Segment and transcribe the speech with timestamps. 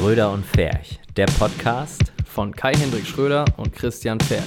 [0.00, 2.10] Schröder und Ferch, der Podcast.
[2.24, 4.44] von Kai-Hendrik Schröder und Christian Pferd.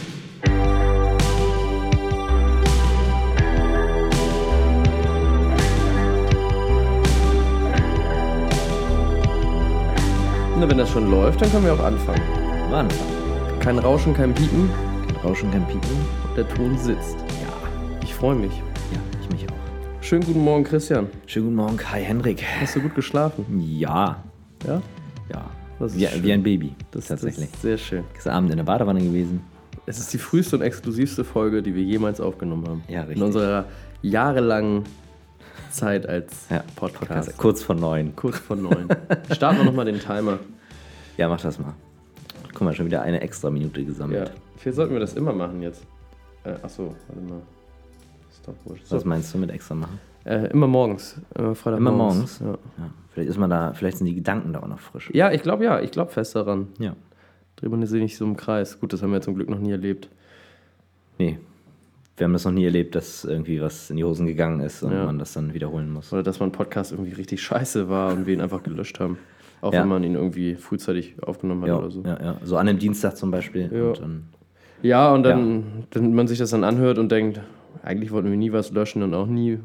[10.60, 12.22] Na, wenn das schon läuft, dann können wir auch anfangen.
[12.74, 13.60] Anfang.
[13.60, 14.70] Kein Rauschen, kein Piepen,
[15.24, 15.90] Rauschen kein Piepen.
[16.36, 17.18] der Ton sitzt.
[17.42, 17.70] Ja,
[18.04, 18.52] Ich freue mich.
[18.92, 20.04] ja, ich mich auch.
[20.04, 21.08] Schönen guten Morgen, Christian.
[21.28, 22.44] Schönen guten Morgen, Kai Henrik.
[22.62, 23.46] Hast du gut geschlafen?
[23.60, 24.24] Ja,
[24.66, 24.82] Ja?
[25.84, 25.88] Ja.
[25.88, 26.24] Das ist Wie, schön.
[26.24, 26.76] wie ein Baby.
[26.92, 27.46] Das, tatsächlich.
[27.48, 28.04] Das ist sehr schön.
[28.14, 29.42] Gestern Abend in der Badewanne gewesen.
[29.86, 32.84] Es ist die früheste und exklusivste Folge, die wir jemals aufgenommen haben.
[32.88, 33.18] Ja, richtig.
[33.18, 33.66] In unserer
[34.02, 34.84] jahrelangen
[35.72, 37.38] Zeit als Ja, Podcast.
[37.38, 38.16] Kurz vor neun.
[38.16, 38.88] Kurz vor neun.
[39.32, 40.40] Starten wir nochmal den Timer.
[41.18, 41.74] Ja, mach das mal.
[42.54, 43.88] Guck mal, schon wieder eine extra Minute Ja.
[43.88, 44.32] gesammelt.
[44.58, 45.84] Vielleicht sollten wir das immer machen jetzt.
[46.44, 47.42] Äh, achso, warte mal.
[48.42, 48.82] Stopwatch.
[48.86, 48.96] So.
[48.96, 50.00] Was meinst du mit extra machen?
[50.26, 51.20] Äh, immer morgens.
[51.36, 52.40] Immer Freitag Immer morgens.
[52.40, 52.58] Ja.
[53.14, 55.10] Vielleicht ist man da, vielleicht sind die Gedanken da auch noch frisch.
[55.14, 55.80] Ja, ich glaube ja.
[55.82, 56.68] Ich glaube fest daran.
[56.80, 56.96] Ja.
[57.56, 58.80] Dreht man sich nicht so im Kreis.
[58.80, 60.10] Gut, das haben wir zum Glück noch nie erlebt.
[61.20, 61.38] Nee.
[62.18, 64.92] Wir haben das noch nie erlebt, dass irgendwie was in die Hosen gegangen ist und
[64.92, 65.06] Ja.
[65.06, 66.12] man das dann wiederholen muss.
[66.14, 69.18] Oder dass man Podcast irgendwie richtig scheiße war und wir ihn einfach gelöscht haben.
[69.62, 69.82] Auch Ja.
[69.82, 72.04] wenn man ihn irgendwie frühzeitig aufgenommen hat Ja, oder so.
[72.04, 72.38] ja, ja.
[72.44, 73.70] So an einem Dienstag zum Beispiel.
[73.74, 73.84] Ja.
[73.90, 74.24] Und dann,
[74.82, 77.40] Ja, und dann, dann man sich das dann anhört und denkt,
[77.84, 79.60] eigentlich wollten wir nie was löschen und auch nie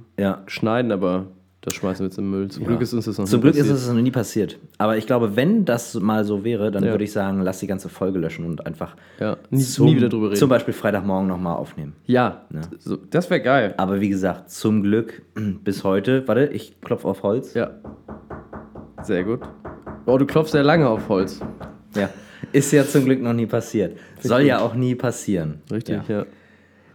[0.47, 1.27] schneiden, aber
[1.61, 2.48] das schmeißen wir jetzt im Müll.
[2.48, 3.78] Zum Glück ist uns das noch Zum nie Glück ist passiert.
[3.78, 4.59] es noch nie passiert.
[4.78, 6.91] Aber ich glaube, wenn das mal so wäre, dann Ja.
[6.92, 10.09] würde ich sagen, lass die ganze Folge löschen und einfach Ja, nie, zum, nie wieder
[10.09, 10.37] drüber reden.
[10.37, 11.95] zum Beispiel Freitagmorgen nochmal aufnehmen.
[12.06, 12.42] ja,
[12.78, 13.75] so, das wäre geil.
[13.77, 15.23] Aber wie gesagt, zum Glück
[15.65, 17.55] bis heute, warte, ich klopfe auf Holz.
[17.55, 17.70] Ja.
[19.03, 19.41] Sehr gut.
[20.06, 21.41] Oh, du klopfst sehr lange auf Holz.
[21.97, 22.09] Ja.
[22.53, 23.97] Ist ja zum Glück noch nie passiert.
[24.20, 25.61] Soll ja auch nie passieren.
[25.70, 26.19] Richtig, Ja.
[26.20, 26.27] ja.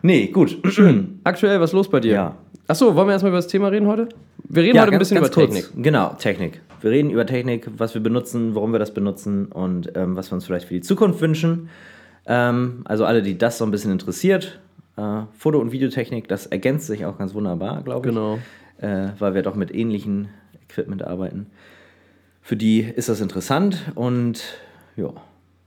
[0.01, 0.57] Nee, gut.
[1.23, 2.13] Aktuell, was ist los bei dir?
[2.13, 2.37] Ja.
[2.67, 4.07] Achso, wollen wir erstmal über das Thema reden heute?
[4.45, 5.53] Wir reden Ja, heute ein bisschen über kurz.
[5.53, 5.83] Technik.
[5.83, 6.61] Genau, Technik.
[6.81, 10.35] Wir reden über Technik, was wir benutzen, warum wir das benutzen und ähm, was wir
[10.35, 11.69] uns vielleicht für die Zukunft wünschen.
[12.25, 14.59] Ähm, also alle, die das so ein bisschen interessiert.
[14.95, 18.13] Äh, Foto- und Videotechnik, das ergänzt sich auch ganz wunderbar, glaube ich.
[18.15, 18.39] Genau.
[18.79, 20.29] Äh, weil wir doch mit ähnlichen
[20.69, 21.47] Equipment arbeiten.
[22.41, 24.41] Für die ist das interessant und
[24.95, 25.09] ja,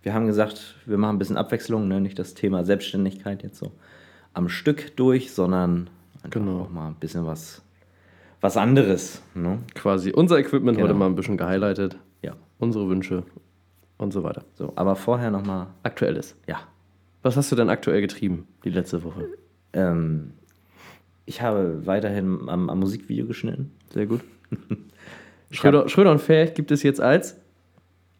[0.03, 2.01] wir haben gesagt, wir machen ein bisschen Abwechslung, ne?
[2.01, 3.73] nicht das Thema Selbstständigkeit jetzt so
[4.35, 5.89] am Stück durch, sondern
[6.27, 6.63] einfach Genau.
[6.63, 7.63] auch mal ein bisschen was,
[8.41, 9.23] was anderes.
[9.35, 9.59] Ne?
[9.75, 10.89] Quasi unser Equipment Genau.
[10.89, 11.97] heute mal ein bisschen gehighlightet.
[12.23, 13.23] Ja, Unsere Wünsche
[13.99, 14.45] und so weiter.
[14.55, 16.37] so, aber vorher nochmal, Aktuelles.
[16.47, 16.61] ja,
[17.23, 19.27] Was hast du denn aktuell getrieben, die letzte Woche?
[19.73, 20.33] ähm,
[21.29, 23.73] ich habe weiterhin am, am Musikvideo geschnitten.
[23.93, 24.21] Sehr gut.
[25.51, 27.37] Schröder, Schröder und Fähig gibt es jetzt als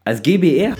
[0.03, 0.75] Als GBR.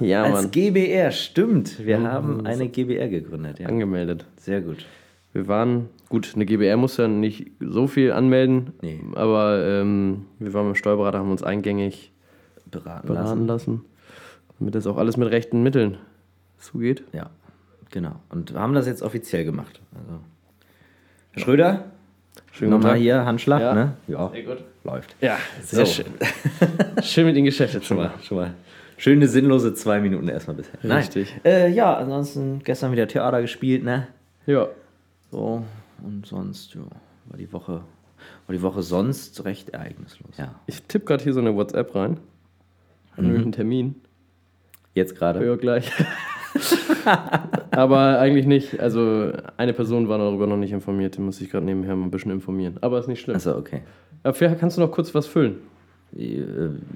[0.00, 0.50] Ja, Als Mann.
[0.50, 1.84] GBR, stimmt.
[1.84, 3.68] Wir haben eine GBR gegründet, ja.
[3.68, 4.24] angemeldet.
[4.36, 4.86] Sehr gut.
[5.32, 9.00] Wir waren, gut, eine GBR muss ja nicht so viel anmelden, Nee.
[9.14, 12.10] aber ähm, wir waren beim Steuerberater, haben uns eingängig
[12.70, 13.46] Beraten, beraten lassen.
[13.46, 13.84] lassen,
[14.58, 15.98] damit das auch alles mit rechten Mitteln
[16.58, 17.04] zugeht.
[17.12, 17.30] Ja,
[17.90, 18.16] genau.
[18.30, 19.80] Und haben das jetzt offiziell gemacht.
[19.94, 20.20] Also.
[21.32, 21.84] Herr Schröder,
[22.52, 23.00] Schönen nochmal Tag.
[23.00, 23.74] hier Handschlag, Ja.
[23.74, 23.92] ne?
[24.08, 24.58] Ja, Sehr gut.
[24.82, 25.14] läuft.
[25.20, 25.92] Ja, sehr So.
[26.02, 26.06] schön.
[27.02, 28.54] schön mit den Geschäften Schon mal, schon mal.
[29.00, 30.74] Schöne sinnlose zwei Minuten erstmal bisher.
[30.84, 31.34] Richtig.
[31.42, 31.52] Nein.
[31.54, 34.08] Äh, ja, ansonsten gestern wieder Theater gespielt, ne?
[34.44, 34.68] Ja,
[35.30, 35.64] So,
[36.02, 36.82] und sonst, ja,
[37.24, 37.80] war die Woche,
[38.46, 40.36] war die Woche sonst recht ereignislos.
[40.36, 40.54] Ja.
[40.66, 42.18] ich tippe gerade hier so eine WhatsApp rein.
[43.16, 43.24] Mhm.
[43.24, 43.94] Nämlich einen Termin.
[44.92, 45.46] Jetzt gerade.
[45.46, 45.90] Ja, gleich.
[47.70, 48.80] Aber eigentlich nicht.
[48.80, 52.10] Also eine Person war darüber noch nicht informiert, die muss ich gerade nebenher mal ein
[52.10, 52.76] bisschen informieren.
[52.82, 53.36] Aber ist nicht schlimm.
[53.36, 53.80] Achso, okay.
[54.24, 55.56] Aber vielleicht kannst du noch kurz was füllen.
[56.16, 56.42] Äh,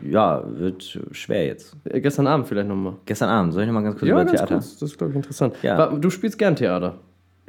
[0.09, 1.77] Ja, wird schwer jetzt.
[1.85, 2.95] Äh, Gestern Abend vielleicht nochmal.
[3.07, 4.55] Gestern Abend, soll ich nochmal ganz kurz Ja, über ganz Theater?
[4.57, 4.79] kurz.
[4.79, 5.55] Das ist, glaube ich, interessant.
[5.63, 5.87] Ja.
[5.87, 6.97] Du spielst gern Theater.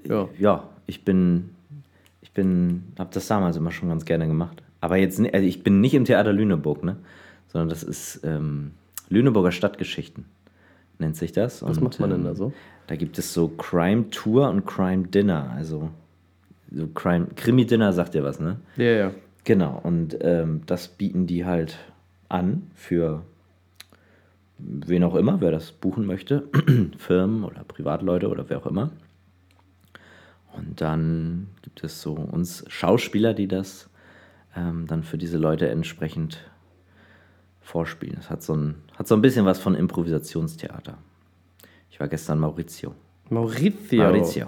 [0.07, 0.27] Ja.
[0.37, 1.49] Ja, ich bin,
[2.21, 4.61] ich bin, habe das damals immer schon ganz gerne gemacht.
[4.81, 6.97] Aber jetzt, also ich bin nicht im Theater Lüneburg, ne?
[7.47, 8.71] Sondern das ist ähm,
[9.09, 10.25] Lüneburger Stadtgeschichten,
[10.99, 11.63] nennt sich das.
[11.63, 12.53] Was Und, macht man denn ähm, da so?
[12.87, 15.51] Da gibt es so Crime Tour und Crime Dinner.
[15.55, 15.89] Also
[16.71, 18.57] so Crime, Krimi Dinner sagt ihr was, ne?
[18.77, 19.11] Ja, ja.
[19.45, 21.77] Genau, und ähm, das bieten die halt
[22.29, 23.23] an für
[24.57, 26.49] wen auch immer, wer das buchen möchte,
[26.97, 28.89] Firmen oder Privatleute oder wer auch immer.
[30.53, 33.89] Und dann gibt es so uns Schauspieler, die das
[34.55, 36.39] ähm, dann für diese Leute entsprechend
[37.61, 38.15] vorspielen.
[38.15, 40.97] Das hat so, ein, hat so ein bisschen was von Improvisationstheater.
[41.91, 42.95] Ich war gestern Maurizio.
[43.29, 44.03] Maurizio.
[44.03, 44.47] Maurizio.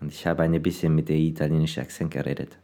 [0.00, 2.58] Und ich habe ein bisschen mit der italienischen Akzent geredet.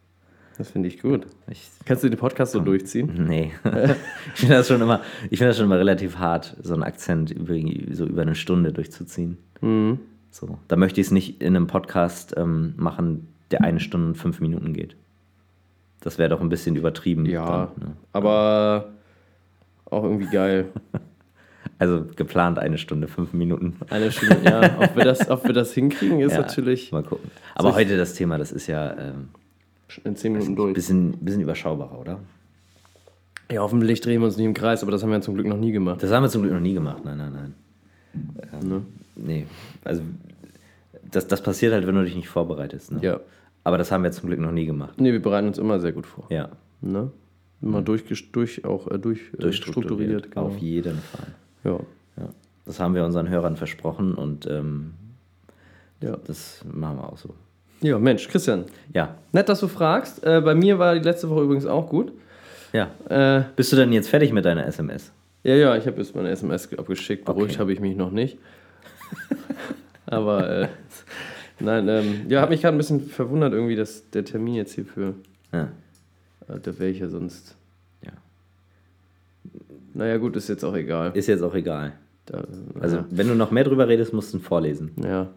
[0.58, 1.26] Das finde ich gut.
[1.50, 3.26] Ich, Kannst du den Podcast so durchziehen?
[3.26, 3.52] Nee.
[4.34, 7.30] ich finde das schon immer, ich finde das schon immer relativ hart, so einen Akzent
[7.30, 7.54] über,
[7.92, 9.36] so über eine Stunde durchzuziehen.
[9.60, 9.98] Mhm.
[10.30, 10.58] So.
[10.68, 14.40] Da möchte ich es nicht in einem Podcast ähm, machen, der eine Stunde und fünf
[14.40, 14.96] Minuten geht.
[16.00, 17.26] Das wäre doch ein bisschen übertrieben.
[17.26, 17.96] Ja, dann, ne?
[18.12, 18.92] aber
[19.86, 20.66] auch irgendwie geil.
[21.78, 23.76] Also geplant eine Stunde, fünf Minuten.
[23.90, 24.78] Eine Stunde, ja.
[24.80, 27.30] Ob wir das, ob wir das hinkriegen, ist Ja, natürlich Mal gucken.
[27.54, 29.28] Aber heute das Thema, das ist ja ähm,
[30.04, 30.74] in 10 Minuten ein durch.
[30.74, 32.20] bisschen, bisschen überschaubarer, oder?
[33.50, 35.56] Ja, hoffentlich drehen wir uns nicht im Kreis, aber das haben wir zum Glück noch
[35.58, 36.02] nie gemacht.
[36.02, 37.04] Das haben wir zum Glück noch nie gemacht.
[37.04, 37.54] Nein, nein, nein.
[38.68, 38.82] Ne?
[39.14, 39.46] Nee.
[39.84, 40.02] Also
[41.10, 42.92] das, das passiert halt, wenn du dich nicht vorbereitest.
[42.92, 42.98] Ne?
[43.02, 43.20] Ja.
[43.62, 45.00] Aber das haben wir zum Glück noch nie gemacht.
[45.00, 46.26] Nee, wir bereiten uns immer sehr gut vor.
[46.30, 46.48] Ja.
[46.80, 47.10] Ne?
[47.62, 50.30] Immer durch, durch, auch äh, durch, äh, strukturiert.
[50.32, 50.46] Genau.
[50.46, 51.26] Auf jeden Fall.
[51.64, 51.78] Ja.
[52.16, 52.28] Ja.
[52.64, 54.94] Das haben wir unseren Hörern versprochen und ähm,
[56.00, 56.16] Ja.
[56.16, 57.34] das machen wir auch so.
[57.80, 58.64] Ja, Mensch, Christian,
[58.94, 59.16] Ja.
[59.32, 60.24] nett, dass du fragst.
[60.24, 62.12] Äh, bei mir war die letzte Woche übrigens auch gut.
[62.72, 62.90] Ja.
[63.08, 65.12] Äh, Bist du denn jetzt fertig mit deiner SMS?
[65.44, 67.24] ja, ja, ich habe jetzt meine SMS abgeschickt.
[67.24, 67.60] Beruhigt Okay.
[67.60, 68.38] habe ich mich noch nicht.
[70.06, 70.68] Aber äh,
[71.60, 74.84] nein, ähm, ja, habe mich gerade ein bisschen verwundert irgendwie, dass der Termin jetzt hier
[74.84, 75.14] für,
[75.52, 75.68] Ja.
[76.48, 77.54] äh, da wäre ich ja sonst.
[78.02, 78.12] Ja.
[79.94, 81.12] Naja, gut, ist jetzt auch egal.
[81.14, 81.92] Ist jetzt auch egal.
[82.26, 82.42] Da,
[82.80, 84.90] Also, wenn du noch mehr drüber redest, musst du ihn vorlesen.
[85.02, 85.28] ja,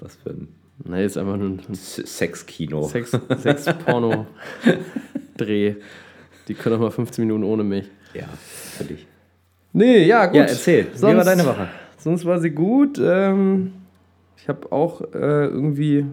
[0.00, 0.48] Was für ein
[0.84, 2.82] nee, ist einfach nur ein Sexkino.
[2.88, 5.74] Sex, Sex-Porno-Dreh.
[6.48, 7.84] Die können auch mal 15 Minuten ohne mich.
[8.14, 9.06] Ja, für dich.
[9.72, 10.36] Nee, ja, gut.
[10.36, 10.86] Ja, erzähl.
[10.86, 11.68] Wie war Sonst- deine Woche?
[11.98, 12.98] Sonst war sie gut.
[13.02, 13.72] Ähm,
[14.36, 16.06] ich habe auch äh, irgendwie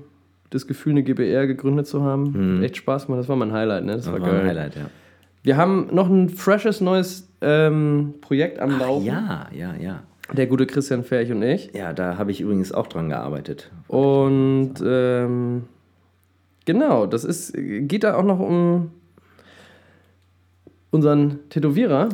[0.49, 2.61] das Gefühl, eine GBR gegründet zu haben.
[2.63, 3.19] Echt Spaß gemacht.
[3.21, 3.95] Das war mein Highlight, ne?
[3.95, 4.23] Das, war, Mhm.
[4.23, 4.39] war geil.
[4.41, 4.89] ein Highlight, ja.
[5.43, 9.05] Wir haben noch ein freshes neues ähm, Projekt am Laufen.
[9.05, 10.01] Ja, ja, ja.
[10.33, 11.71] Der gute Christian Ferch und ich.
[11.73, 13.71] Ja, da habe ich übrigens auch dran gearbeitet.
[13.87, 15.63] Und ähm,
[16.65, 18.91] genau, das ist, geht da auch noch um
[20.91, 22.09] unseren Tätowierer,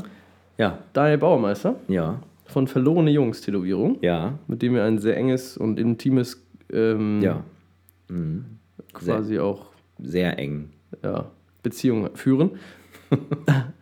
[0.57, 5.55] Ja, Daniel Bauermeister ja, von Verlorene Jungs Tätowierung, ja, mit dem wir ein sehr enges
[5.57, 6.43] und intimes
[6.73, 7.43] ähm, ja.
[8.09, 8.45] Mhm.
[8.93, 9.67] quasi auch
[9.99, 10.69] Sehr eng.
[11.03, 11.31] ja,
[11.63, 12.51] Beziehung führen.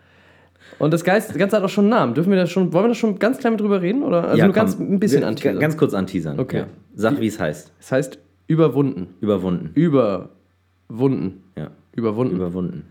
[0.77, 2.13] und das Geist- das Ganze hat auch schon einen Namen.
[2.13, 4.03] Dürfen wir das schon, wollen wir da schon ganz klein mit drüber reden?
[4.03, 4.23] Oder?
[4.25, 5.59] Also ja, nur ganz komm, ein bisschen anteasern.
[5.59, 6.39] Ganz kurz anteasern.
[6.39, 6.59] Okay.
[6.59, 6.67] Ja.
[6.95, 7.71] Sag, wie es heißt.
[7.79, 9.07] Es heißt überwunden.
[9.21, 9.71] Überwunden.
[9.73, 11.43] Überwunden.
[11.57, 12.35] Ja, Überwunden.
[12.35, 12.83] überwunden.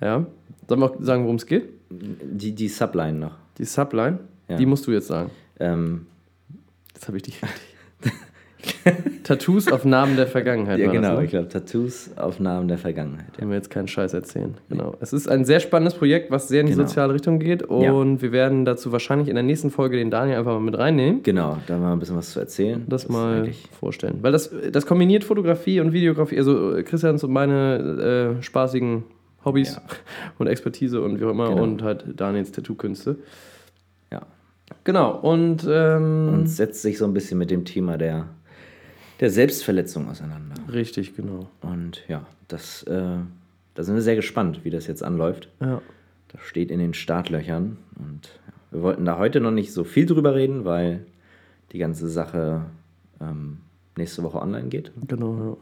[0.00, 0.26] ja.
[0.68, 1.64] Sollen wir auch sagen, worum es geht?
[1.90, 3.36] Die, die Subline noch.
[3.56, 4.56] Die Subline, Ja.
[4.56, 5.30] die musst du jetzt sagen.
[5.58, 6.06] Ähm,
[6.94, 7.40] Jetzt habe ich dich.
[9.24, 10.78] Tattoos auf Namen der Vergangenheit.
[10.78, 11.16] ja, genau.
[11.16, 11.38] Das, Ich ne?
[11.38, 13.26] glaube, Tattoos auf Namen der Vergangenheit.
[13.32, 13.38] Ja.
[13.38, 14.54] Können wir jetzt keinen Scheiß erzählen.
[14.68, 14.94] Genau.
[15.00, 16.86] Es ist ein sehr spannendes Projekt, was sehr in die Genau.
[16.86, 17.62] soziale Richtung geht.
[17.62, 21.22] Und wir werden dazu wahrscheinlich in der nächsten Folge den Daniel einfach mal mit reinnehmen.
[21.22, 22.84] Genau, da mal ein bisschen was zu erzählen.
[22.88, 24.18] Das, ist mal vorstellen.
[24.22, 29.04] Weil das, das kombiniert Fotografie und Videografie, also äh, Christians und meine äh, spaßigen
[29.44, 29.82] Hobbys Ja.
[30.38, 31.62] und Expertise und wie auch immer Genau.
[31.62, 33.16] und halt Daniels Tattoo-Künste.
[34.12, 34.22] Ja.
[34.84, 38.26] Genau, und, ähm, Und setzt sich so ein bisschen mit dem Thema der,
[39.20, 40.54] der Selbstverletzung auseinander.
[40.72, 41.48] richtig, genau.
[41.60, 43.16] Und ja, das, äh,
[43.74, 45.48] da sind wir sehr gespannt, wie das jetzt anläuft.
[45.60, 45.80] Ja.
[46.28, 47.78] Das steht in den Startlöchern.
[47.96, 51.04] Und ja, wir wollten da heute noch nicht so viel drüber reden, weil
[51.72, 52.66] die ganze Sache
[53.20, 53.58] ähm,
[53.96, 54.92] nächste Woche online geht.
[55.06, 55.58] Genau,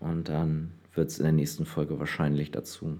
[0.00, 2.98] Und dann wird es in der nächsten Folge wahrscheinlich dazu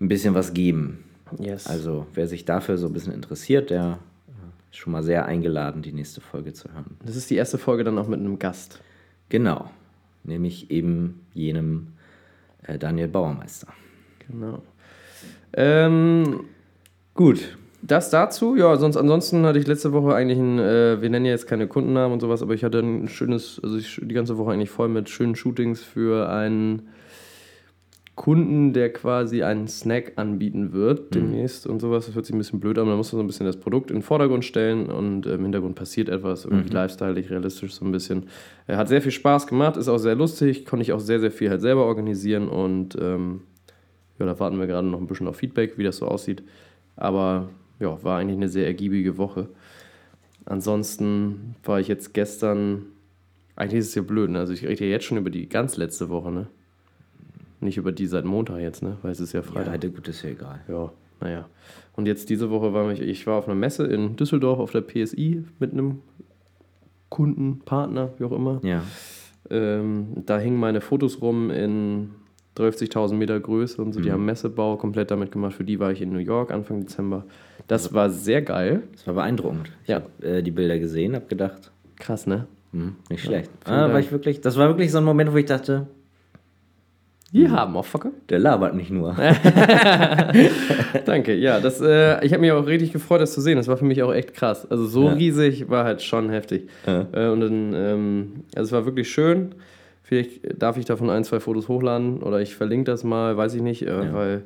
[0.00, 1.04] ein bisschen was geben.
[1.38, 1.52] ja.
[1.52, 1.66] Yes.
[1.66, 3.98] Also wer sich dafür so ein bisschen interessiert, der
[4.76, 6.96] schon mal sehr eingeladen, die nächste Folge zu hören.
[7.04, 8.80] das ist die erste Folge dann auch mit einem Gast.
[9.28, 9.70] Genau,
[10.24, 11.88] nämlich eben jenem
[12.62, 13.68] äh, Daniel Bauermeister.
[14.28, 14.62] Genau.
[15.52, 16.44] Ähm,
[17.14, 21.26] Gut, Das dazu, ja, sonst ansonsten hatte ich letzte Woche eigentlich ein, äh, wir nennen
[21.26, 24.36] ja jetzt keine Kundennamen und sowas, aber ich hatte ein schönes, also ich, die ganze
[24.36, 26.88] Woche eigentlich voll mit schönen Shootings für einen
[28.16, 32.06] Kunden, der quasi einen Snack anbieten wird demnächst und sowas.
[32.06, 33.96] Das hört sich ein bisschen blöd an, man muss so ein bisschen das Produkt in
[33.96, 38.28] den Vordergrund stellen und äh, im Hintergrund passiert etwas, irgendwie lifestyleig, realistisch so ein bisschen.
[38.68, 41.32] Er hat sehr viel Spaß gemacht, ist auch sehr lustig, konnte ich auch sehr, sehr
[41.32, 43.40] viel halt selber organisieren und ähm,
[44.20, 46.44] ja, da warten wir gerade noch ein bisschen auf Feedback, wie das so aussieht.
[46.94, 47.48] Aber
[47.80, 49.48] ja, war eigentlich eine sehr ergiebige Woche.
[50.44, 52.86] Ansonsten war ich jetzt gestern,
[53.56, 54.38] eigentlich ist es ja blöd, ne?
[54.38, 56.46] also ich rede ja jetzt schon über die ganz letzte Woche, ne?
[57.64, 58.98] Nicht über die seit Montag jetzt, ne?
[59.02, 59.72] Weil es ist ja ja, Freitag.
[59.74, 60.60] heute gut ist ja egal.
[60.68, 61.48] Ja, naja.
[61.96, 64.82] Und jetzt diese Woche war ich, ich war auf einer Messe in Düsseldorf auf der
[64.82, 66.00] PSI mit einem
[67.08, 68.60] Kunden, Partner, wie auch immer.
[68.62, 68.82] Ja,
[69.50, 72.10] Ähm, da hingen meine Fotos rum in
[72.56, 74.00] 30.000 Meter Größe und so.
[74.00, 75.54] Die haben Messebau komplett damit gemacht.
[75.54, 77.24] Für die war ich in New York Anfang Dezember.
[77.66, 78.82] Das war sehr geil.
[78.92, 79.70] das war beeindruckend.
[79.82, 79.96] Ich Ja.
[79.96, 82.46] habe äh, die Bilder gesehen, habe gedacht, Krass, ne?
[82.72, 83.50] hm, nicht schlecht.
[83.64, 85.86] vielen ah, war ich wirklich, das war wirklich so ein Moment, wo ich dachte,
[87.34, 88.12] Die haben, Motherfucker.
[88.30, 89.14] der labert nicht nur.
[91.04, 91.60] Danke, ja.
[91.60, 93.56] Das, äh, ich habe mich auch richtig gefreut, das zu sehen.
[93.56, 94.70] Das war für mich auch echt krass.
[94.70, 95.12] Also so Ja.
[95.14, 96.68] riesig war halt schon heftig.
[96.86, 97.06] Ja.
[97.12, 99.54] Äh, und dann, ähm, also es war wirklich schön.
[100.02, 103.62] Vielleicht darf ich davon ein, zwei Fotos hochladen oder ich verlinke das mal, weiß ich
[103.62, 104.42] nicht, äh, weil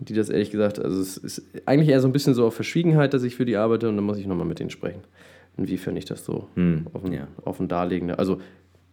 [0.00, 3.14] die das ehrlich gesagt, also es ist eigentlich eher so ein bisschen so auf Verschwiegenheit,
[3.14, 5.00] dass ich für die arbeite und dann muss ich nochmal mit denen sprechen,
[5.56, 7.28] inwiefern ich das so Hm, offen, ja.
[7.44, 8.10] offen darlegen.
[8.10, 8.40] Also,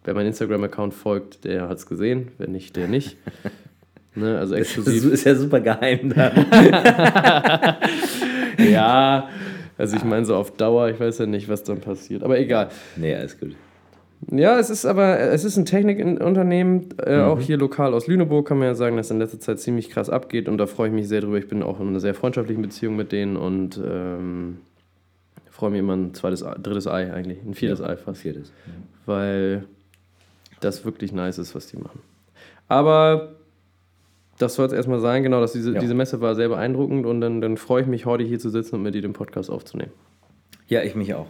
[0.04, 3.16] wer mein Instagram-Account folgt, der hat es gesehen, wenn nicht, der nicht.
[4.14, 5.12] ne, also Das exklusiv.
[5.12, 6.30] ist ja super geheim da.
[8.58, 9.28] ja,
[9.78, 12.22] also ich meine so auf Dauer, ich weiß ja nicht, was dann passiert.
[12.22, 12.68] Aber egal.
[12.96, 13.54] nee, alles gut.
[14.30, 18.56] Ja, es ist aber, es ist ein Technikunternehmen, äh, auch hier lokal aus Lüneburg kann
[18.58, 21.08] man ja sagen, dass in letzter Zeit ziemlich krass abgeht und da freue ich mich
[21.08, 21.38] sehr drüber.
[21.38, 24.58] Ich bin auch in einer sehr freundschaftlichen Beziehung mit denen und ähm,
[25.50, 28.52] freue mich immer ein zweites, Ei- drittes Ei eigentlich, ein viertes Ei fast, Viertes.
[29.06, 29.64] weil
[30.64, 32.00] das wirklich nice ist, was die machen.
[32.68, 33.34] Aber
[34.38, 35.80] das soll es erstmal sein, genau, dass diese, Ja.
[35.80, 38.76] diese Messe war sehr beeindruckend und dann, dann freue ich mich, heute hier zu sitzen
[38.76, 39.92] und mit dir den Podcast aufzunehmen.
[40.68, 41.26] Ja, ich mich auch.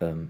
[0.00, 0.28] Ähm,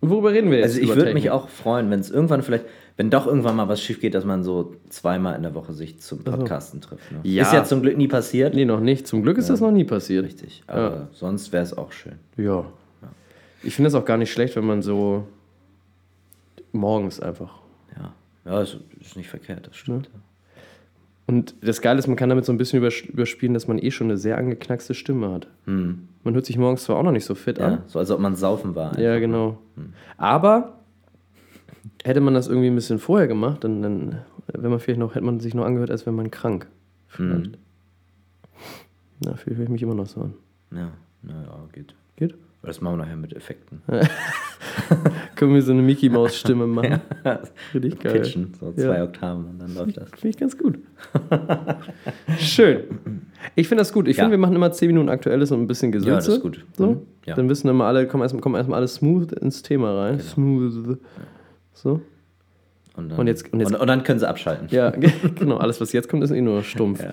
[0.00, 0.70] Und worüber reden wir jetzt?
[0.76, 2.64] also ich würde mich auch freuen, wenn es irgendwann vielleicht,
[2.96, 6.00] wenn doch irgendwann mal was schief geht, dass man so zweimal in der Woche sich
[6.00, 7.10] zum Podcasten trifft.
[7.12, 7.20] Ne?
[7.22, 7.42] Ja.
[7.42, 8.54] Ist ja zum Glück nie passiert.
[8.54, 9.06] Nee, noch nicht.
[9.06, 10.24] Zum Glück ist das noch nie passiert.
[10.24, 10.62] Richtig.
[10.66, 12.14] Aber sonst wäre es auch schön.
[12.36, 12.64] Ja.
[13.62, 15.26] Ich finde es auch gar nicht schlecht, wenn man so
[16.74, 17.54] morgens einfach.
[17.96, 18.12] Ja.
[18.44, 20.10] Ja, ist, ist nicht verkehrt, das stimmt.
[21.26, 23.90] Und das Geile ist, man kann damit so ein bisschen übers- überspielen, dass man eh
[23.90, 25.46] schon eine sehr angeknackste Stimme hat.
[25.64, 26.06] Hm.
[26.22, 27.82] Man hört sich morgens zwar auch noch nicht so fit Ja, an.
[27.86, 28.98] so als ob man saufen war.
[28.98, 29.56] Ja, genau.
[30.18, 30.78] Aber
[32.04, 34.18] hätte man das irgendwie ein bisschen vorher gemacht, dann, dann
[34.52, 36.66] wenn man vielleicht noch, hätte man sich noch angehört, als wäre man krank.
[37.08, 37.56] Vielleicht.
[39.24, 40.34] Na, vielleicht höre ich mich immer noch so an.
[40.72, 40.90] Ja,
[41.22, 41.94] naja, geht.
[42.16, 42.34] Geht?
[42.64, 43.82] Das machen wir nachher mit Effekten.
[45.36, 47.00] Können wir so eine Mickey Maus Stimme machen?
[47.74, 48.12] Richtig geil.
[48.20, 48.84] Pitchen, so Ja.
[48.84, 50.08] zwei Oktaven und dann läuft das.
[50.10, 50.78] Finde ich ganz gut.
[52.38, 52.84] Schön.
[53.54, 54.08] Ich finde das gut.
[54.08, 54.24] Ich Ja.
[54.24, 56.10] finde, wir machen immer 10 Minuten Aktuelles und ein bisschen Gesülze.
[56.10, 56.64] Ja, das ist gut.
[56.76, 56.86] So?
[56.86, 57.00] Mhm.
[57.26, 57.34] Ja.
[57.34, 60.18] Dann wissen immer alle, kommen erstmal kommen erstmal alle smooth ins Thema rein.
[60.18, 60.28] Genau.
[60.30, 60.98] Smooth.
[61.74, 62.00] So.
[62.96, 64.68] Und dann, Und jetzt- und jetzt- und, dann können sie abschalten.
[64.70, 64.90] Ja,
[65.34, 65.56] genau.
[65.58, 67.00] Alles, was jetzt kommt, ist eh nur stumpf.
[67.02, 67.12] Ja.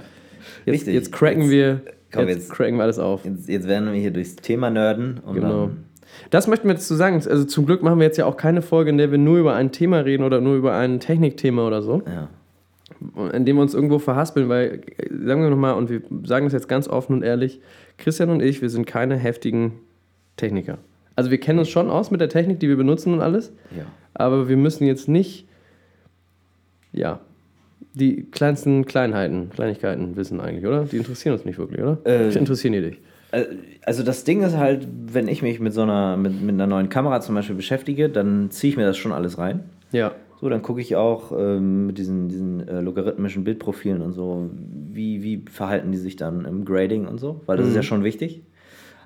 [0.65, 0.93] Jetzt, Richtig.
[0.93, 1.81] jetzt cracken wir.
[2.11, 3.25] Komm, jetzt, jetzt- cracken wir alles auf.
[3.25, 5.19] Jetzt, jetzt werden wir hier durchs Thema nerden.
[5.25, 5.69] Und Genau.
[6.29, 7.15] Das möchten wir jetzt zu sagen.
[7.15, 9.53] Also zum Glück machen wir jetzt ja auch keine Folge, in der wir nur über
[9.55, 12.03] ein Thema reden oder nur über ein Technikthema oder so.
[12.05, 12.27] ja.
[13.33, 16.67] in dem wir uns irgendwo verhaspeln, weil, sagen wir nochmal, und wir sagen das jetzt
[16.67, 17.59] ganz offen und ehrlich,
[17.97, 19.71] Christian und ich, wir sind keine heftigen
[20.37, 20.77] Techniker.
[21.15, 23.85] Also wir kennen uns schon aus mit der Technik, die wir benutzen und alles, ja.
[24.13, 25.47] aber wir müssen jetzt nicht,
[26.91, 27.21] ja,
[27.93, 30.85] die kleinsten Kleinheiten, Kleinigkeiten wissen eigentlich, oder?
[30.85, 31.97] Die interessieren uns nicht wirklich, oder?
[32.05, 32.97] Äh, interessieren die dich.
[33.31, 33.45] Äh,
[33.85, 36.89] Also das Ding ist halt, wenn ich mich mit so einer, mit, mit einer neuen
[36.89, 39.61] Kamera zum Beispiel beschäftige, dann ziehe ich mir das schon alles rein.
[39.91, 40.11] Ja.
[40.39, 44.49] So, dann gucke ich auch ähm, mit diesen, diesen äh, logarithmischen Bildprofilen und so,
[44.91, 48.03] wie, wie verhalten die sich dann im Grading und so, weil das ist ja schon
[48.03, 48.41] wichtig.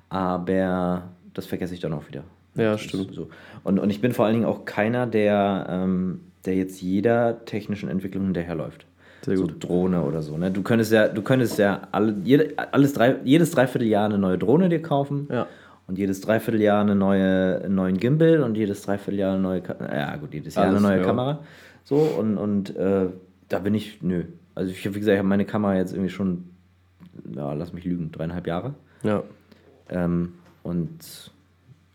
[0.09, 2.23] Aber das vergesse ich dann auch wieder.
[2.55, 3.13] Ja, Das stimmt.
[3.13, 3.27] So.
[3.63, 7.89] Und, und ich bin vor allen Dingen auch keiner, der, ähm, der jetzt jeder technischen
[7.89, 8.85] Entwicklung hinterherläuft.
[9.21, 9.63] Sehr so gut.
[9.63, 10.37] Drohne oder so.
[10.37, 10.51] Ne?
[10.51, 14.69] Du könntest ja, du könntest ja alle, jede, alles drei, jedes Dreivierteljahr eine neue Drohne
[14.69, 15.27] dir kaufen.
[15.31, 15.47] Ja.
[15.87, 20.15] Und jedes Dreivierteljahr eine neue, einen neuen Gimbal und jedes Dreivierteljahr eine neue, Ka ja
[20.15, 21.05] gut, jedes Jahr Alles, eine neue ja.
[21.05, 21.39] Kamera.
[21.83, 23.07] So und, und äh,
[23.49, 24.23] da bin ich, nö.
[24.55, 26.45] Also ich habe, wie gesagt, ich habe meine Kamera jetzt irgendwie schon,
[27.35, 28.73] ja, lass mich lügen, dreieinhalb Jahre.
[29.03, 29.23] Ja.
[29.89, 30.33] Ähm,
[30.63, 31.31] und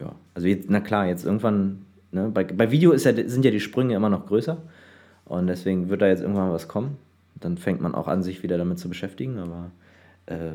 [0.00, 3.50] ja, also jetzt, na klar, jetzt irgendwann, ne, bei, bei Video ist ja, sind ja
[3.50, 4.58] die Sprünge immer noch größer.
[5.24, 6.96] Und deswegen wird da jetzt irgendwann was kommen.
[7.36, 9.38] Dann fängt man auch an, sich wieder damit zu beschäftigen.
[9.38, 9.70] Aber
[10.26, 10.52] äh,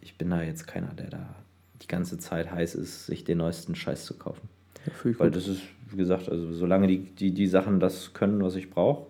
[0.00, 1.34] ich bin da jetzt keiner, der da
[1.82, 4.48] die ganze Zeit heiß ist, sich den neuesten Scheiß zu kaufen.
[4.86, 5.36] ja Weil gut.
[5.36, 9.06] das ist, wie gesagt, also solange die, die, die Sachen das können, was ich brauche,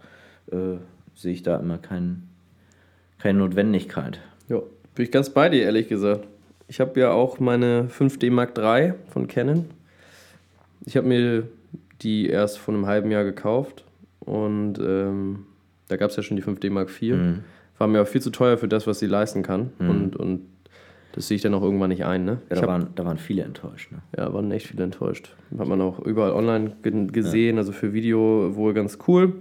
[0.53, 0.77] äh,
[1.15, 2.29] sehe ich da immer kein,
[3.19, 4.21] keine Notwendigkeit.
[4.49, 4.61] Ja,
[4.95, 6.27] bin ich ganz bei dir, ehrlich gesagt.
[6.69, 9.65] Ich habe ja auch meine 5D Mark III von Canon.
[10.85, 11.49] Ich habe mir
[12.03, 13.85] die erst vor einem halben Jahr gekauft
[14.21, 15.47] und ähm,
[15.89, 17.17] da gab es ja schon die 5D Mark IV.
[17.17, 17.39] Mhm.
[17.79, 19.71] War mir auch viel zu teuer für das, was sie leisten kann.
[19.79, 20.43] Und, und
[21.13, 22.25] das sehe ich dann auch irgendwann nicht ein.
[22.25, 22.39] Ne?
[22.51, 23.93] Ja, da, hab, waren, da waren viele enttäuscht.
[23.93, 23.99] Ne?
[24.17, 25.35] ja, waren echt viele enttäuscht.
[25.57, 29.35] Hat man auch überall online ge gesehen, also für Video wohl ganz cool.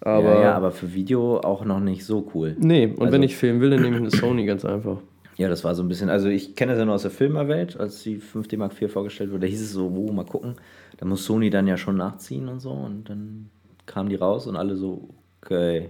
[0.00, 2.56] Aber, ja, ja, aber für Video auch noch nicht so cool.
[2.58, 4.98] nee, und Also- wenn ich filmen will, dann nehme ich eine Sony ganz einfach.
[5.36, 7.78] Ja, das war so ein bisschen, also ich kenne das ja nur aus der Filmerwelt,
[7.78, 10.54] als die 5D Mark IV vorgestellt wurde, da hieß es so, oh, mal gucken.
[10.98, 13.50] Da muss Sony dann ja schon nachziehen und so und dann
[13.86, 15.08] kamen die raus und alle so,
[15.42, 15.88] okay.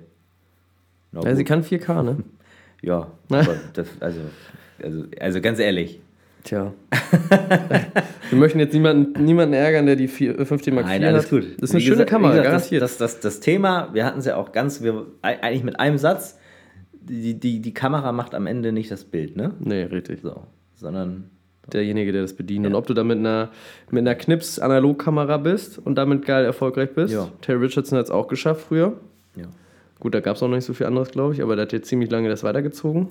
[1.12, 1.48] Na Ja, sie gut.
[1.48, 2.16] kann 4K, ne?
[2.82, 4.20] ja aber das, also,
[4.82, 6.00] also, also ganz ehrlich,
[6.42, 6.74] Tja.
[8.30, 11.30] Wir möchten jetzt niemanden, niemanden ärgern, der die 4, 5D Mark nein, IV alles hat.
[11.30, 11.44] gut.
[11.58, 12.82] Das ist eine Wie schöne gesagt- Kamera, gesagt, garantiert.
[12.82, 15.96] Das, das, das, das Thema, wir hatten es ja auch ganz, wir, eigentlich mit einem
[15.96, 16.38] Satz,
[17.08, 19.52] die, die, die Kamera macht am Ende nicht das Bild, ne?
[19.60, 20.20] nee, richtig.
[20.22, 20.42] So,
[20.74, 21.30] sondern
[21.72, 22.66] derjenige, der das bedient.
[22.66, 23.50] Und ob du da mit einer,
[23.90, 27.14] mit einer Knips-Analogkamera bist und damit geil erfolgreich bist.
[27.14, 27.28] Ja.
[27.40, 28.94] Terry Richardson hat es auch geschafft früher.
[29.36, 29.46] Ja.
[30.00, 31.72] Gut, da gab es auch noch nicht so viel anderes, glaube ich, aber der hat
[31.72, 33.08] jetzt ziemlich lange das weitergezogen.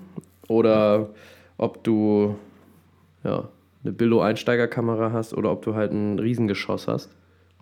[0.48, 1.10] Oder
[1.56, 2.36] ob du
[3.24, 3.48] ja,
[3.82, 7.10] eine Billo-Einsteigerkamera hast oder ob du halt ein Riesengeschoss hast.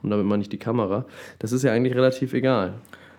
[0.03, 1.05] Und damit meine ich die Kamera.
[1.39, 2.75] Das ist ja eigentlich relativ egal.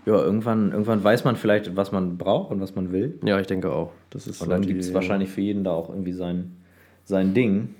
[0.05, 3.19] Ja, irgendwann, irgendwann weiß man vielleicht, was man braucht und was man will.
[3.23, 3.91] Ja, ich denke auch.
[4.09, 6.57] Das ist Und dann gibt es wahrscheinlich für jeden da auch irgendwie sein,
[7.05, 7.75] sein Ding.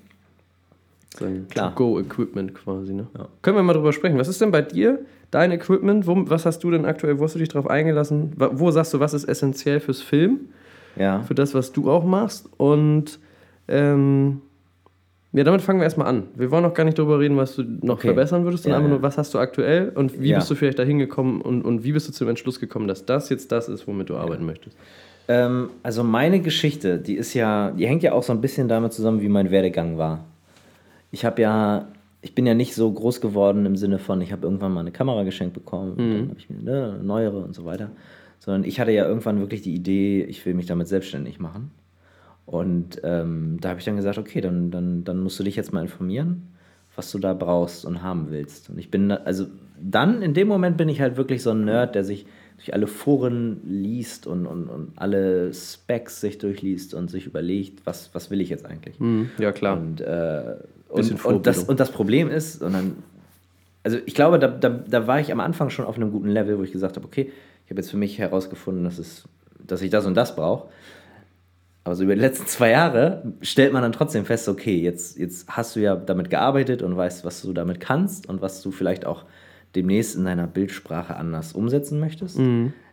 [1.17, 1.75] sein Klar.
[1.75, 2.93] To-Go-Equipment quasi.
[2.93, 3.07] Ne?
[3.17, 3.27] Ja.
[3.41, 4.17] Können wir mal drüber sprechen.
[4.17, 4.99] Was ist denn bei dir
[5.31, 6.07] dein Equipment?
[6.07, 7.19] Wo, was hast du denn aktuell?
[7.19, 8.31] Wo hast du dich drauf eingelassen?
[8.37, 10.49] Wo sagst du, was ist essentiell fürs Film?
[10.95, 11.23] Ja.
[11.23, 12.49] Für das, was du auch machst?
[12.57, 13.19] Und
[13.67, 14.41] ähm,
[15.33, 16.23] ja, damit fangen wir erstmal an.
[16.35, 18.07] Wir wollen noch gar nicht darüber reden, was du noch Okay.
[18.07, 20.37] verbessern würdest, sondern Ja, einfach nur, was hast du aktuell und wie Ja.
[20.37, 23.29] bist du vielleicht dahin gekommen und, und wie bist du zum Entschluss gekommen, dass das
[23.29, 24.77] jetzt das ist, womit du arbeiten möchtest?
[25.27, 28.93] Ähm, also meine Geschichte, die ist ja, die hängt ja auch so ein bisschen damit
[28.93, 30.25] zusammen, wie mein Werdegang war.
[31.11, 31.87] Ich habe ja,
[32.21, 34.91] ich bin ja nicht so groß geworden im Sinne von, ich habe irgendwann mal eine
[34.91, 37.89] Kamera geschenkt bekommen, und dann habe ich mir ne, eine neuere und so weiter.
[38.39, 41.71] Sondern ich hatte ja irgendwann wirklich die Idee, ich will mich damit selbstständig machen.
[42.45, 45.73] Und ähm, da habe ich dann gesagt, okay, dann, dann, dann musst du dich jetzt
[45.73, 46.53] mal informieren,
[46.95, 48.69] was du da brauchst und haben willst.
[48.69, 49.47] Und ich bin, da, also
[49.81, 52.25] dann in dem Moment bin ich halt wirklich so ein Nerd, der sich
[52.57, 58.13] durch alle Foren liest und, und, und alle Specs sich durchliest und sich überlegt, was,
[58.13, 58.95] was will ich jetzt eigentlich.
[59.37, 59.77] Ja, klar.
[59.77, 60.55] Und, äh,
[60.89, 62.97] und, und, das, und das Problem ist, und dann,
[63.83, 66.57] also ich glaube, da, da, da war ich am Anfang schon auf einem guten Level,
[66.59, 67.31] wo ich gesagt habe, okay,
[67.65, 69.27] ich habe jetzt für mich herausgefunden, dass, es,
[69.65, 70.67] dass ich das und das brauche.
[71.83, 75.49] Aber so über die letzten zwei Jahre stellt man dann trotzdem fest, okay, jetzt, jetzt
[75.49, 79.05] hast du ja damit gearbeitet und weißt, was du damit kannst und was du vielleicht
[79.05, 79.25] auch
[79.75, 82.37] demnächst in deiner Bildsprache anders umsetzen möchtest.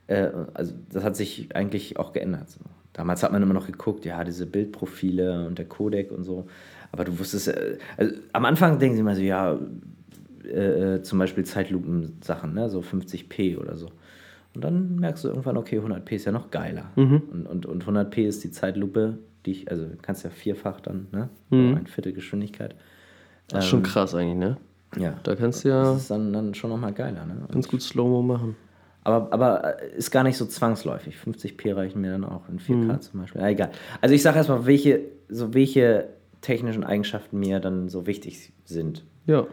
[0.08, 2.50] Äh, also das hat sich eigentlich auch geändert.
[2.50, 2.60] So.
[2.92, 6.48] Damals hat man immer noch geguckt, ja, diese Bildprofile und der Codec und so.
[6.90, 9.56] Aber du wusstest, äh, also am Anfang denken sie immer so, ja,
[10.44, 12.68] äh, äh, zum Beispiel Zeitlupen-Sachen, ne?
[12.68, 13.88] so 50p oder so.
[14.54, 16.90] Und dann merkst du irgendwann, okay, 100p ist ja noch geiler.
[17.32, 21.06] Und, und, und 100p ist die Zeitlupe, die ich, also du kannst ja vierfach dann,
[21.12, 21.28] ne?
[21.50, 21.76] Mhm.
[21.76, 22.74] Ein Viertel Geschwindigkeit.
[23.48, 24.56] Das ist schon krass eigentlich, ne?
[24.98, 25.14] Ja.
[25.22, 27.36] Da kannst du ja Das ist dann, dann schon nochmal geiler, ne?
[27.50, 28.56] ganz gut Slow-Mo machen.
[29.02, 31.16] Aber, aber äh, ist gar nicht so zwangsläufig.
[31.16, 33.40] 50p reichen mir dann auch in 4K zum Beispiel.
[33.40, 33.70] Ja, egal.
[34.00, 36.08] Also ich sage erstmal, welche, so welche
[36.40, 39.04] technischen Eigenschaften mir dann so wichtig sind.
[39.26, 39.46] Ja.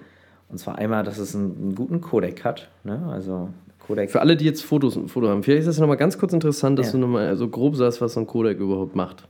[0.50, 2.70] Und zwar einmal, dass es einen, einen guten Codec hat.
[2.84, 3.08] Ne?
[3.10, 3.50] Also
[3.88, 4.12] Codec.
[4.12, 6.78] Für alle, die jetzt Fotos ein Foto haben, vielleicht ist das nochmal ganz kurz interessant,
[6.78, 6.92] dass Ja.
[6.94, 9.28] du nochmal so grob sagst, was so ein Codec überhaupt macht.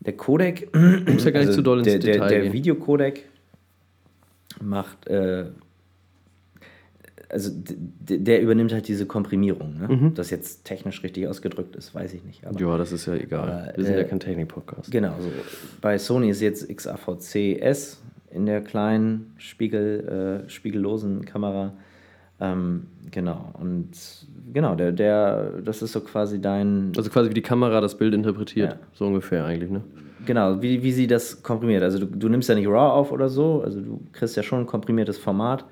[0.00, 0.68] Der Codec.
[0.72, 2.52] Du musst ja gar nicht zu doll ins der, Detail der, der gehen.
[2.52, 3.24] Videocodec
[4.60, 5.06] macht.
[5.06, 5.46] Äh,
[7.28, 9.78] also der übernimmt halt diese Komprimierung.
[9.78, 9.88] Ne?
[9.88, 10.14] Mhm.
[10.14, 12.46] Das jetzt technisch richtig ausgedrückt ist, weiß ich nicht.
[12.46, 13.50] Aber Ja, das ist ja egal.
[13.50, 14.90] Aber, Wir sind äh, ja kein Technik-Podcast.
[14.90, 15.28] Genau, so.
[15.80, 21.72] bei Sony ist jetzt XAVC S in der kleinen Spiegel, äh, spiegellosen Kamera.
[22.40, 23.88] Ähm, genau, und
[24.52, 28.12] genau, der, der, das ist so quasi dein, Also quasi wie die Kamera das Bild
[28.14, 28.72] interpretiert.
[28.72, 28.78] Ja.
[28.92, 29.82] So ungefähr eigentlich, ne?
[30.26, 31.82] genau, wie, wie sie das komprimiert.
[31.82, 34.60] Also du, du nimmst ja nicht RAW auf oder so, also du kriegst ja schon
[34.60, 35.64] ein komprimiertes Format.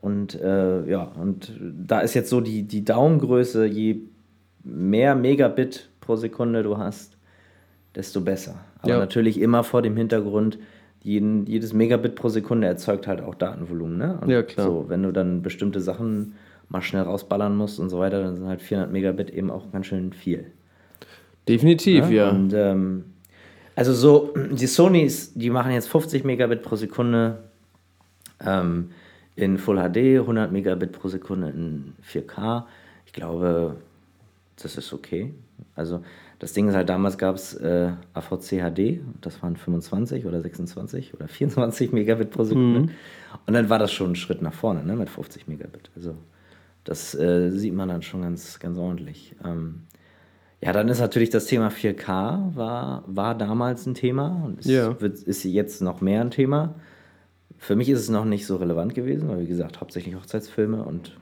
[0.00, 4.00] Und äh, ja, und da ist jetzt so die, die Daumengröße, je
[4.64, 7.16] mehr Megabit pro Sekunde du hast,
[7.94, 8.56] desto besser.
[8.80, 8.98] Aber Ja.
[8.98, 10.58] natürlich immer vor dem Hintergrund,
[11.02, 13.98] jeden, jedes Megabit pro Sekunde erzeugt halt auch Datenvolumen.
[13.98, 14.18] Ne?
[14.20, 14.66] Und Ja, klar.
[14.66, 16.34] So, wenn du dann bestimmte Sachen
[16.68, 19.86] mal schnell rausballern musst und so weiter, dann sind halt 400 Megabit eben auch ganz
[19.86, 20.46] schön viel.
[21.48, 22.30] Definitiv, ja.
[22.30, 23.04] Und ähm,
[23.74, 27.38] also so, die Sonys, die machen jetzt 50 Megabit pro Sekunde
[28.44, 28.90] ähm,
[29.34, 32.64] in Full HD, 100 Megabit pro Sekunde in 4K.
[33.06, 33.76] Ich glaube,
[34.62, 35.34] das ist okay.
[35.74, 36.02] Also
[36.42, 41.14] das Ding ist halt, damals gab es äh, AVC HD, das waren 25 oder 26
[41.14, 42.92] oder 24 Megabit pro Sekunde.
[43.46, 45.92] Und dann war das schon ein Schritt nach vorne, ne, mit 50 Megabit.
[45.94, 46.16] Also
[46.82, 49.36] das äh, sieht man dann schon ganz, ganz ordentlich.
[49.44, 49.82] Ähm,
[50.60, 55.00] ja, dann ist natürlich das Thema 4K war, war damals ein Thema und es Ja.
[55.00, 56.74] wird, ist jetzt noch mehr ein Thema.
[57.56, 61.16] Für mich ist es noch nicht so relevant gewesen, weil wie gesagt, hauptsächlich Hochzeitsfilme und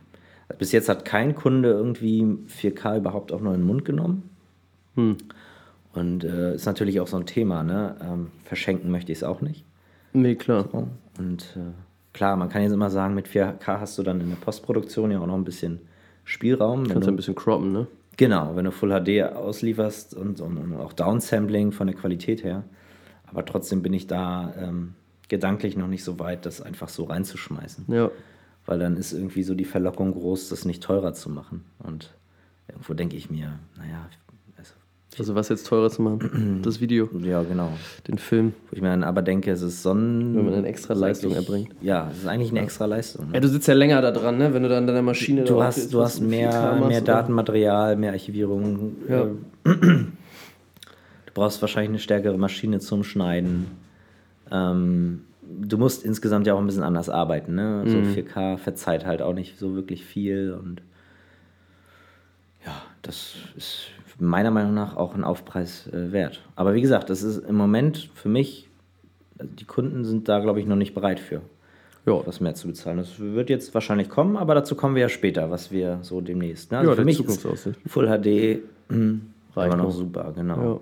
[0.57, 4.30] bis jetzt hat kein Kunde irgendwie 4K überhaupt auch nur in den Mund genommen.
[5.93, 7.97] Und äh, ist natürlich auch so ein Thema, ne?
[8.03, 9.65] Ähm, verschenken möchte ich es auch nicht.
[10.13, 10.69] Nee, klar.
[10.71, 10.89] So.
[11.19, 11.73] Und äh,
[12.13, 15.21] klar, man kann jetzt immer sagen, mit 4K hast du dann in der Postproduktion ja
[15.21, 15.81] auch noch ein bisschen
[16.25, 16.87] Spielraum.
[16.87, 17.87] Kannst du, ein bisschen croppen, ne?
[18.17, 22.65] Genau, wenn du Full HD auslieferst und, und, und auch Downsampling von der Qualität her.
[23.27, 24.95] Aber trotzdem bin ich da ähm,
[25.29, 27.87] gedanklich noch nicht so weit, das einfach so reinzuschmeißen.
[27.89, 28.11] Ja.
[28.67, 31.65] Weil dann ist irgendwie so die Verlockung groß, das nicht teurer zu machen.
[31.79, 32.13] Und
[32.69, 34.09] irgendwo denke ich mir, naja,
[35.19, 36.61] also was jetzt teurer zu machen?
[36.63, 37.73] Das Video, Ja, genau.
[38.07, 38.53] den Film.
[38.71, 40.37] Wo ich mir dann aber denke, es ist so ein.
[40.37, 41.71] Wenn man eine extra Leistung erbringt.
[41.83, 43.27] Ja, es ist eigentlich eine extra Leistung.
[43.29, 43.35] Ne?
[43.35, 44.53] Ja, du sitzt ja länger da dran, ne?
[44.55, 46.87] Wenn du dann an deiner Maschine Du hast, du hast du in 4K mehr, mehr
[46.87, 47.01] oder?
[47.01, 48.97] Datenmaterial, mehr Archivierung.
[49.09, 49.25] Ja.
[49.65, 49.71] äh,
[51.27, 53.67] Du brauchst wahrscheinlich eine stärkere Maschine zum Schneiden.
[54.51, 55.21] Ähm,
[55.61, 57.55] du musst insgesamt ja auch ein bisschen anders arbeiten.
[57.55, 57.85] Ne?
[57.87, 58.13] So Mhm.
[58.15, 60.53] 4K verzeiht halt auch nicht so wirklich viel.
[60.61, 60.83] Und
[62.67, 63.87] ja, das ist
[64.21, 66.43] meiner Meinung nach auch ein Aufpreis äh, wert.
[66.57, 68.69] Aber wie gesagt, das ist im Moment für mich,
[69.39, 71.43] also die Kunden sind da, glaube ich, noch nicht bereit für
[72.07, 72.99] Ja, was mehr zu bezahlen.
[72.99, 76.73] Das wird jetzt wahrscheinlich kommen, aber dazu kommen wir ja später, was wir so demnächst.
[76.73, 76.85] Ne?
[76.85, 77.79] Ja, für mich Zukunftsaussicht.
[77.85, 79.19] ist Full HD mh,
[79.57, 80.75] Reicht immer noch super, genau.
[80.75, 80.81] Ja.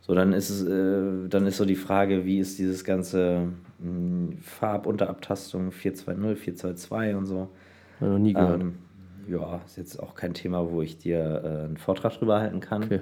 [0.00, 4.34] So, dann ist es, äh, dann ist so die Frage, wie ist dieses ganze mh,
[4.42, 7.48] Farbunterabtastung 420, 422 und so.
[8.00, 8.60] ich noch nie gehört.
[8.60, 8.74] Ähm,
[9.28, 12.84] ja, ist jetzt auch kein Thema, wo ich dir äh, einen Vortrag drüber halten kann.
[12.84, 13.00] Okay.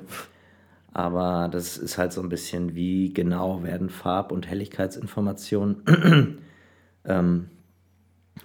[0.94, 6.38] Aber das ist halt so ein bisschen, wie genau werden Farb- und Helligkeitsinformationen
[7.06, 7.48] ähm,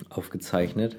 [0.10, 0.98] aufgezeichnet.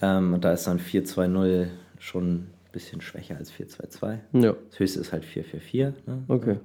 [0.00, 4.42] Ähm, und da ist dann 420 schon ein bisschen schwächer als 422.
[4.44, 6.06] Ja, Das höchste ist halt 444.
[6.06, 6.22] Ne?
[6.28, 6.58] okay.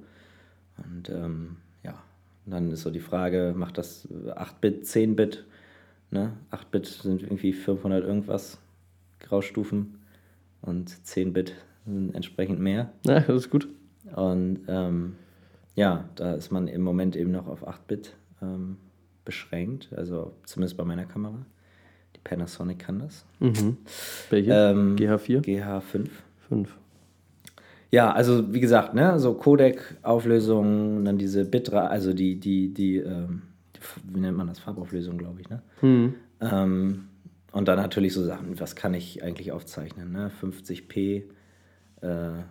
[0.76, 1.94] Und ähm, ja,
[2.46, 5.44] und dann ist so die Frage, macht das 8-Bit, 10-Bit?
[6.10, 6.32] Ne?
[6.52, 8.58] 8-Bit sind irgendwie 500 irgendwas
[9.20, 9.98] Graustufen
[10.62, 11.54] und 10-Bit
[11.86, 12.92] sind entsprechend mehr.
[13.06, 13.68] Ja, das ist gut.
[14.14, 15.16] Und ähm,
[15.74, 18.76] ja, da ist man im Moment eben noch auf 8-Bit ähm,
[19.24, 21.44] beschränkt, also zumindest bei meiner Kamera.
[22.16, 23.24] Die Panasonic kann das.
[23.40, 23.76] Mhm.
[24.30, 24.52] Welche?
[24.52, 25.40] Ähm, GH4?
[25.42, 26.08] GH5.
[26.48, 26.76] 5.
[27.90, 33.42] Ja, also wie gesagt, ne, so Codec-Auflösung, dann diese Bitrate, also die, die, die, ähm,
[34.04, 35.62] wie nennt man das, Farbauflösung, glaube ich, ne?
[35.80, 36.14] Mhm.
[36.40, 37.07] Ähm,
[37.52, 40.30] und dann natürlich so Sachen, was kann ich eigentlich aufzeichnen, ne?
[40.40, 41.24] 50p,
[42.02, 42.44] äh, ne,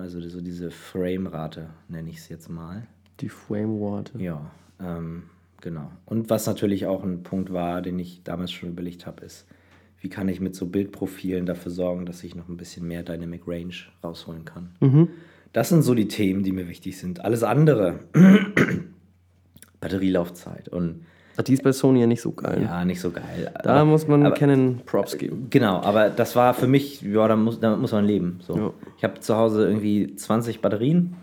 [0.00, 2.86] also so diese Frame-Rate, nenne ich es jetzt mal.
[3.20, 4.18] Die Flame Water.
[4.18, 5.24] Ja, ähm,
[5.60, 5.90] genau.
[6.06, 9.46] Und was natürlich auch ein Punkt war, den ich damals schon überlegt habe, ist,
[10.00, 13.42] wie kann ich mit so Bildprofilen dafür sorgen, dass ich noch ein bisschen mehr Dynamic
[13.46, 14.70] Range rausholen kann.
[14.80, 15.08] Mhm.
[15.52, 17.24] Das sind so die Themen, die mir wichtig sind.
[17.24, 18.00] Alles andere,
[19.80, 21.06] Batterielaufzeit und
[21.42, 22.62] die ist bei Sony ja nicht so geil.
[22.62, 23.50] ja, nicht so geil.
[23.62, 25.48] Da aber, muss man aber- Canon Props geben.
[25.50, 28.38] Genau, aber das war für mich, ja, da muss, da muss man leben.
[28.42, 28.56] So.
[28.56, 28.70] Ja.
[28.98, 31.16] Ich habe zu Hause irgendwie 20 Batterien.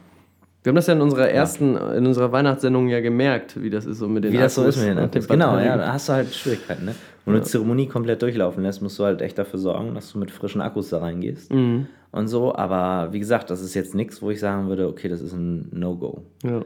[0.64, 3.98] Wir haben das ja in unserer ersten, in unserer Weihnachtssendung ja gemerkt, wie das ist
[3.98, 5.28] so mit den Wie das so Akkus ist mit den Akkus.
[5.28, 6.86] Genau, ja, da hast du halt Schwierigkeiten.
[6.86, 6.96] Ne?
[7.26, 10.20] Wenn du eine Zeremonie komplett durchlaufen lässt, musst du halt echt dafür sorgen, dass du
[10.20, 11.52] mit frischen Akkus da reingehst.
[11.52, 11.88] Mhm.
[12.12, 15.22] Und so, aber wie gesagt, das ist jetzt nichts, wo ich sagen würde, okay, das
[15.22, 16.22] ist ein No-Go.
[16.44, 16.62] Ja.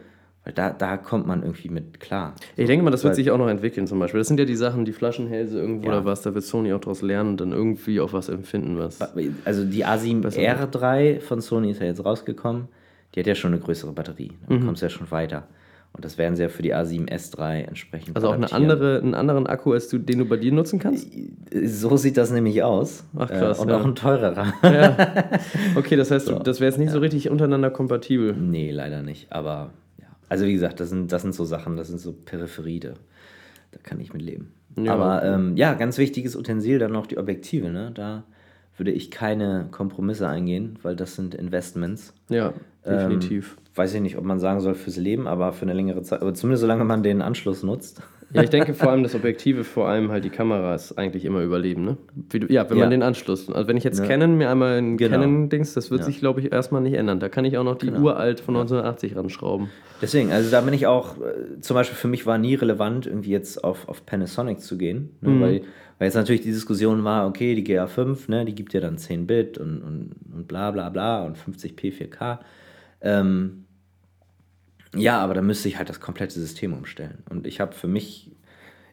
[0.45, 2.35] Weil da, da kommt man irgendwie mit klar.
[2.55, 4.19] Ich denke mal, das wird sich auch noch entwickeln zum Beispiel.
[4.19, 5.93] Das sind ja die Sachen, die Flaschenhälse irgendwo Ja.
[5.97, 8.99] oder was, da wird Sony auch daraus lernen und dann irgendwie auch was empfinden, was.
[9.43, 12.67] Also die A7 R3 von Sony ist ja jetzt rausgekommen.
[13.15, 14.31] Die hat ja schon eine größere Batterie.
[14.47, 14.53] Mhm.
[14.53, 15.47] Dann kommst du ja schon weiter.
[15.93, 19.15] Und das werden sie ja für die A7 S3 entsprechend Also auch eine andere, einen
[19.15, 21.07] anderen Akku, als du, den du bei dir nutzen kannst?
[21.63, 23.05] So sieht das nämlich aus.
[23.17, 23.77] Ach, krass, Äh, Und ja.
[23.79, 24.53] auch ein teurerer.
[25.75, 28.33] Okay, das heißt, du- das wäre jetzt nicht so richtig untereinander kompatibel.
[28.33, 29.31] Nee, leider nicht.
[29.31, 29.69] Aber ja.
[30.29, 32.93] Also wie gesagt, das sind, das sind so Sachen, das sind so Peripherie, da,
[33.71, 34.53] da kann ich mit leben.
[34.77, 34.93] Ja.
[34.93, 37.69] Aber ähm, ja, ganz wichtiges Utensil dann noch die Objektive.
[37.69, 37.91] Ne?
[37.93, 38.23] Da
[38.77, 42.13] würde ich keine Kompromisse eingehen, weil das sind Investments.
[42.29, 42.53] Ja,
[42.85, 43.55] definitiv.
[43.57, 46.21] Ähm, weiß ich nicht, ob man sagen soll fürs Leben, aber für eine längere Zeit,
[46.21, 48.01] aber zumindest solange man den Anschluss nutzt.
[48.33, 51.41] Ja, ich denke vor allem das Objektive, vor allem halt die Kamera ist eigentlich immer
[51.41, 51.97] überleben, ne?
[52.29, 52.83] Du, ja, wenn Ja.
[52.83, 53.49] man den Anschluss.
[53.49, 54.05] Also wenn ich jetzt Ja.
[54.07, 55.11] Canon mir einmal ein Genau.
[55.19, 56.05] Canon-Dings, das wird Ja.
[56.05, 57.19] sich, glaube ich, erstmal nicht ändern.
[57.19, 58.01] Da kann ich auch noch die Genau.
[58.01, 59.69] uralt von 1980 ranschrauben.
[60.01, 63.31] Deswegen, also da bin ich auch, äh, zum Beispiel für mich war nie relevant, irgendwie
[63.31, 65.29] jetzt auf, auf Panasonic zu gehen, ne?
[65.29, 65.41] Mhm.
[65.41, 65.61] weil,
[65.99, 69.27] weil jetzt natürlich die Diskussion war, okay, die GA5, ne, die gibt ja dann 10
[69.27, 72.39] Bit und, und, und bla bla bla und 50p 4K.
[73.01, 73.64] Ähm,
[74.95, 77.23] ja, aber da müsste ich halt das komplette System umstellen.
[77.29, 78.31] Und ich habe für mich,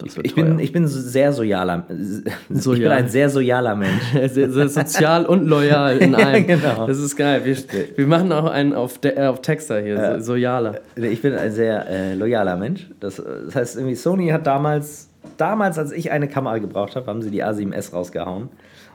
[0.05, 2.93] ich, ich, bin, ich bin sehr sozialer, ich bin Sozial.
[2.93, 4.03] ein sehr sozialer Mensch.
[4.33, 6.47] Sehr, sehr sozial und loyal in einem.
[6.47, 6.87] genau.
[6.89, 7.43] Das ist geil.
[7.45, 7.57] Wir,
[7.97, 10.81] wir machen auch einen auf, De äh, auf Texter hier, so, Sojaler.
[10.97, 12.89] Ich bin ein sehr äh, loyaler Mensch.
[12.99, 17.07] Das, äh, das heißt, irgendwie Sony hat damals, damals, als ich eine Kamera gebraucht habe,
[17.07, 18.49] haben sie die A7S rausgehauen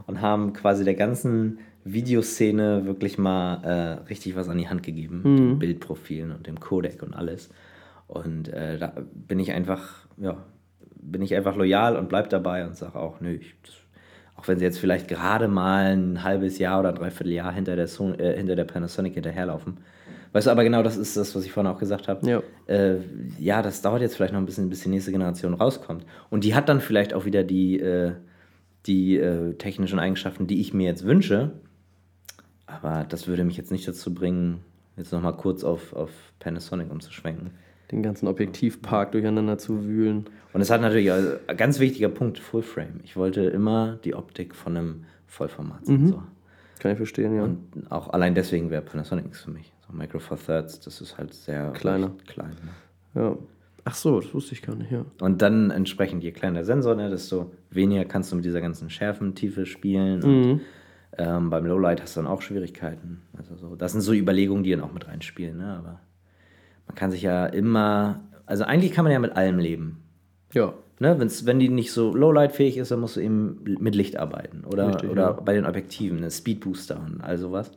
[0.08, 1.60] und haben quasi der ganzen
[1.94, 5.22] Videoszene wirklich mal äh, richtig was an die Hand gegeben.
[5.24, 7.50] Mit den Bildprofilen und dem Codec und alles.
[8.08, 10.38] Und äh, da bin ich einfach, ja,
[10.96, 13.76] bin ich einfach loyal und bleib dabei und sage auch, nö, ich, das,
[14.36, 17.88] auch wenn sie jetzt vielleicht gerade mal ein halbes Jahr oder dreiviertel Jahr hinter der,
[17.88, 19.80] Son äh, hinter der Panasonic hinterherlaufen.
[20.34, 22.30] Weißt du, aber genau das ist das, was ich vorhin auch gesagt habe.
[22.30, 22.44] Ja.
[22.68, 22.98] Äh,
[23.40, 26.06] ja, das dauert jetzt vielleicht noch ein bisschen, bis die nächste Generation rauskommt.
[26.30, 28.12] Und die hat dann vielleicht auch wieder die, äh,
[28.86, 31.54] die äh, technischen Eigenschaften, die ich mir jetzt wünsche.
[32.68, 34.60] Aber das würde mich jetzt nicht dazu bringen,
[34.98, 37.52] jetzt nochmal kurz auf, auf Panasonic umzuschwenken.
[37.92, 40.26] Den ganzen Objektivpark durcheinander zu wühlen.
[40.52, 43.00] Und es hat natürlich, also, ein ganz wichtiger Punkt, Full Frame.
[43.04, 46.28] Ich wollte immer die Optik von einem Vollformatsensor.
[46.80, 47.44] Kann ich verstehen, ja.
[47.44, 49.72] Und auch allein deswegen wäre Panasonic nichts für mich.
[49.88, 52.12] So Micro Four Thirds, das ist halt sehr Kleiner.
[52.28, 52.56] klein.
[53.14, 53.22] Ne?
[53.22, 53.38] ja.
[53.86, 55.06] Ach so, das wusste ich gar nicht, ja.
[55.22, 58.90] Und dann entsprechend, je kleiner der Sensor, ne, desto weniger kannst du mit dieser ganzen
[58.90, 60.24] Schärfentiefe spielen.
[60.24, 60.62] Und
[61.18, 63.22] ähm, beim Lowlight hast du dann auch Schwierigkeiten.
[63.38, 65.58] Also so, das sind so Überlegungen, die dann auch mit reinspielen.
[65.58, 65.76] Ne?
[65.78, 66.00] Aber
[66.88, 70.04] man kann sich ja immer, also eigentlich kann man ja mit allem leben.
[70.54, 70.74] Ja.
[71.00, 74.64] Ne, wenn's, wenn die nicht so Lowlight-fähig ist, dann musst du eben mit Licht arbeiten.
[74.66, 75.32] Oder, Richtig, oder ja.
[75.34, 77.72] bei den Objektiven, ne, Speedbooster und all sowas.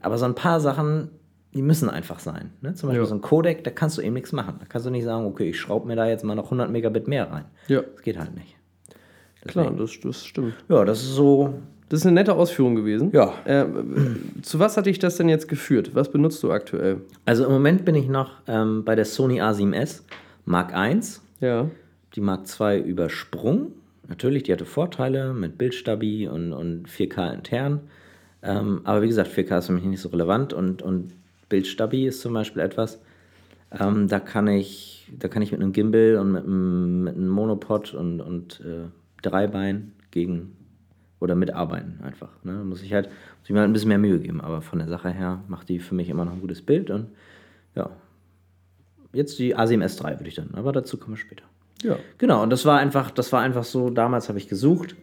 [0.00, 1.10] Aber so ein paar Sachen,
[1.54, 2.50] die müssen einfach sein.
[2.62, 2.74] Ne?
[2.74, 3.06] Zum Beispiel Ja.
[3.06, 4.56] so ein Codec, da kannst du eben nichts machen.
[4.58, 7.06] Da kannst du nicht sagen, okay, ich schraube mir da jetzt mal noch 100 Megabit
[7.06, 7.44] mehr rein.
[7.68, 8.56] Ja, Das geht halt nicht.
[9.46, 10.54] klar, das, das stimmt.
[10.68, 11.54] Ja, das ist so.
[11.88, 13.10] Das ist eine nette Ausführung gewesen.
[13.12, 13.34] Ja.
[13.44, 13.66] Äh,
[14.42, 15.90] zu was hat dich das denn jetzt geführt?
[15.94, 17.02] Was benutzt du aktuell?
[17.24, 20.02] Also im Moment bin ich noch ähm, bei der Sony A7S
[20.44, 21.00] Mark I.
[21.40, 21.70] Ja.
[22.14, 23.68] Die Mark II übersprungen.
[24.08, 27.80] Natürlich, die hatte Vorteile mit Bildstabi und, und 4K intern.
[28.42, 31.12] Ähm, aber wie gesagt, 4K ist für mich nicht so relevant und, und
[31.48, 33.00] Bildstabi ist zum Beispiel etwas,
[33.78, 37.28] ähm, da, kann ich, da kann ich mit einem Gimbal und mit einem, mit einem
[37.28, 38.88] Monopod und, und äh,
[39.22, 40.55] Dreibein gegen
[41.20, 42.30] oder mitarbeiten einfach.
[42.44, 42.52] Ne?
[42.52, 44.78] Da muss ich halt muss ich mir halt ein bisschen mehr Mühe geben, aber von
[44.78, 47.08] der Sache her macht die für mich immer noch ein gutes Bild und
[47.74, 47.90] ja.
[49.12, 51.44] Jetzt die A7S III würde ich dann, aber dazu kommen wir später.
[51.82, 51.96] Ja.
[52.18, 54.96] Genau, und das war einfach, das war einfach so, damals habe ich gesucht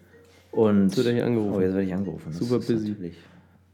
[0.52, 0.84] und.
[0.84, 1.56] Jetzt wird er hier angerufen.
[1.56, 2.26] Oh, jetzt werde ich angerufen.
[2.28, 2.96] Das Super busy.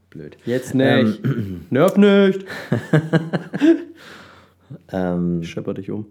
[0.10, 0.38] blöd.
[0.46, 1.22] Jetzt nicht.
[1.72, 2.46] Nerv nicht.
[4.92, 6.06] Ähm, Schepper dich um.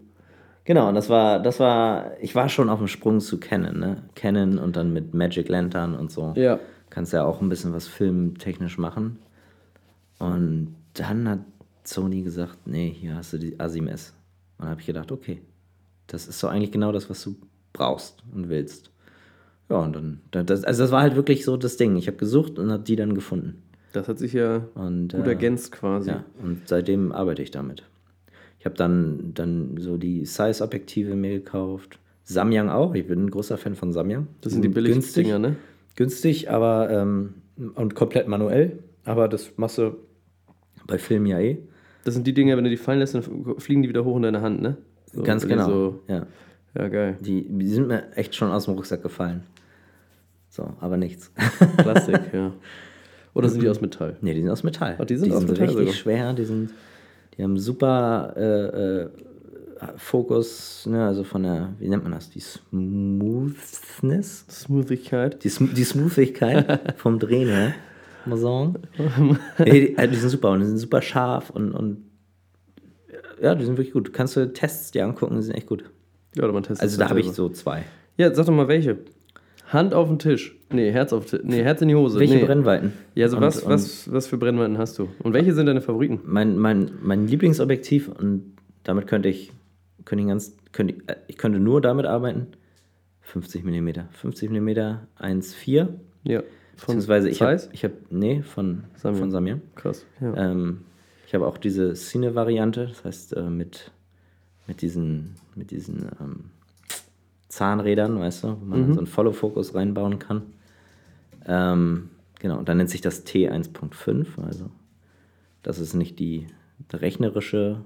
[0.69, 4.03] Genau, und das war, das war, ich war schon auf dem Sprung zu Canon, ne?
[4.13, 6.33] Canon und dann mit Magic Lantern und so.
[6.35, 6.59] Ja.
[6.91, 9.17] Kannst ja auch ein bisschen was filmtechnisch machen.
[10.19, 11.39] Und dann hat
[11.83, 14.11] Sony gesagt, nee, hier hast du die A7S.
[14.57, 15.41] Und dann habe ich gedacht, okay,
[16.07, 17.35] das ist so eigentlich genau das, was du
[17.73, 18.91] brauchst und willst.
[19.69, 21.95] Ja, und dann, dann das, also das war halt wirklich so das Ding.
[21.95, 23.63] Ich habe gesucht und habe die dann gefunden.
[23.93, 26.11] Das hat sich ja Und, gut äh, ergänzt quasi.
[26.11, 27.83] Ja, und seitdem arbeite ich damit.
[28.59, 31.97] Ich habe dann, dann so die Size-Objektive mir gekauft.
[32.25, 32.93] Samyang auch.
[32.93, 34.27] Ich bin ein großer Fan von Samyang.
[34.41, 35.55] Das sind die billigen günstig, Dinger, ne?
[35.95, 37.35] Günstig, aber ähm,
[37.75, 38.79] und komplett manuell.
[39.05, 39.95] Aber das machst du
[40.85, 41.57] bei Film ja eh.
[42.03, 43.23] Das sind die Dinger, wenn du die fallen lässt, dann
[43.57, 44.77] fliegen die wieder hoch in deine Hand, ne?
[45.11, 45.65] So, Ganz die genau.
[45.67, 46.27] So, Ja.
[46.77, 47.17] ja, geil.
[47.21, 49.43] Die, die sind mir echt schon aus dem Rucksack gefallen.
[50.49, 51.31] So, aber nichts.
[51.77, 52.53] Plastik, ja.
[53.33, 54.17] Oder sind die aus Metall?
[54.21, 54.97] nee, die sind aus Metall.
[54.99, 55.93] Ach, die sind aus Metall richtig sogar.
[55.93, 56.33] schwer.
[56.33, 56.71] Die sind,
[57.39, 59.09] die haben super äh, äh,
[59.95, 62.29] Fokus, ne, also von der, wie nennt man das?
[62.29, 64.45] Die Smoothness?
[64.49, 65.41] Smoothigkeit.
[65.41, 67.73] Die, Sm die Smoothigkeit vom Drehen her,
[68.25, 68.73] muss man sagen.
[69.59, 72.09] nee, die, also die sind super und die sind super scharf und, und
[73.41, 74.11] ja, die sind wirklich gut.
[74.11, 75.85] Kannst du Tests dir angucken, die sind echt gut.
[76.35, 77.85] Ja, oder man testet Also da halt habe ich so zwei.
[78.17, 78.97] Ja, sag doch mal welche.
[79.71, 80.55] Hand auf den Tisch.
[80.71, 82.19] Nee, Herz auf Nee, Herz in die Hose.
[82.19, 82.45] Welche nee.
[82.45, 82.93] Brennweiten?
[83.15, 85.09] Ja, also Und- was, und was, was für Brennweiten hast du?
[85.23, 86.19] Und welche sind deine Favoriten?
[86.25, 88.53] Mein, mein, mein Lieblingsobjektiv und
[88.83, 89.51] damit könnte ich,
[90.05, 92.47] könnte ich, ganz, könnte ich, äh, ich könnte nur damit arbeiten.
[93.21, 93.89] 50 mm.
[94.11, 94.69] 50 mm
[95.19, 95.87] 1,4.
[96.23, 96.39] Ja.
[96.41, 99.19] Von Beziehungsweise ich habe, hab, nee, von Samyang.
[99.19, 99.61] von Samyang.
[99.75, 100.05] Krass.
[100.21, 100.51] Ja.
[100.51, 100.81] Ähm,
[101.27, 103.91] ich habe auch diese Cine-Variante, das heißt äh, mit,
[104.65, 106.45] mit diesen, mit diesen ähm,
[107.49, 110.43] Zahnrädern, weißt du, wo man dann so einen Follow-Focus reinbauen kann.
[111.45, 112.09] Ähm,
[112.39, 114.69] genau, und dann nennt sich das T1.5, also
[115.63, 116.47] das ist nicht die
[116.93, 117.81] rechnerische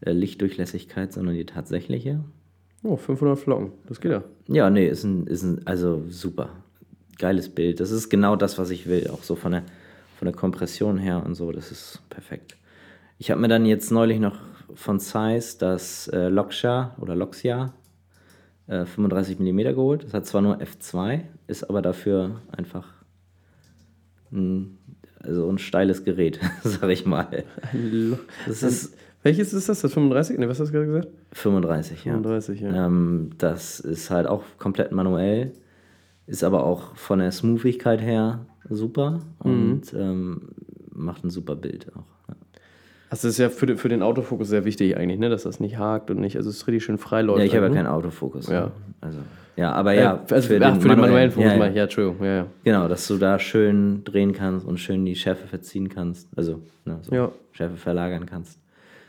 [0.00, 2.22] äh, Lichtdurchlässigkeit, sondern die tatsächliche.
[2.84, 3.72] Oh, 500 Flocken.
[3.86, 4.22] Das geht ja.
[4.48, 6.50] Ja, nee, ist ein, ist ein, also super.
[7.18, 7.80] Geiles Bild.
[7.80, 9.08] Das ist genau das, was ich will.
[9.08, 9.62] Auch so von der,
[10.18, 11.52] von der Kompression her und so.
[11.52, 12.56] Das ist perfekt.
[13.18, 14.38] Ich habe mir dann jetzt neulich noch
[14.74, 17.72] von Zeiss das äh, Loxia oder Loxia
[18.66, 20.04] äh, 35 mm geholt.
[20.04, 22.88] Das hat zwar nur F2, ist aber dafür einfach
[24.32, 24.78] ein,
[25.20, 27.44] also ein steiles Gerät, sag ich mal.
[28.46, 29.80] Das ist Welches ist das?
[29.80, 30.38] Das 35?
[30.38, 31.08] Ne, was hast du gerade gesagt?
[31.32, 32.12] 35, ja.
[32.12, 32.86] 35, ja.
[32.86, 35.52] Ähm, das ist halt auch komplett manuell,
[36.26, 40.48] ist aber auch von der Smoothigkeit her super und ähm,
[40.90, 42.04] macht ein super Bild auch.
[43.12, 45.28] Also das ist ja für, den- für den Autofokus sehr wichtig eigentlich, ne?
[45.28, 47.40] Dass das nicht hakt und nicht, also es ist richtig schön freiläuft.
[47.40, 47.76] Ja, ich habe ja ne?
[47.76, 48.48] keinen Autofokus.
[48.48, 48.66] Ja.
[48.66, 48.72] ne?
[49.02, 49.18] Also,
[49.54, 51.66] ja, aber Äh, ja, also für, den, ach, für den manuellen Fokus ja, ja.
[51.68, 52.46] ja, Entschuldigung, ja, ja.
[52.64, 56.26] Genau, dass du da schön drehen kannst und schön die Schärfe verziehen kannst.
[56.36, 57.30] Also ne, so Ja.
[57.52, 58.58] Schärfe verlagern kannst.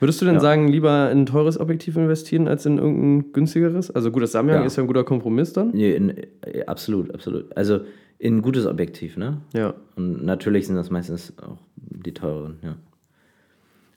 [0.01, 0.41] Würdest du denn Ja.
[0.41, 3.89] sagen, lieber in ein teures Objektiv investieren als in irgendein günstigeres?
[3.89, 4.65] Also gut, das Samyang Ja.
[4.65, 5.69] ist ja ein guter Kompromiss dann.
[5.71, 6.09] Nee, in,
[6.41, 7.55] äh, absolut, absolut.
[7.55, 7.79] Also
[8.19, 9.37] in ein gutes Objektiv, ne?
[9.53, 9.73] Ja.
[9.95, 12.75] Und natürlich sind das meistens auch die teuren, ja.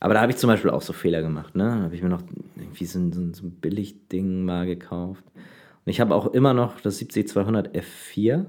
[0.00, 1.54] Aber da habe ich zum Beispiel auch so Fehler gemacht.
[1.56, 1.64] Ne?
[1.64, 2.22] Da habe ich mir noch
[2.56, 5.24] irgendwie so ein, so ein, Billigding mal gekauft.
[5.34, 8.44] Und ich habe auch immer noch das 70-200 F4.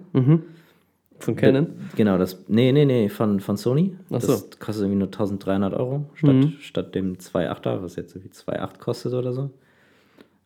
[1.19, 1.67] Von Canon?
[1.95, 2.43] Genau, das.
[2.47, 3.95] Nee, nee, nee, von, von Sony.
[4.07, 4.33] Ach das so.
[4.33, 4.49] Mhm.
[4.59, 9.33] kostet irgendwie nur 1300 Euro statt, statt dem 2,8er, was jetzt irgendwie 2,8 kostet oder
[9.33, 9.49] so.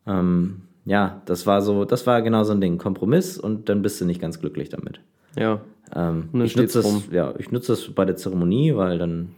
[0.07, 2.77] Ähm, ja, das war so, das war genau so ein Ding.
[2.77, 5.01] Kompromiss und dann bist du nicht ganz glücklich damit.
[5.37, 5.61] Ja.
[5.95, 7.03] Ähm, ich nutze das, rum.
[7.11, 9.35] ja, ich nutze das bei der Zeremonie, weil dann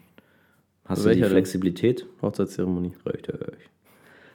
[0.85, 1.31] hast du Welcher die denn?
[1.31, 2.05] Flexibilität.
[2.21, 2.93] Hochzeitszeremonie.
[3.05, 3.35] Richtig.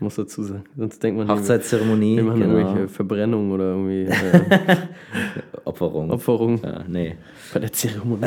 [0.01, 0.65] Muss dazu sagen.
[0.77, 2.57] Sonst denkt man, Hochzeitszeremonie, wir machen genau.
[2.57, 4.77] irgendwelche Verbrennungen oder irgendwie äh,
[5.65, 6.11] Opferung.
[6.11, 7.17] Opferungen Ja, nee.
[7.53, 8.27] bei der Zeremonie.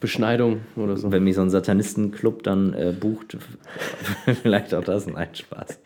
[0.00, 1.10] Beschneidung oder so.
[1.10, 3.36] Wenn mich so ein Satanistenclub dann äh, bucht,
[4.42, 5.06] vielleicht auch das.
[5.06, 5.80] Nein, Spaß.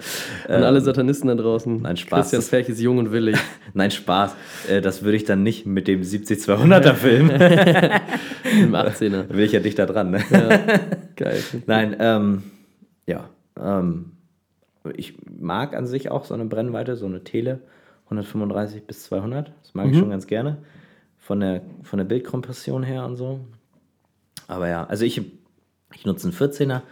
[0.49, 1.83] Und alle Satanisten da draußen.
[1.83, 2.21] nein, Spaß.
[2.21, 3.37] Christian Zwerch ist jung und willig.
[3.75, 4.35] Nein, Spaß.
[4.69, 7.31] Äh, das würde ich dann nicht mit dem 70-200er filmen.
[7.31, 9.27] Im 18er.
[9.29, 10.11] Da will ich ja dichter dran.
[10.11, 10.21] Ne?
[11.17, 11.43] Geil.
[11.67, 12.43] Nein, ähm,
[13.07, 13.29] ja.
[13.59, 14.13] Ähm,
[14.97, 17.61] ich mag an sich auch so eine Brennweite, so eine Tele,
[18.07, 19.53] 135 bis 200.
[19.63, 20.59] Das mag ich schon ganz gerne.
[21.19, 23.41] Von der, von der Bildkompression her und so.
[24.51, 25.23] Aber ja, also ich,
[25.95, 26.83] ich nutze einen 14er,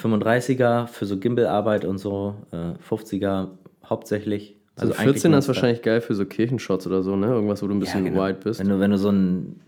[0.00, 3.48] 35er für so Gimbal-Arbeit und so, äh, 50er
[3.84, 4.56] hauptsächlich.
[4.74, 7.28] Also eigentlich 14er ist wahrscheinlich geil für so Kirchenshots oder so, ne?
[7.28, 8.26] Irgendwas, wo du ein bisschen genau.
[8.26, 8.60] wide bist.
[8.60, 9.60] Wenn du, wenn du so ein.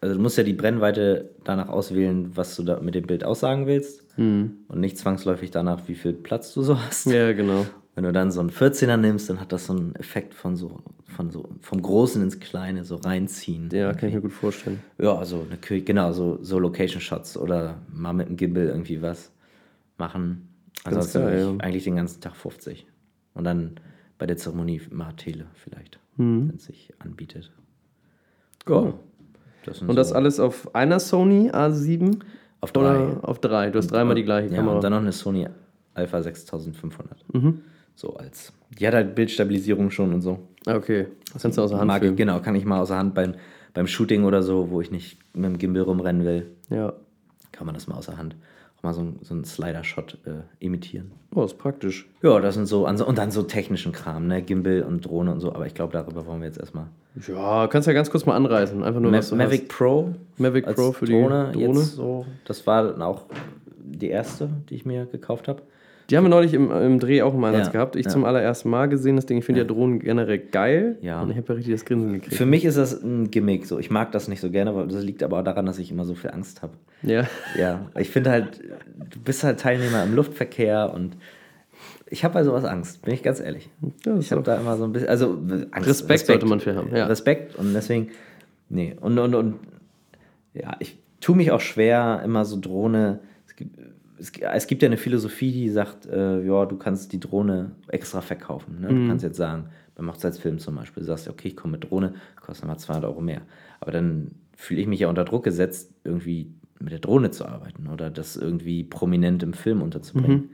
[0.00, 3.66] Also du musst ja die Brennweite danach auswählen, was du da mit dem Bild aussagen
[3.66, 4.04] willst.
[4.68, 7.06] Und nicht zwangsläufig danach, wie viel Platz du so hast.
[7.06, 7.12] Mhm.
[7.12, 7.66] Ja, genau.
[7.94, 10.80] Wenn du dann so einen 14er nimmst, dann hat das so einen Effekt von so,
[11.04, 13.68] von so vom Großen ins Kleine, so reinziehen.
[13.70, 14.80] Ja, kann ich mir gut vorstellen.
[14.98, 19.30] Ja, so eine genau, so, so Location-Shots oder mal mit einem Gimbal irgendwie was
[19.98, 20.48] machen.
[20.84, 21.56] Ansonsten geil, ich ja.
[21.64, 22.86] eigentlich den ganzen Tag 50.
[23.34, 23.72] Und dann
[24.18, 26.48] bei der Zeremonie mal Tele vielleicht, Mhm.
[26.48, 27.50] wenn es sich anbietet.
[28.68, 28.94] Cool.
[29.64, 32.20] Das Und das so alles auf einer Sony A7?
[32.60, 32.80] auf drei.
[33.08, 33.70] Oder auf drei?
[33.70, 34.76] Du hast dreimal die gleiche Ja, Kamera.
[34.76, 35.46] und dann noch eine Sony
[35.94, 37.34] Alpha 6500.
[37.34, 37.60] Mhm.
[37.94, 38.52] So als.
[38.78, 40.38] Die hat halt Bildstabilisierung schon und so.
[40.66, 41.06] Ah, okay.
[41.32, 42.16] Das kannst du außer Hand Mag filmen.
[42.16, 43.34] genau, kann ich mal außer Hand beim,
[43.74, 46.92] beim Shooting oder so, wo ich nicht mit dem Gimbal rumrennen will, Ja.
[47.52, 48.36] kann man das mal außer Hand
[48.78, 51.12] auch mal so, ein- so einen Slider-Shot äh, imitieren.
[51.34, 52.08] Oh, ist praktisch.
[52.22, 54.42] Ja, das sind so, und dann so technischen Kram, ne?
[54.42, 56.86] Gimbal und Drohne und so, aber ich glaube, darüber wollen wir jetzt erstmal.
[57.28, 58.82] Ja, kannst ja ganz kurz mal anreißen.
[58.82, 60.14] Einfach nur, Ma was du Mavic Pro.
[60.38, 61.50] Mavic Pro für die Drohne.
[61.52, 61.78] Drohne.
[61.80, 63.26] Jetzt so, das war dann auch
[63.84, 65.62] die erste, die ich mir gekauft habe.
[66.12, 67.96] Die haben wir neulich im, im Dreh auch im Einsatz Ja, gehabt.
[67.96, 68.10] Ich ja.
[68.10, 69.38] zum allerersten Mal gesehen das Ding.
[69.38, 70.98] Ich finde ja Drohnen generell geil.
[71.00, 71.22] Ja.
[71.22, 72.34] Und ich habe ja richtig das Grinsen gekriegt.
[72.34, 73.64] Für mich ist das ein Gimmick.
[73.64, 73.78] So.
[73.78, 76.04] Ich mag das nicht so gerne, aber das liegt aber auch daran, dass ich immer
[76.04, 76.74] so viel Angst habe.
[77.00, 77.26] ja.
[77.58, 78.60] Ja, ich finde halt,
[79.08, 81.16] du bist halt Teilnehmer im Luftverkehr und
[82.10, 83.70] ich habe bei sowas Angst, bin ich ganz ehrlich.
[84.04, 85.38] Ja, ich habe da immer so ein bisschen, also
[85.70, 87.06] Angst, Respekt sollte man für haben, ja.
[87.06, 88.10] Respekt und deswegen,
[88.68, 89.54] nee, und, und, und
[90.52, 93.20] ja, ich tue mich auch schwer, immer so Drohne,
[94.22, 97.12] es gibt, es, gi- es gibt ja eine Philosophie, die sagt, äh, ja, du kannst
[97.12, 98.80] die Drohne extra verkaufen.
[98.80, 98.90] Ne?
[98.92, 99.02] Mhm.
[99.02, 102.14] Du kannst jetzt sagen, beim Hochzeitsfilm zum Beispiel, du sagst, okay, ich komme mit Drohne,
[102.40, 103.42] kostet mal 200 Euro mehr.
[103.80, 107.86] Aber dann fühle ich mich ja unter Druck gesetzt, irgendwie mit der Drohne zu arbeiten
[107.88, 110.36] oder das irgendwie prominent im Film unterzubringen.
[110.38, 110.48] Mhm.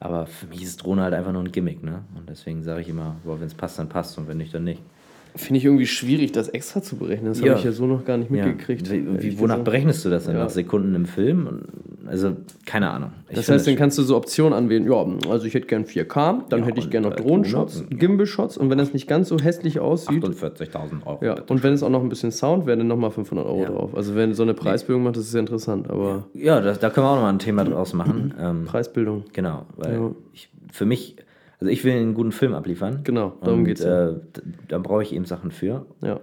[0.00, 2.02] Aber für mich ist Drohne halt einfach nur ein Gimmick, ne?
[2.16, 4.82] Und deswegen sage ich immer, wenn es passt, dann passt und wenn nicht, dann nicht.
[5.34, 7.28] Finde ich irgendwie schwierig, das extra zu berechnen.
[7.28, 7.48] Das Ja.
[7.50, 8.44] habe ich ja so noch gar nicht Ja.
[8.46, 8.90] mitgekriegt.
[8.90, 9.64] Wie, wie, ehrlich wonach gesagt.
[9.64, 10.34] berechnest du das denn?
[10.34, 10.40] Ja.
[10.44, 11.62] Nach Sekunden im Film?
[12.06, 13.12] Also, keine Ahnung.
[13.30, 14.84] Ich Das heißt, dann kannst du so Optionen anwählen.
[14.84, 17.88] Ja, also ich hätte gern 4K, dann Ja, hätte ich gern noch äh, Drohnenshots, Drohne,
[17.92, 17.96] ja.
[17.96, 21.24] Gimbal-Shots und wenn das nicht ganz so hässlich aussieht, 48.000 Euro.
[21.24, 23.68] ja, und wenn es auch noch ein bisschen Sound wäre, dann nochmal 500 Euro Ja.
[23.70, 23.96] drauf.
[23.96, 27.06] Also wenn so eine Preisbildung macht, das ist ja interessant, aber Ja, das, da können
[27.06, 28.34] wir auch nochmal ein Thema draus machen.
[28.38, 30.10] ähm, Preisbildung, genau, weil Ja.
[30.34, 31.16] ich, für mich,
[31.62, 33.00] also ich will einen guten Film abliefern.
[33.04, 34.10] Genau, darum geht's ja.
[34.10, 34.14] Äh,
[34.68, 35.86] da brauche ich eben Sachen für.
[36.02, 36.20] ja.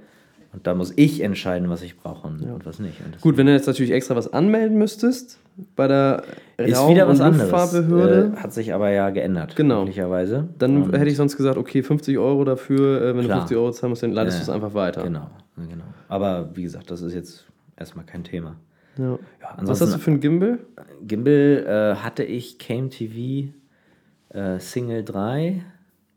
[0.52, 3.00] Und da muss ich entscheiden, was ich brauche und, und was nicht.
[3.06, 5.40] Und Gut, wenn du jetzt natürlich extra was anmelden müsstest
[5.76, 6.24] bei der
[6.58, 7.20] ist Raum- wieder was.
[7.20, 9.56] Luftfahrtbehörde, Äh, hat sich aber ja geändert.
[9.56, 9.84] Genau.
[9.84, 10.50] Glücklicherweise.
[10.58, 13.40] dann Und- hätte ich sonst gesagt, okay, 50 Euro dafür, äh, wenn du Klar.
[13.42, 14.46] 50 Euro zahlen musst, dann leitest Ja.
[14.46, 15.04] du es einfach weiter.
[15.04, 15.84] Genau, genau.
[16.08, 17.46] Aber wie gesagt, das ist jetzt
[17.78, 18.56] erstmal kein Thema.
[18.98, 19.20] Ja.
[19.42, 20.58] Ja, Was hast du für ein Gimbal?
[21.06, 23.50] Gimbal äh, hatte ich Came TV
[24.30, 25.62] äh, Single 3.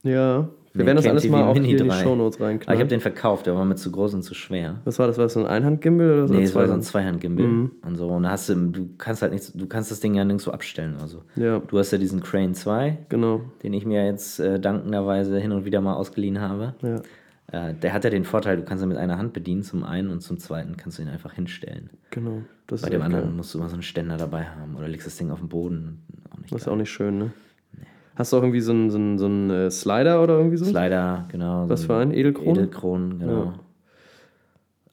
[0.02, 0.48] Ja.
[0.74, 2.02] Wir Nee, werden das alles mal auch Mini hier in die 3.
[2.02, 2.80] Shownotes Aber ich reinknallen.
[2.80, 4.76] habe den verkauft, der war mir zu groß und zu schwer.
[4.84, 5.18] Was war das?
[5.18, 6.34] War das so ein Einhandgimbal oder so?
[6.34, 7.20] Nee, es war so ein Zweihand?
[7.20, 7.70] Zweihand-Gimbal Mhm.
[7.84, 8.08] und so.
[8.08, 10.96] Und hast du, du kannst halt nichts, du kannst das Ding ja nirgendwo abstellen.
[10.98, 11.24] Also.
[11.36, 13.42] Ja, Du hast ja diesen Crane 2, genau.
[13.62, 16.74] den ich mir jetzt äh, dankenderweise hin und wieder mal ausgeliehen habe.
[16.80, 17.02] Ja.
[17.68, 20.08] Äh, der hat ja den Vorteil, du kannst ihn mit einer Hand bedienen zum einen
[20.08, 21.90] und zum zweiten kannst du ihn einfach hinstellen.
[22.10, 22.40] Genau.
[22.66, 23.34] Das Bei dem anderen geil.
[23.34, 26.00] musst du immer so einen Ständer dabei haben oder legst das Ding auf den Boden.
[26.32, 26.72] Auch nicht Das ist geil.
[26.74, 27.32] auch nicht schön, ne?
[28.14, 30.64] Hast du auch irgendwie so einen, so einen, so einen äh, Slider oder irgendwie so?
[30.64, 31.68] Slider, genau.
[31.68, 32.12] Was so für ein?
[32.12, 32.56] Edelkron?
[32.56, 33.44] Edelkron, genau.
[33.44, 33.54] Ja.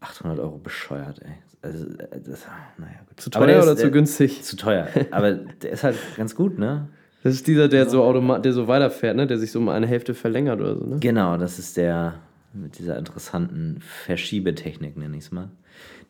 [0.01, 1.34] 800 Euro bescheuert, ey.
[1.61, 2.47] also, äh, das,
[2.78, 3.20] naja, gut.
[3.20, 4.43] Zu teuer der oder ist, zu äh, günstig?
[4.43, 4.88] Zu teuer.
[5.11, 6.88] Aber der ist halt ganz gut, ne?
[7.22, 9.28] Das ist dieser, der so automat, der so weiterfährt, ne?
[9.28, 10.97] Der sich so um eine Hälfte verlängert oder so, ne?
[10.99, 12.15] Genau, das ist der
[12.53, 15.49] mit dieser interessanten Verschiebetechnik, nenne ich es mal.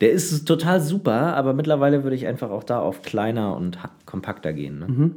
[0.02, 4.54] Der ist total super, aber mittlerweile würde ich einfach auch da auf kleiner und kompakter
[4.54, 4.80] gehen.
[4.80, 5.12] Ne?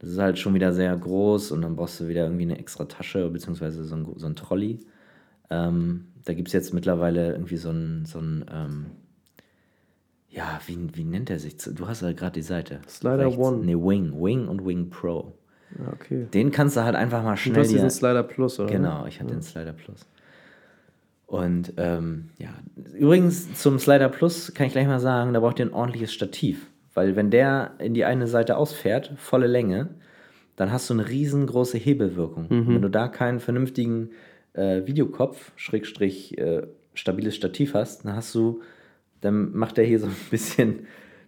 [0.00, 2.86] Das ist halt schon wieder sehr groß und dann brauchst du wieder irgendwie eine extra
[2.86, 4.80] Tasche, beziehungsweise so ein, so ein Trolley.
[5.50, 8.86] Ähm, da gibt es jetzt mittlerweile irgendwie so ein, so ein ähm,
[10.30, 11.56] ja, wie, wie nennt er sich?
[11.56, 12.80] Du hast ja gerade die Seite.
[12.88, 13.64] Slider One.
[13.64, 14.12] Nee, Wing.
[14.14, 15.34] Wing und Wing Pro.
[15.78, 16.26] Ja, okay.
[16.32, 18.70] Den kannst du halt einfach mal Du schnell hast diesen Slider Plus, oder?
[18.70, 20.06] Genau, ich hatte den Slider Plus.
[21.26, 22.50] Und ähm, ja,
[22.94, 26.70] übrigens zum Slider Plus kann ich gleich mal sagen, da braucht ihr ein ordentliches Stativ.
[27.00, 29.88] Weil wenn der in die eine Seite ausfährt, volle Länge,
[30.56, 32.48] dann hast du eine riesengroße Hebelwirkung.
[32.50, 34.10] Und Wenn du da keinen vernünftigen
[34.52, 38.60] äh, Videokopf, Schrägstrich, äh, stabiles Stativ hast, dann hast du,
[39.22, 40.80] dann macht der hier so ein bisschen,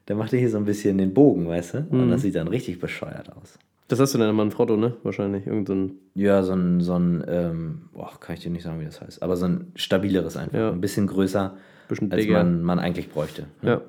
[0.04, 1.86] dann macht er hier so ein bisschen den Bogen, weißt du?
[1.88, 3.58] Und das sieht dann richtig bescheuert aus.
[3.88, 4.94] Das hast du dann immer ein Foto, ne?
[5.04, 5.46] Wahrscheinlich.
[5.46, 5.92] Irgend so ein.
[6.14, 9.22] Ja, so ein, so ein ähm, boah, kann ich dir nicht sagen, wie das heißt,
[9.22, 10.58] aber so ein stabileres einfach.
[10.58, 10.70] Ja.
[10.70, 11.56] Ein bisschen größer,
[11.88, 13.46] Bisschen als man, man eigentlich bräuchte.
[13.62, 13.70] ne?
[13.70, 13.80] Ja.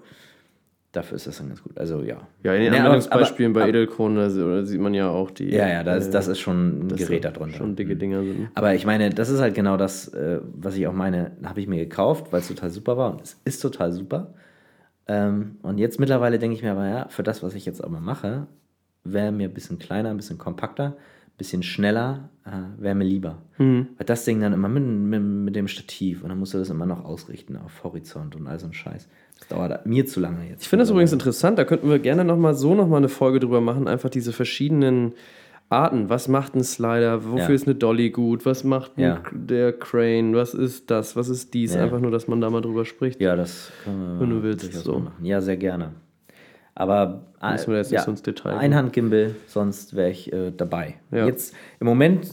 [0.93, 1.77] Dafür ist das dann ganz gut.
[1.77, 2.27] Also ja.
[2.43, 5.49] Ja, in den Nee, aber- Anwendungsbeispielen bei Edelkronen, da sieht man ja auch die.
[5.49, 7.57] Ja, ja, das, äh, das ist schon ein Gerät da drunter.
[7.57, 8.49] Schon dicke Dinger sind.
[8.53, 11.67] Aber ich meine, das ist halt genau das, äh, was ich auch meine, habe ich
[11.67, 14.35] mir gekauft, weil es total super war und es ist total super.
[15.07, 17.99] Ähm, und jetzt mittlerweile denke ich mir aber, ja, für das, was ich jetzt aber
[17.99, 18.47] mache,
[19.03, 23.39] wäre mir ein bisschen kleiner, ein bisschen kompakter, ein bisschen schneller, äh, wäre mir lieber.
[23.57, 23.87] Mhm.
[23.97, 26.69] Weil das Ding dann immer mit, mit, mit dem Stativ und dann musst du das
[26.69, 29.09] immer noch ausrichten auf Horizont und all so ein Scheiß.
[29.49, 30.63] Das dauert mir zu lange jetzt.
[30.63, 33.61] Ich finde das übrigens interessant, da könnten wir gerne nochmal so nochmal eine Folge drüber
[33.61, 35.13] machen, einfach diese verschiedenen
[35.69, 36.09] Arten.
[36.09, 37.25] Was macht ein Slider?
[37.25, 37.49] Wofür Ja.
[37.49, 38.45] ist eine Dolly gut?
[38.45, 39.21] Was macht Ja.
[39.31, 40.35] der Crane?
[40.35, 41.15] Was ist das?
[41.15, 41.73] Was ist dies?
[41.73, 41.83] Ja.
[41.83, 43.19] Einfach nur, dass man da mal drüber spricht.
[43.21, 44.99] Ja, das können wir Wenn du willst, so.
[44.99, 45.25] machen.
[45.25, 45.91] Ja, sehr gerne.
[46.75, 48.57] Aber äh, Müssen wir jetzt nicht so ins Detail.
[48.57, 50.95] Einhandgimbal, sonst wäre ich äh, dabei.
[51.11, 52.27] Jetzt im Moment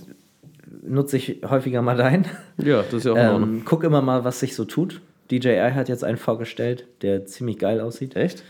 [0.86, 2.24] nutze ich häufiger mal dein.
[2.62, 3.36] Ja, das ist ja auch.
[3.40, 5.00] Ähm, guck immer mal, was sich so tut.
[5.30, 8.16] DJI hat jetzt einen vorgestellt, der ziemlich geil aussieht.
[8.16, 8.42] Echt?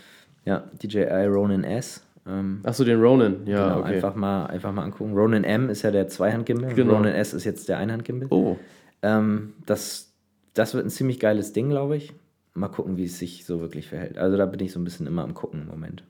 [0.44, 2.02] Ja, DJI Ronin S.
[2.26, 3.46] Ähm, Achso, den Ronin.
[3.46, 3.94] Ja, genau, okay.
[3.96, 5.14] einfach, mal, einfach mal angucken.
[5.14, 6.74] Ronin M ist ja der Zweihandgimbal.
[6.74, 6.94] Genau.
[6.96, 8.28] Ronin S ist jetzt der Einhandgimbal.
[8.30, 8.56] Oh,
[9.02, 10.12] Ähm, das,
[10.54, 12.12] das wird ein ziemlich geiles Ding, glaube ich.
[12.54, 14.18] Mal gucken, wie es sich so wirklich verhält.
[14.18, 16.02] Also da bin ich so ein bisschen immer am Gucken im Moment.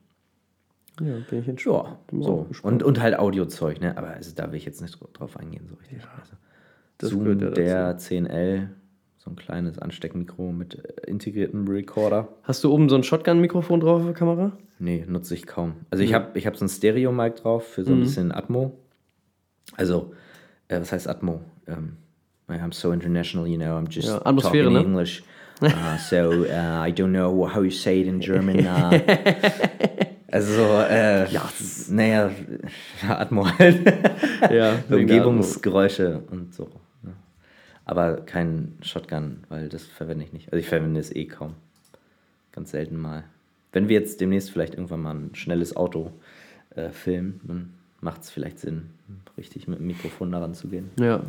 [1.00, 1.96] ja, bin ich entspannt.
[2.12, 2.46] Ja, so.
[2.62, 3.96] Und, und halt Audiozeug, ne?
[3.96, 5.98] Aber also da will ich jetzt nicht dra- drauf eingehen, so richtig.
[6.18, 6.32] Also,
[6.98, 8.68] das Zoom, ja der 10L,
[9.30, 12.28] so ein kleines Ansteckmikro mit äh, integriertem Recorder.
[12.42, 14.52] Hast du oben so ein Shotgun-Mikrofon drauf auf der Kamera?
[14.78, 15.74] Nee, nutze ich kaum.
[15.90, 18.78] Also ich habe ich hab so ein Stereo-Mic drauf für so ein bisschen Atmo.
[19.76, 20.14] Also,
[20.68, 21.40] äh, was heißt Atmo?
[21.66, 21.96] Ähm,
[22.48, 24.84] I'm so international, you know, I'm just Ja, Atmosphäre, talking ne?
[24.84, 25.22] English.
[25.62, 28.66] Uh, so, uh, I don't know how you say it in German.
[28.66, 28.98] Uh,
[30.32, 31.42] also, äh, ja,
[31.90, 32.30] naja,
[33.06, 33.86] Atmo halt.
[34.50, 36.68] Ja, Umgebungsgeräusche und so.
[37.90, 40.52] Aber kein Shotgun, weil das verwende ich nicht.
[40.52, 41.54] Also ich verwende es eh kaum.
[42.52, 43.24] Ganz selten mal.
[43.72, 46.12] Wenn wir jetzt demnächst vielleicht irgendwann mal ein schnelles Auto
[46.76, 47.70] äh, filmen, dann
[48.00, 48.90] macht es vielleicht Sinn,
[49.36, 50.90] richtig mit dem Mikrofon daran zu gehen.
[51.00, 51.20] Ja,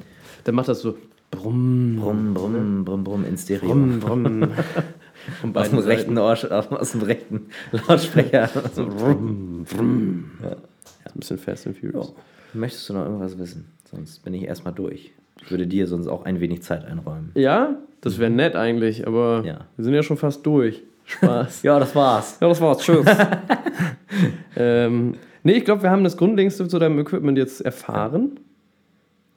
[0.43, 0.99] dann macht das so
[1.31, 3.69] brumm, Brumm, brumm, brumm, brumm, in Stereo.
[3.69, 4.51] brumm, brumm.
[5.55, 8.49] Aus, dem rechten Ohr, aus, dem rechten Lautsprecher.
[8.75, 9.65] so, brumm.
[9.67, 10.31] Seiten.
[10.41, 12.13] Ein bisschen Fast and Furious.
[12.53, 13.65] Möchtest du noch irgendwas wissen?
[13.89, 15.11] Sonst bin ich erstmal durch.
[15.43, 17.31] Ich würde dir sonst auch ein wenig Zeit einräumen.
[17.35, 19.59] Ja, das wäre nett eigentlich, aber Ja.
[19.75, 20.81] wir sind ja schon fast durch.
[21.05, 21.63] Spaß.
[21.63, 22.37] Ja, das war's.
[22.39, 22.79] Ja, das war's.
[22.79, 23.05] Tschüss.
[24.55, 28.39] ähm, nee, ich glaube, wir haben das Grundlegendste zu deinem Equipment jetzt erfahren.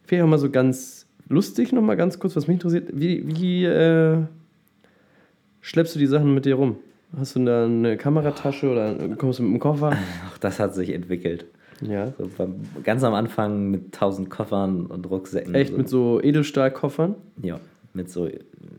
[0.04, 2.88] Vielleicht auch mal so ganz lustig nochmal ganz kurz, was mich interessiert.
[2.92, 4.18] Wie, wie äh,
[5.60, 6.76] schleppst du die Sachen mit dir rum?
[7.16, 9.92] Hast du da eine Kameratasche oder kommst du mit dem Koffer?
[10.32, 11.46] Auch das hat sich entwickelt.
[11.88, 12.12] Ja.
[12.18, 12.28] So
[12.82, 15.54] ganz am Anfang mit tausend Koffern und Rucksäcken.
[15.54, 15.76] Echt so.
[15.76, 17.14] mit so Edelstahlkoffern?
[17.42, 17.60] Ja,
[17.92, 18.28] mit so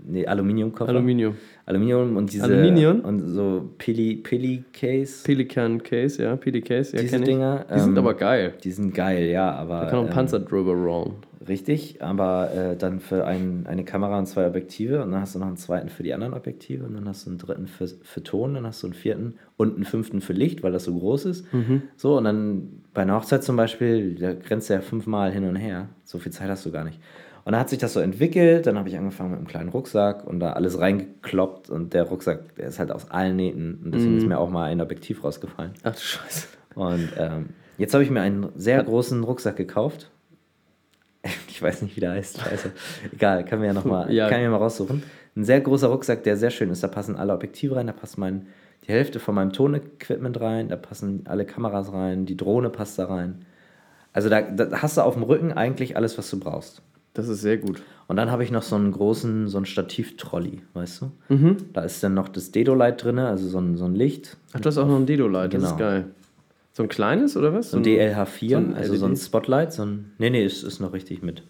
[0.06, 0.90] nee, Aluminiumkoffer.
[0.90, 1.36] Aluminium.
[1.66, 2.44] Aluminium und diese.
[2.44, 3.02] Aluminium?
[3.02, 5.24] Und so Pili, Pili Case.
[5.24, 7.20] Pelican Case, ja, Peli Case, ja, diese.
[7.22, 7.66] Dinger.
[7.74, 8.54] Die sind ähm, aber geil.
[8.64, 9.82] Die sind geil, ja, aber.
[9.82, 11.14] Da kann auch ein ähm, Panzer drüber rollen.
[11.48, 15.40] Richtig, aber äh, dann für ein, eine Kamera und zwei Objektive und dann hast du
[15.40, 18.24] noch einen zweiten für die anderen Objektive und dann hast du einen dritten für, für
[18.24, 21.26] Ton, dann hast du einen vierten und einen fünften für Licht, weil das so groß
[21.26, 21.46] ist.
[21.98, 25.90] So, und dann bei einer Hochzeit zum Beispiel, da grenzt ja fünfmal hin und her.
[26.04, 27.00] So viel Zeit hast du gar nicht.
[27.44, 30.26] Und dann hat sich das so entwickelt, dann habe ich angefangen mit einem kleinen Rucksack
[30.26, 34.18] und da alles reingekloppt und der Rucksack, der ist halt aus allen Nähten und deswegen
[34.18, 35.74] ist mir auch mal ein Objektiv rausgefallen.
[35.84, 36.48] Ach du Scheiße.
[36.74, 40.10] Und ähm, jetzt habe ich mir einen sehr großen Rucksack gekauft.
[41.50, 42.72] ich weiß nicht, wie der heißt, scheiße.
[43.14, 44.30] Egal, kann mir ja nochmal, Ja.
[44.30, 45.04] kann ich mir mal raussuchen.
[45.36, 46.84] Ein sehr großer Rucksack, der sehr schön ist.
[46.84, 48.48] Da passen alle Objektive rein, da passt mein,
[48.88, 53.06] die Hälfte von meinem Tonequipment rein, da passen alle Kameras rein, die Drohne passt da
[53.06, 53.46] rein.
[54.14, 56.82] Also da, da hast du auf dem Rücken eigentlich alles, was du brauchst.
[57.14, 57.82] Das ist sehr gut.
[58.08, 61.12] Und dann habe ich noch so einen großen, so einen Stativ-Trolley, weißt du?
[61.34, 61.58] Mhm.
[61.74, 64.38] Da ist dann noch das Dedo-Light drin, also so ein, so ein Licht.
[64.54, 65.80] Ach, du hast auch noch ein Dedo-Light, das ist Genau.
[65.80, 66.06] geil.
[66.76, 67.72] So ein kleines oder was?
[67.72, 69.20] So ein DLH4, so ein also so ein LED?
[69.22, 69.72] Spotlight.
[69.72, 71.42] So ein, nee, nee, es ist noch richtig mit.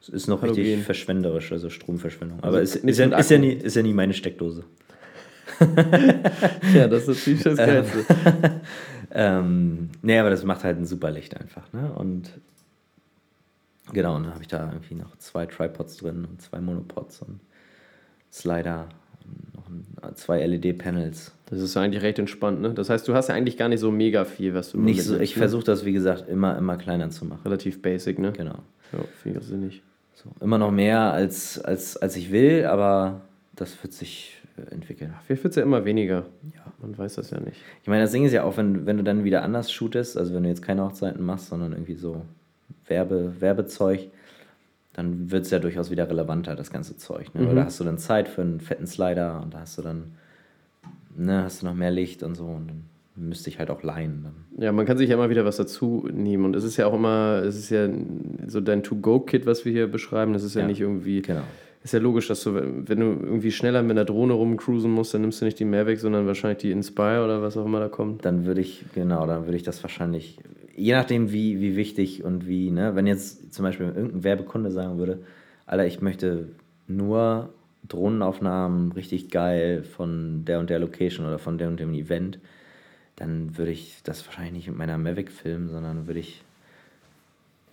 [0.00, 0.82] Es ist noch richtig Halogen.
[0.82, 2.40] verschwenderisch, also Stromverschwendung.
[2.42, 4.64] Also Aber es nichts ist, ja, ist, ja nie, ist ja nie meine Steckdose.
[6.74, 8.04] Ja, das ist natürlich das Geilste.
[9.12, 11.72] Ähm, nee, aber das macht halt ein super Licht einfach.
[11.72, 11.92] Ne?
[11.92, 12.32] Und
[13.92, 17.38] genau, und dann habe ich da irgendwie noch zwei Tripods drin und zwei Monopods und
[18.32, 18.88] Slider
[19.24, 21.32] und noch ein, zwei LED-Panels.
[21.48, 22.74] Das ist ja eigentlich recht entspannt, ne?
[22.74, 25.16] Das heißt, du hast ja eigentlich gar nicht so mega viel, was du Nicht so,
[25.18, 25.38] ich ne?
[25.40, 27.40] versuche das, wie gesagt, immer, immer kleiner zu machen.
[27.44, 28.32] Relativ basic, ne?
[28.32, 28.58] Genau.
[28.92, 29.82] Ja, finde ich auch sinnig.
[30.14, 33.20] So, immer noch mehr als, als, als ich will, aber
[33.54, 35.14] das wird sich äh, entwickeln.
[35.24, 36.24] Vielleicht wird es ja immer weniger.
[36.54, 36.62] Ja.
[36.82, 37.60] Man weiß das ja nicht.
[37.82, 40.34] Ich meine, das Ding ist ja auch, wenn, wenn du dann wieder anders shootest, also
[40.34, 42.22] wenn du jetzt keine Hochzeiten machst, sondern irgendwie so
[42.88, 44.08] Werbe, Werbezeug,
[44.94, 47.34] dann wird es ja durchaus wieder relevanter, das ganze Zeug.
[47.34, 47.42] Ne?
[47.46, 47.56] Weil Mhm.
[47.56, 50.14] da hast du dann Zeit für einen fetten Slider und da hast du dann,
[51.16, 54.24] ne, hast du noch mehr Licht und so und dann müsste ich halt auch leihen.
[54.24, 54.62] Dann.
[54.62, 56.44] Ja, man kann sich ja immer wieder was dazu nehmen.
[56.44, 57.88] Und es ist ja auch immer, es ist ja
[58.46, 60.32] so dein To-Go-Kit, was wir hier beschreiben.
[60.34, 60.66] Das ist ja, Ja.
[60.66, 61.22] nicht irgendwie.
[61.22, 61.42] Genau.
[61.82, 65.20] Ist ja logisch, dass du, wenn du irgendwie schneller mit einer Drohne rumcruisen musst, dann
[65.20, 68.24] nimmst du nicht die Mavic, sondern wahrscheinlich die Inspire oder was auch immer da kommt.
[68.24, 70.38] Dann würde ich, genau, dann würde ich das wahrscheinlich,
[70.74, 74.98] je nachdem wie, wie wichtig und wie, ne, wenn jetzt zum Beispiel irgendein Werbekunde sagen
[74.98, 75.20] würde,
[75.64, 76.48] Alter, ich möchte
[76.88, 77.50] nur
[77.88, 82.38] Drohnenaufnahmen richtig geil von der und der Location oder von der und dem Event,
[83.16, 86.42] dann würde ich das wahrscheinlich nicht mit meiner Mavic filmen, sondern würde ich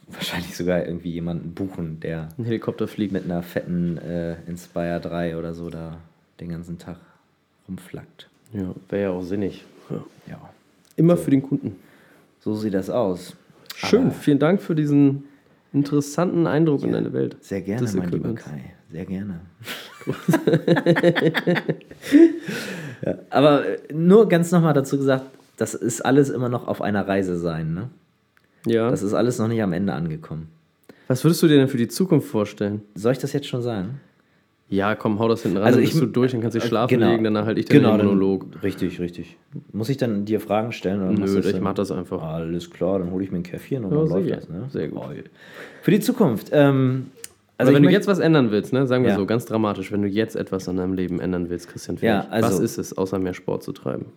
[0.08, 3.14] wahrscheinlich sogar irgendwie jemanden buchen, der Ein Helikopter fliegt.
[3.14, 5.98] mit einer fetten äh, Inspire 3 oder so da
[6.40, 6.98] den ganzen Tag
[7.68, 8.30] rumflackt.
[8.54, 9.64] Ja, wäre ja auch sinnig.
[9.90, 10.04] Ja.
[10.28, 10.50] Ja,
[10.96, 11.76] Immer für den Kunden.
[12.42, 13.36] so sieht das aus.
[13.76, 15.24] Schön, Aber vielen Dank für diesen
[15.74, 17.38] interessanten Eindruck in deine Welt.
[17.42, 18.36] Sehr gerne, mein lieber.
[18.36, 18.74] Kai.
[18.92, 19.40] Sehr gerne.
[23.06, 25.26] Ja, aber äh, nur ganz nochmal dazu gesagt,
[25.58, 27.74] das ist alles immer noch auf einer Reise sein.
[27.74, 27.90] Ne?
[28.66, 28.90] Ja.
[28.90, 30.48] Das ist alles noch nicht am Ende angekommen.
[31.08, 32.82] was würdest du dir denn für die Zukunft vorstellen?
[32.96, 34.00] Soll ich das jetzt schon sagen?
[34.70, 36.60] Ja, komm, hau das hinten ran, Also dann ich- bist du durch, dann kannst du
[36.60, 37.12] dich äh, schlafen genau.
[37.12, 38.46] legen, danach halte ich dann den dann- Monolog.
[38.64, 39.38] Richtig, richtig.
[39.72, 41.02] Muss ich dann dir Fragen stellen?
[41.04, 42.24] Oder Nö, ich dann- mach das einfach.
[42.24, 44.50] Alles klar, dann hole ich mir ein Käffchen und Ja, dann läuft das.
[44.50, 44.66] Ne?
[44.72, 45.02] Sehr gut.
[45.04, 45.24] Geil.
[45.84, 46.48] Für die Zukunft.
[46.52, 47.08] Ähm,
[47.64, 49.18] Also wenn du jetzt was ändern willst, ne, sagen wir Ja.
[49.18, 52.32] so, ganz dramatisch, wenn du jetzt etwas an deinem Leben ändern willst, Christian Ja, Fähig,
[52.34, 54.06] also- was ist es, außer mehr Sport zu treiben?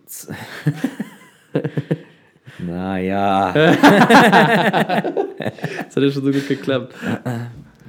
[2.59, 3.53] Naja.
[5.37, 6.93] Das hat ja schon so gut geklappt.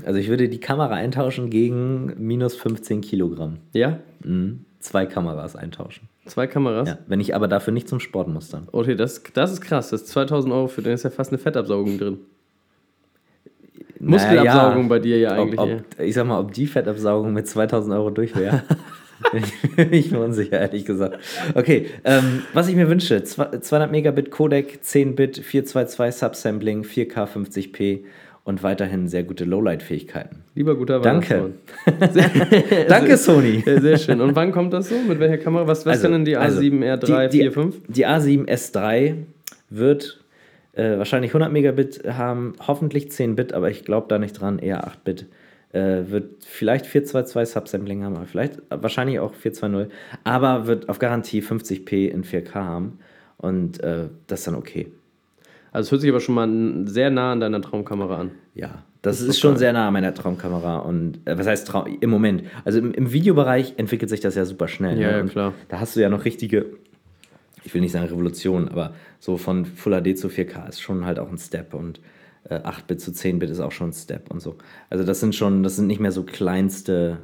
[0.04, 3.58] Also ich würde die Kamera eintauschen gegen minus 15 Kilogramm.
[3.72, 3.98] Ja?
[4.22, 4.64] Mhm.
[4.80, 6.08] Zwei Kameras eintauschen.
[6.26, 6.88] Zwei Kameras?
[6.88, 8.68] Ja, wenn ich aber dafür nicht zum Sport muss dann.
[8.72, 9.90] Okay, das, das ist krass.
[9.90, 12.18] Das ist 2000 Euro für, dann ist ja fast eine Fettabsaugung drin.
[14.08, 15.58] Muskelabsaugung Naja, bei dir ja eigentlich.
[15.60, 15.74] Ob, ja.
[15.76, 18.62] ob, ich sag mal, ob die Fettabsaugung mit 2000 Euro durch wäre.
[19.76, 21.18] bin ich mir unsicher, ehrlich gesagt.
[21.54, 27.26] Okay, ähm, was ich mir wünsche: zwei- 200 Megabit Codec, 10 Bit, 422 Subsampling, 4K
[27.26, 28.00] 50p
[28.44, 30.36] und weiterhin sehr gute Lowlight-Fähigkeiten.
[30.54, 31.50] Lieber guter Danke.
[32.88, 33.62] Danke, Sony.
[33.66, 34.20] Ja, sehr schön.
[34.20, 34.94] Und wann kommt das so?
[35.06, 35.66] Mit welcher Kamera?
[35.66, 37.76] Was, was Also- denn die also, A7R3, die, die, 4, 5?
[37.88, 39.14] Die A7 S3
[39.70, 40.20] wird
[40.78, 44.86] äh, wahrscheinlich 100 Megabit haben, hoffentlich 10 Bit, aber ich glaube da nicht dran, eher
[44.86, 45.26] 8 Bit.
[45.72, 49.92] Äh, wird vielleicht 422 Subsampling haben, aber vielleicht wahrscheinlich auch 420,
[50.24, 52.98] aber wird auf Garantie 50p in 4K haben
[53.36, 54.90] und äh, das ist dann okay.
[55.72, 58.30] Also es hört sich aber schon mal sehr nah an deiner Traumkamera an.
[58.54, 62.08] Ja, das ist schon sehr nah an meiner Traumkamera und äh, was heißt Traum im
[62.10, 62.44] Moment?
[62.64, 64.98] Also im, im Videobereich entwickelt sich das ja super schnell.
[64.98, 65.18] Ja, ne?
[65.18, 65.54] ja, klar.
[65.68, 66.66] Da hast du ja noch richtige,
[67.64, 71.18] ich will nicht sagen Revolution, aber so von Full HD zu 4K ist schon halt
[71.18, 72.00] auch ein Step und
[72.44, 74.56] äh, 8-Bit zu 10-Bit ist auch schon ein Step und so.
[74.90, 77.18] Also das sind schon, das sind nicht mehr so kleinste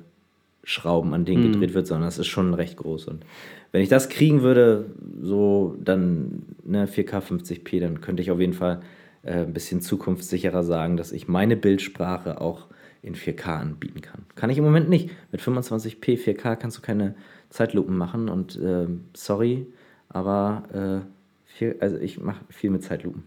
[0.64, 3.06] Schrauben, an denen gedreht wird, sondern das ist schon recht groß.
[3.06, 3.24] Und
[3.72, 4.86] wenn ich das kriegen würde,
[5.20, 8.80] so dann ne, 4K 50p, dann könnte ich auf jeden Fall
[9.22, 12.66] äh, ein bisschen zukunftssicherer sagen, dass ich meine Bildsprache auch
[13.02, 14.22] in 4K anbieten kann.
[14.34, 15.10] Kann ich im Moment nicht.
[15.30, 17.14] Mit 25p 4K kannst du keine
[17.50, 19.66] Zeitlupen machen und ähm, sorry,
[20.14, 20.62] aber
[21.04, 23.24] äh, viel, also ich mache viel mit Zeitlupen.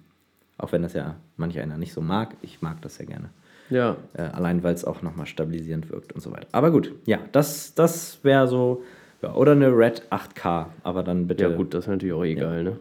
[0.58, 2.36] Auch wenn das ja manch einer nicht so mag.
[2.42, 3.30] Ich mag das sehr gerne.
[3.70, 6.48] Ja, Äh, allein weil es auch nochmal stabilisierend wirkt und so weiter.
[6.54, 8.84] Aber gut, ja, das, das wäre so.
[9.22, 11.44] Ja, oder eine Red 8K, aber dann bitte.
[11.44, 12.80] ja gut, das ist natürlich auch egal, ne?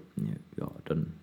[0.58, 1.14] Ja, dann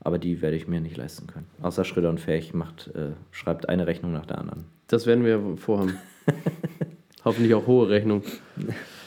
[0.00, 1.46] Aber die werde ich mir nicht leisten können.
[1.62, 4.64] Außer Schröder und Fähig macht, äh, schreibt eine Rechnung nach der anderen.
[4.88, 5.96] Das werden wir vorhaben.
[7.24, 8.22] Hoffentlich auch hohe Rechnung.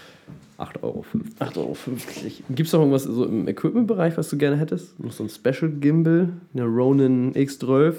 [0.58, 1.06] 8,50 Euro.
[1.40, 1.78] 8,50 Euro.
[2.50, 5.00] Gibt es noch irgendwas so im Equipment-Bereich, was du gerne hättest?
[5.00, 7.96] Noch so ein Special Gimbal, eine Ronin X12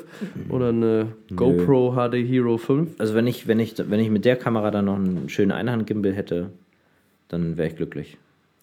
[0.48, 3.00] oder eine GoPro HD Hero 5?
[3.00, 6.12] Also wenn ich, wenn ich, wenn ich mit der Kamera dann noch einen schönen Einhand-Gimbal
[6.12, 6.50] hätte,
[7.28, 8.18] dann wäre ich glücklich.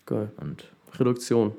[0.05, 0.31] Geil.
[0.39, 0.65] Und
[0.99, 1.51] Reduktion.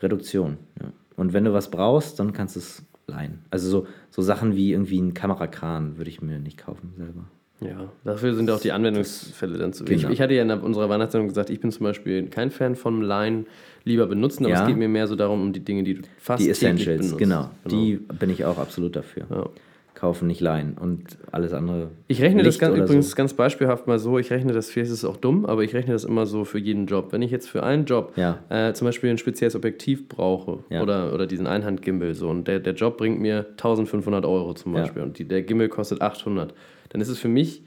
[0.00, 0.92] Reduktion, ja.
[1.16, 3.40] Und wenn du was brauchst, dann kannst du es leihen.
[3.50, 7.24] Also so, so Sachen wie irgendwie ein Kamerakran würde ich mir nicht kaufen selber.
[7.60, 10.02] Ja, dafür sind auch die Anwendungsfälle dann zu wenig.
[10.02, 10.12] Genau.
[10.12, 13.44] Ich hatte ja in unserer Weihnachtssendung gesagt, ich bin zum Beispiel kein Fan von Line
[13.84, 14.62] lieber benutzen, aber Ja.
[14.62, 17.18] es geht mir mehr so darum, um die Dinge, die du fast Die Essentials, benutzt.
[17.18, 17.50] genau.
[17.70, 19.24] Die bin ich auch absolut dafür.
[19.30, 19.46] Ja.
[19.94, 20.78] Kaufen, nicht leihen.
[20.80, 21.88] Und alles andere.
[22.08, 23.16] Ich rechne das Licht ganz, oder übrigens so.
[23.16, 25.92] ganz beispielhaft mal so, ich rechne das, vielleicht ist es auch dumm, aber ich rechne
[25.92, 27.08] das immer so für jeden Job.
[27.12, 28.38] Wenn ich jetzt für einen Job Ja.
[28.48, 32.72] äh, zum Beispiel ein spezielles Objektiv brauche oder, oder diesen Einhand-Gimbal so und der, der
[32.72, 34.72] Job bringt mir 1500 Euro zum.
[34.72, 36.54] Beispiel und die, der Gimbal kostet 800,
[36.90, 37.62] dann ist es für mich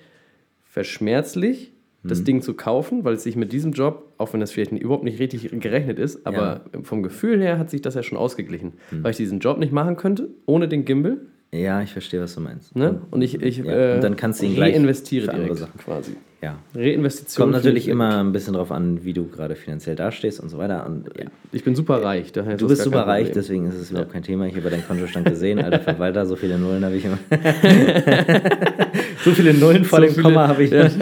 [0.63, 1.71] verschmerzlich,
[2.03, 2.26] das Mhm.
[2.26, 5.19] Ding zu kaufen, weil es sich mit diesem Job, auch wenn das vielleicht überhaupt nicht
[5.19, 9.03] richtig gerechnet ist, aber vom Gefühl her hat sich das ja schon ausgeglichen, Mhm.
[9.03, 11.17] weil ich diesen Job nicht machen könnte ohne den Gimbal.
[11.54, 12.76] Ja, ich verstehe, was du meinst.
[12.76, 12.99] Ne?
[13.12, 15.60] Und ich, ich Ja, äh, und dann kannst du ihn gleich reinvestiere für andere direkt
[15.60, 15.80] Sachen.
[15.80, 16.12] quasi.
[16.41, 16.56] Ja.
[16.76, 17.43] Reinvestition.
[17.43, 20.86] Kommt natürlich immer ein bisschen drauf an, wie du gerade finanziell dastehst und so weiter.
[20.86, 21.26] Und ja.
[21.51, 22.32] Ich bin super reich.
[22.32, 24.47] Daher Du bist super reich, deswegen ist es überhaupt kein Thema.
[24.47, 27.20] Ich habe deinen Kontostand gesehen, alter Verwalter, so viele Nullen habe ich immer.
[29.24, 30.72] so viele Nullen vor So dem viele- Komma habe ich.
[30.72, 30.89] Ja.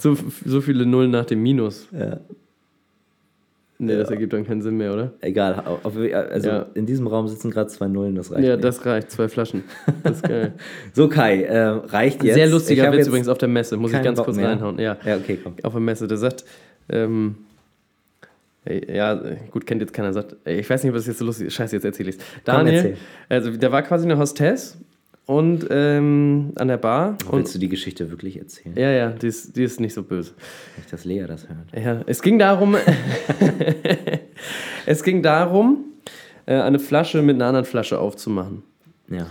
[0.00, 1.88] So, so viele Nullen nach dem Minus.
[1.92, 2.20] Ja.
[3.80, 5.12] Nee, das ergibt dann keinen Sinn mehr, oder?
[5.20, 5.54] Egal,
[5.84, 6.66] auf, also Ja.
[6.74, 8.44] in diesem Raum sitzen gerade zwei Nullen, das reicht.
[8.44, 8.60] ja, mir.
[8.60, 9.10] das reicht.
[9.12, 9.62] Zwei Flaschen.
[10.02, 10.54] Das ist geil.
[10.94, 12.34] So, Kai, äh, reicht jetzt.
[12.34, 13.76] Sehr lustiger Witz jetzt übrigens auf der Messe.
[13.76, 14.48] Muss ich ganz Bock kurz mehr.
[14.48, 14.78] reinhauen.
[14.80, 15.54] Ja, Ja, okay, komm.
[15.62, 16.08] auf der Messe.
[16.08, 16.44] Der sagt,
[16.88, 17.36] ähm,
[18.88, 19.14] ja,
[19.50, 20.12] gut, kennt jetzt keiner.
[20.12, 21.54] Sagt, ich weiß nicht, was jetzt so lustig ist.
[21.54, 22.22] Scheiße, jetzt erzähle ich es.
[22.44, 22.96] Daniel, erzähl.
[23.28, 24.76] also der war quasi eine Hostess
[25.28, 27.18] und ähm, an der Bar.
[27.30, 28.74] Und, Willst du die Geschichte wirklich erzählen?
[28.74, 30.32] ja, ja, die ist, die ist nicht so böse.
[30.78, 31.84] Nicht, dass Lea das hört.
[31.84, 32.76] Ja, es ging darum,
[34.86, 35.84] es ging darum,
[36.46, 38.62] äh, eine Flasche mit einer anderen Flasche aufzumachen.
[39.10, 39.26] Ja.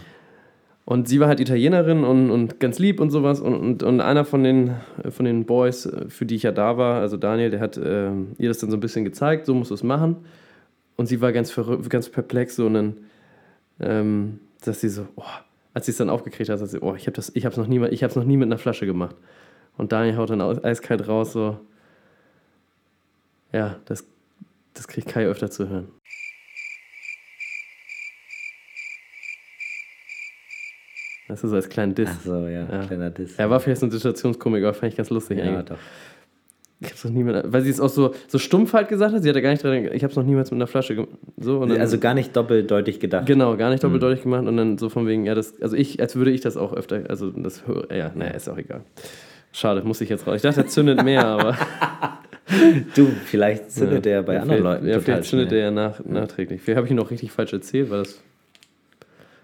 [0.85, 3.39] Und sie war halt Italienerin und, und ganz lieb und sowas.
[3.39, 6.51] Und, und, und einer von den, äh, von den Boys, äh, für die ich ja
[6.51, 9.55] da war, also Daniel, der hat äh, ihr das dann so ein bisschen gezeigt, so
[9.55, 10.17] musst du es machen.
[10.95, 12.97] Und sie war ganz ganz perplex so und dann,
[13.79, 15.23] ähm, dass sie so, oh,
[15.78, 17.67] als sie es dann aufgekriegt hat, sagt sie, oh, ich habe das, ich hab's noch
[17.67, 19.15] nie, ich hab's noch nie mit einer Flasche gemacht.
[19.78, 21.59] Und Daniel haut dann eiskalt raus so,
[23.53, 24.03] ja, das,
[24.73, 25.89] das kriegt Kai öfter zu hören.
[31.28, 32.09] Das ist so als kleinen Diss.
[32.11, 32.86] Ach so, ja, Ja.
[32.88, 33.36] kleiner Diss.
[33.38, 35.65] Er war vielleicht so ein Situationskomik, aber fand ich ganz lustig ja, eigentlich.
[35.65, 35.78] doch.
[36.80, 39.23] Ich hab's noch nie mit, weil sie es auch so, so stumpf halt gesagt hat,
[39.23, 41.09] sie hat ja gar nicht dran, ich hab's noch niemals mit einer Flasche gemacht.
[41.38, 43.25] So, dann, Also gar nicht doppeldeutig gedacht.
[43.25, 46.15] genau, gar nicht doppeldeutig gemacht und dann so von wegen, ja, das, also ich, als
[46.15, 48.82] würde ich das auch öfter, also das höre, ja, naja, ist auch egal.
[49.53, 50.36] Schade, muss ich jetzt raus.
[50.36, 51.57] Ich dachte, er zündet mehr, aber.
[52.95, 55.59] Du, vielleicht zündet ja, der bei ja, anderen Leuten Ja, total vielleicht zündet schnell.
[55.59, 56.61] der ja nach, nachträglich.
[56.61, 58.21] Vielleicht habe ich ihn noch richtig falsch erzählt, weil das.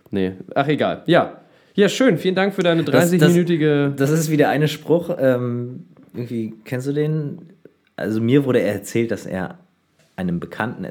[0.10, 1.04] Nee, ach egal.
[1.06, 1.42] Ja.
[1.74, 2.18] Ja, schön.
[2.18, 3.90] Vielen Dank für deine Das- das- 30-minütige.
[3.96, 7.54] Das ist wieder eine Spruch, ähm, irgendwie, kennst du den?
[7.96, 9.60] Also mir wurde erzählt, dass er
[10.16, 10.86] einem Bekannten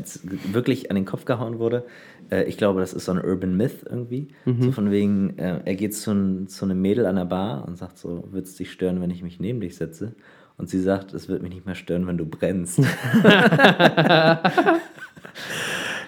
[0.53, 1.85] wirklich an den Kopf gehauen wurde.
[2.31, 4.29] Äh, ich glaube, das ist so ein Urban Myth irgendwie.
[4.45, 4.63] Mhm.
[4.63, 7.99] So von wegen, äh, er geht zu, zu einem Mädel an der Bar und sagt
[7.99, 10.15] so, wird es dich stören, wenn ich mich neben dich setze?
[10.59, 12.81] Und sie sagt, es wird mich nicht mehr stören, wenn du brennst.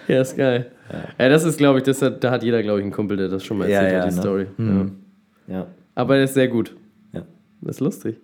[0.07, 0.71] Ja, ist geil.
[1.19, 3.29] Ja, das ist, glaube ich, das hat, da hat jeder, glaube ich, einen Kumpel, der
[3.29, 4.21] das schon mal Ja, erzählt ja, hat, die ne?
[4.21, 4.47] Story.
[4.59, 4.93] Mhm.
[5.49, 5.55] Ja.
[5.55, 6.77] ja, Aber er ist sehr gut.
[7.13, 7.23] ja.
[7.63, 8.21] Das ist lustig.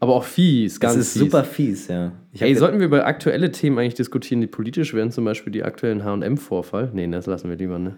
[0.00, 1.22] Aber auch fies, ganz Das ist fies.
[1.22, 2.12] super fies, ja.
[2.38, 6.04] Ey, sollten wir über aktuelle Themen eigentlich diskutieren, die politisch werden, zum Beispiel die aktuellen
[6.04, 6.90] HM-Vorfall?
[6.92, 7.96] Nee, das lassen wir lieber, ne?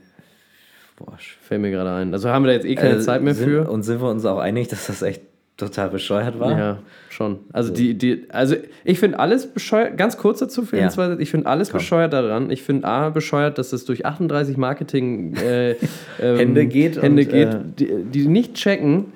[0.98, 2.12] Boah, Fällt mir gerade ein.
[2.12, 3.68] Also haben wir da jetzt eh keine äh, Zeit mehr sind, für.
[3.70, 5.22] Und sind wir uns auch einig, dass das echt
[5.56, 6.56] total bescheuert war?
[6.58, 6.78] Ja,
[7.10, 7.40] schon.
[7.52, 10.88] Also die, die, also ich finde alles bescheuert, ganz kurz dazu für Ja.
[10.90, 11.78] zwei, ich finde alles Komm.
[11.78, 12.50] bescheuert daran.
[12.50, 15.72] Ich finde A bescheuert, dass es durch 38 Marketing äh,
[16.20, 19.06] ähm, Hände geht Hände und, geht, äh, die, die nicht checken,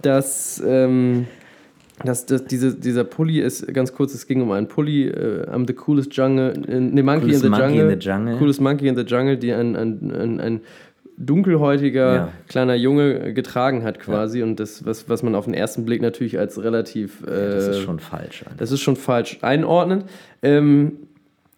[0.00, 1.26] dass, ähm,
[2.02, 5.66] dass, dass diese, dieser Pulli ist, ganz kurz, es ging um einen Pulli, äh, am
[5.66, 8.36] The Coolest Jungle, äh, ne, Monkey, Coolest in, the Monkey Jungle, in the Jungle.
[8.38, 10.60] Coolest Monkey in the Jungle, die ein, ein, ein, ein
[11.16, 12.28] dunkelhäutiger Ja.
[12.48, 16.38] kleiner Junge getragen hat quasi und das, was, was man auf den ersten Blick natürlich
[16.38, 18.42] als relativ äh, Das ist schon falsch.
[18.44, 18.56] Alter.
[18.58, 20.04] das ist schon falsch einordnen.
[20.42, 20.92] Ähm,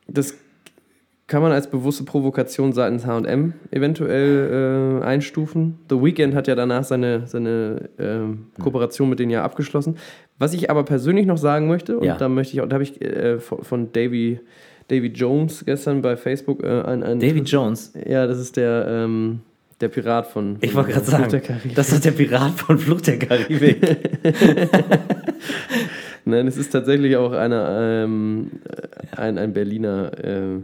[0.09, 0.34] das
[1.29, 5.79] kann man als bewusste Provokation seitens H&M eventuell äh, einstufen.
[5.91, 9.97] The Weeknd hat ja danach seine, seine ähm, Kooperation mit denen ja abgeschlossen.
[10.39, 12.16] Was ich aber persönlich noch sagen möchte, und Ja.
[12.16, 14.39] da möchte ich auch, da habe ich äh, von von Davy,
[14.89, 17.18] Davy Jones gestern bei Facebook äh, ein, ein.
[17.18, 17.93] Davy Jones?
[18.07, 19.41] Ja, das ist der, ähm,
[19.81, 20.59] der Pirat von.
[20.61, 21.43] Ich wollte gerade sagen,
[21.74, 23.79] das ist der Pirat von Flucht der Karibik.
[26.24, 28.51] Nein, es ist tatsächlich auch einer, ähm,
[29.16, 30.12] ein, ein Berliner.
[30.22, 30.59] Äh,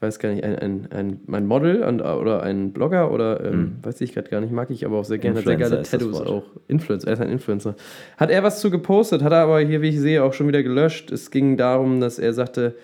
[0.00, 3.76] weiß gar nicht, ein, ein, ein, ein Model und, oder ein Blogger oder ähm, mhm.
[3.82, 5.38] weiß ich gerade gar nicht, mag ich aber auch sehr gerne.
[5.38, 6.44] Hat sehr geile Tattoos auch.
[6.68, 7.74] Influencer, er ist ein Influencer.
[8.16, 10.62] Hat er was zu gepostet, hat er aber hier, wie ich sehe, auch schon wieder
[10.62, 11.10] gelöscht.
[11.10, 12.74] Es ging darum, dass er sagte,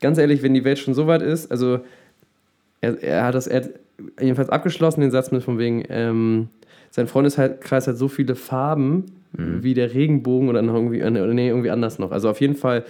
[0.00, 1.80] ganz ehrlich, wenn die Welt schon so weit ist, also
[2.80, 3.70] er, er hat das, er hat
[4.18, 6.48] jedenfalls abgeschlossen, den Satz mit von wegen, ähm,
[6.90, 9.04] sein Freundeskreis hat so viele Farben
[9.36, 9.62] mhm.
[9.62, 12.10] wie der Regenbogen oder noch irgendwie, nee, irgendwie anders noch.
[12.10, 12.84] Also auf jeden Fall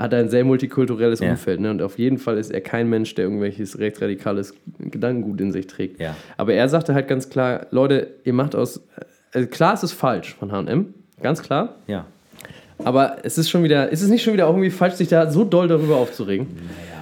[0.00, 1.30] hat er ein sehr multikulturelles ja.
[1.30, 1.60] Umfeld.
[1.60, 1.70] Ne?
[1.70, 6.00] Und auf jeden Fall ist er kein Mensch, der irgendwelches rechtsradikales Gedankengut in sich trägt.
[6.00, 6.16] Ja.
[6.36, 8.82] Aber er sagte halt ganz klar, Leute, ihr macht aus,
[9.32, 11.76] also klar, es ist falsch von H&M, ganz klar.
[11.86, 12.06] Ja.
[12.84, 15.30] Aber es ist schon wieder, ist es nicht schon wieder auch irgendwie falsch, sich da
[15.30, 16.46] so doll darüber aufzuregen?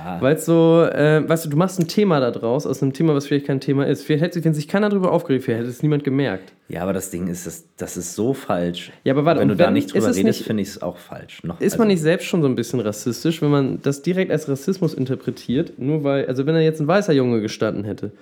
[0.05, 0.21] Naja.
[0.21, 3.27] Weil so, äh, weißt du, du machst ein Thema da draus, aus einem Thema, was
[3.27, 4.05] vielleicht kein Thema ist.
[4.05, 6.53] Vielleicht hätte, wenn sich keiner darüber aufgeregt wäre, hätte es niemand gemerkt.
[6.69, 8.93] Ja, aber das Ding ist, das, das ist so falsch.
[9.05, 11.43] Ja, aber warte, wenn du wenn, da nicht drüber redest, finde ich es auch falsch.
[11.45, 14.31] Noch, ist also, man nicht selbst schon so ein bisschen rassistisch, wenn man das direkt
[14.31, 15.79] als Rassismus interpretiert?
[15.79, 18.13] Nur weil, also wenn da jetzt ein weißer Junge gestanden hätte.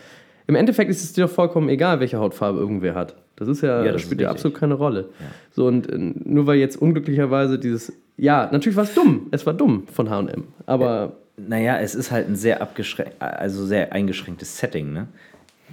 [0.46, 3.16] Im Endeffekt ist es dir doch vollkommen egal, welche Hautfarbe irgendwer hat.
[3.36, 5.10] Das ist ja, ja das spielt ja absolut keine Rolle.
[5.20, 5.26] Ja.
[5.52, 9.26] So, und äh, nur weil jetzt unglücklicherweise dieses, ja, natürlich war es dumm.
[9.30, 10.44] Es war dumm von HM.
[10.66, 11.16] Aber.
[11.38, 15.06] Naja, es ist halt ein sehr abgeschränkt, also sehr eingeschränktes Setting, ne?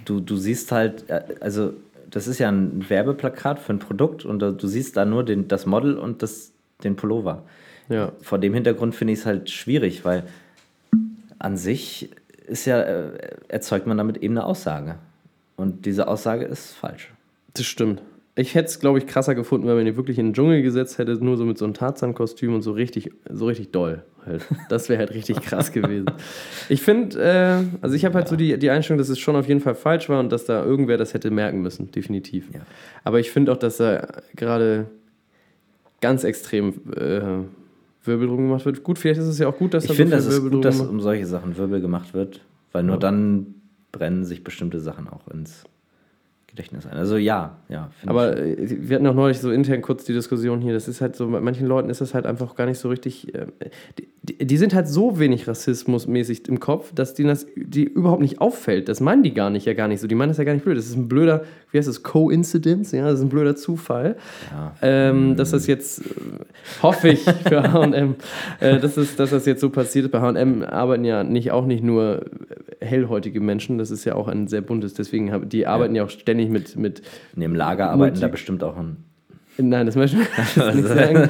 [0.03, 1.71] Du, du siehst halt, äh, also
[2.09, 5.65] das ist ja ein Werbeplakat für ein Produkt und du siehst da nur den, das
[5.65, 6.51] Model und das,
[6.83, 7.43] den Pullover.
[7.87, 8.11] Ja.
[8.21, 10.23] Vor dem Hintergrund finde ich es halt schwierig, weil
[11.39, 12.09] an sich
[12.45, 14.95] ist ja, äh, erzeugt man damit eben eine Aussage.
[15.55, 17.13] Und diese Aussage ist falsch.
[17.53, 18.01] Das stimmt.
[18.35, 20.97] Ich hätte es, glaube ich, krasser gefunden, wenn man ihn wirklich in den Dschungel gesetzt
[20.97, 24.03] hätte, nur so mit so einem Tarzan-Kostüm und so richtig, so richtig doll.
[24.25, 24.45] Halt.
[24.69, 26.07] Das wäre halt richtig krass gewesen.
[26.69, 28.29] Ich finde, äh, also ich habe halt ja.
[28.31, 30.63] so die, die Einstellung, dass es schon auf jeden Fall falsch war und dass da
[30.63, 32.47] irgendwer das hätte merken müssen, definitiv.
[32.53, 32.61] Ja.
[33.03, 34.87] Aber ich finde auch, dass da gerade
[36.01, 37.21] ganz extrem äh,
[38.03, 38.83] Wirbel drum gemacht wird.
[38.83, 40.65] Gut, vielleicht ist es ja auch gut, dass ich da finde, so es ist gut,
[40.65, 42.41] dass um solche Sachen Wirbel gemacht wird,
[42.71, 42.99] weil nur ja.
[42.99, 43.55] dann
[43.91, 45.63] brennen sich bestimmte Sachen auch ins
[46.47, 46.93] Gedächtnis ein.
[46.97, 47.89] Also ja, ja.
[48.05, 48.71] Aber ich.
[48.71, 50.73] Äh, wir hatten auch neulich so intern kurz die Diskussion hier.
[50.73, 53.33] Das ist halt so, bei manchen Leuten ist das halt einfach gar nicht so richtig.
[53.33, 53.47] Äh,
[54.21, 58.39] die, die, sind halt so wenig rassismusmäßig im Kopf, dass denen das die überhaupt nicht
[58.39, 58.87] auffällt.
[58.87, 60.07] Das meinen die gar nicht, ja gar nicht so.
[60.07, 60.77] Die meinen das ja gar nicht blöd.
[60.77, 61.43] Das ist ein blöder,
[61.73, 64.15] wie heißt das, Coincidence, ja, das ist ein blöder Zufall.
[64.51, 64.73] Ja.
[64.81, 65.35] Ähm.
[65.35, 66.03] Dass das jetzt, äh,
[66.83, 68.15] hoffe ich für HM,
[68.59, 70.11] äh, dass, das, dass das jetzt so passiert ist.
[70.11, 72.25] Bei HM arbeiten ja nicht auch nicht nur
[72.79, 76.05] hellhäutige Menschen, das ist ja auch ein sehr buntes, deswegen haben, die arbeiten ja, ja
[76.05, 76.75] auch ständig mit.
[76.75, 77.01] mit
[77.35, 78.97] In dem Lager arbeiten da bestimmt auch ein.
[79.57, 81.29] Nein, das möchte ich nicht sagen.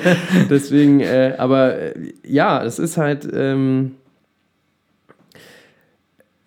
[0.50, 1.94] Deswegen, äh, aber äh,
[2.26, 3.28] ja, es ist halt.
[3.32, 3.96] Ähm,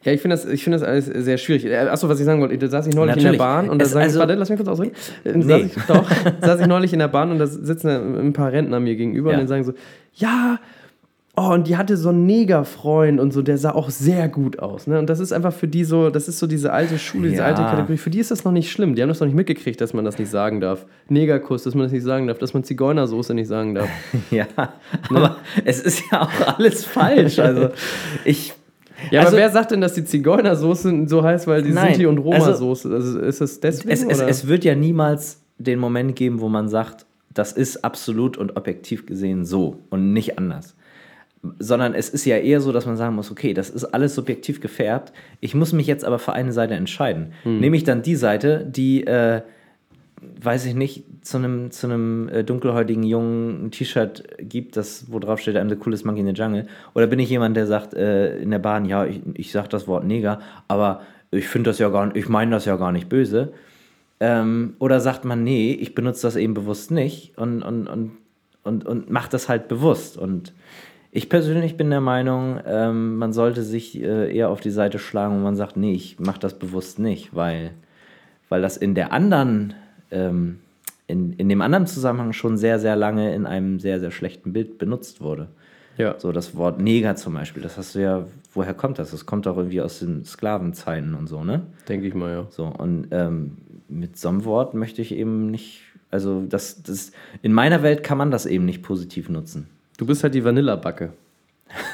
[0.06, 1.64] ja, ich finde das, find das alles sehr schwierig.
[1.66, 3.32] Äh, Achso, was ich sagen wollte, da saß ich neulich Natürlich.
[3.32, 4.92] in der Bahn und da sagen, also, warte, lass mich kurz ausreden.
[5.24, 5.42] Äh, nee.
[5.42, 6.10] Saß ich, doch,
[6.42, 9.36] saß ich neulich in der Bahn und da sitzen ein paar Rentner mir gegenüber ja.
[9.36, 9.72] und dann sagen so,
[10.14, 10.60] ja,
[11.38, 14.86] Oh, und die hatte so einen Negerfreund und so, der sah auch sehr gut aus.
[14.86, 14.98] Ne?
[14.98, 17.48] Und das ist einfach für die so, das ist so diese alte Schule, diese ja.
[17.48, 17.98] alte Kategorie.
[17.98, 18.94] Für die ist das noch nicht schlimm.
[18.94, 20.86] Die haben das noch nicht mitgekriegt, dass man das nicht sagen darf.
[21.10, 23.90] Negerkuss, dass man das nicht sagen darf, dass man Zigeunersoße nicht sagen darf.
[24.30, 24.68] ja, ne?
[25.10, 25.36] aber
[25.66, 27.38] es ist ja auch alles falsch.
[27.38, 27.68] Also
[28.24, 28.54] ich.
[29.10, 32.06] Ja, also, aber wer sagt denn, dass die Zigeunersoße so heißt, weil die nein, Sinti-
[32.06, 33.90] und Roma-Soße, also, also, ist das deswegen?
[33.90, 38.36] Es, es, es wird ja niemals den Moment geben, wo man sagt, das ist absolut
[38.36, 40.74] und objektiv gesehen so und nicht anders
[41.58, 44.60] sondern es ist ja eher so, dass man sagen muss, okay, das ist alles subjektiv
[44.60, 45.12] gefärbt.
[45.40, 47.32] Ich muss mich jetzt aber für eine Seite entscheiden.
[47.42, 47.60] Hm.
[47.60, 49.42] Nehme ich dann die Seite, die, äh,
[50.20, 55.18] weiß ich nicht, zu einem, zu einem äh, dunkelhäutigen Jungen ein T-Shirt gibt, das, wo
[55.18, 56.66] drauf steht, I'm the coolest monkey in the jungle?
[56.94, 59.86] Oder bin ich jemand, der sagt äh, in der Bahn, ja, ich, ich sag das
[59.86, 63.08] Wort Neger, aber ich finde das ja gar nicht, ich meine das ja gar nicht
[63.08, 63.52] böse.
[64.18, 68.12] Ähm, oder sagt man, nee, ich benutze das eben bewusst nicht und, und, und,
[68.62, 70.16] und, und macht das halt bewusst.
[70.16, 70.54] Und
[71.10, 75.36] ich persönlich bin der Meinung, ähm, man sollte sich äh, eher auf die Seite schlagen,
[75.36, 77.72] wo man sagt, nee, ich mache das bewusst nicht, weil,
[78.48, 79.74] weil das in der anderen,
[80.10, 80.60] ähm,
[81.06, 84.78] in, in dem anderen Zusammenhang schon sehr, sehr lange in einem sehr, sehr schlechten Bild
[84.78, 85.48] benutzt wurde.
[85.96, 86.18] Ja.
[86.18, 89.12] So das Wort Neger zum Beispiel, das hast du ja, woher kommt das?
[89.12, 91.62] Das kommt doch irgendwie aus den Sklavenzeiten und so, ne?
[91.88, 92.46] Denke ich mal, ja.
[92.50, 93.56] So, und ähm,
[93.88, 98.18] mit so einem Wort möchte ich eben nicht, also das, das, in meiner Welt kann
[98.18, 99.68] man das eben nicht positiv nutzen.
[99.96, 101.12] Du bist halt die Vanillabacke.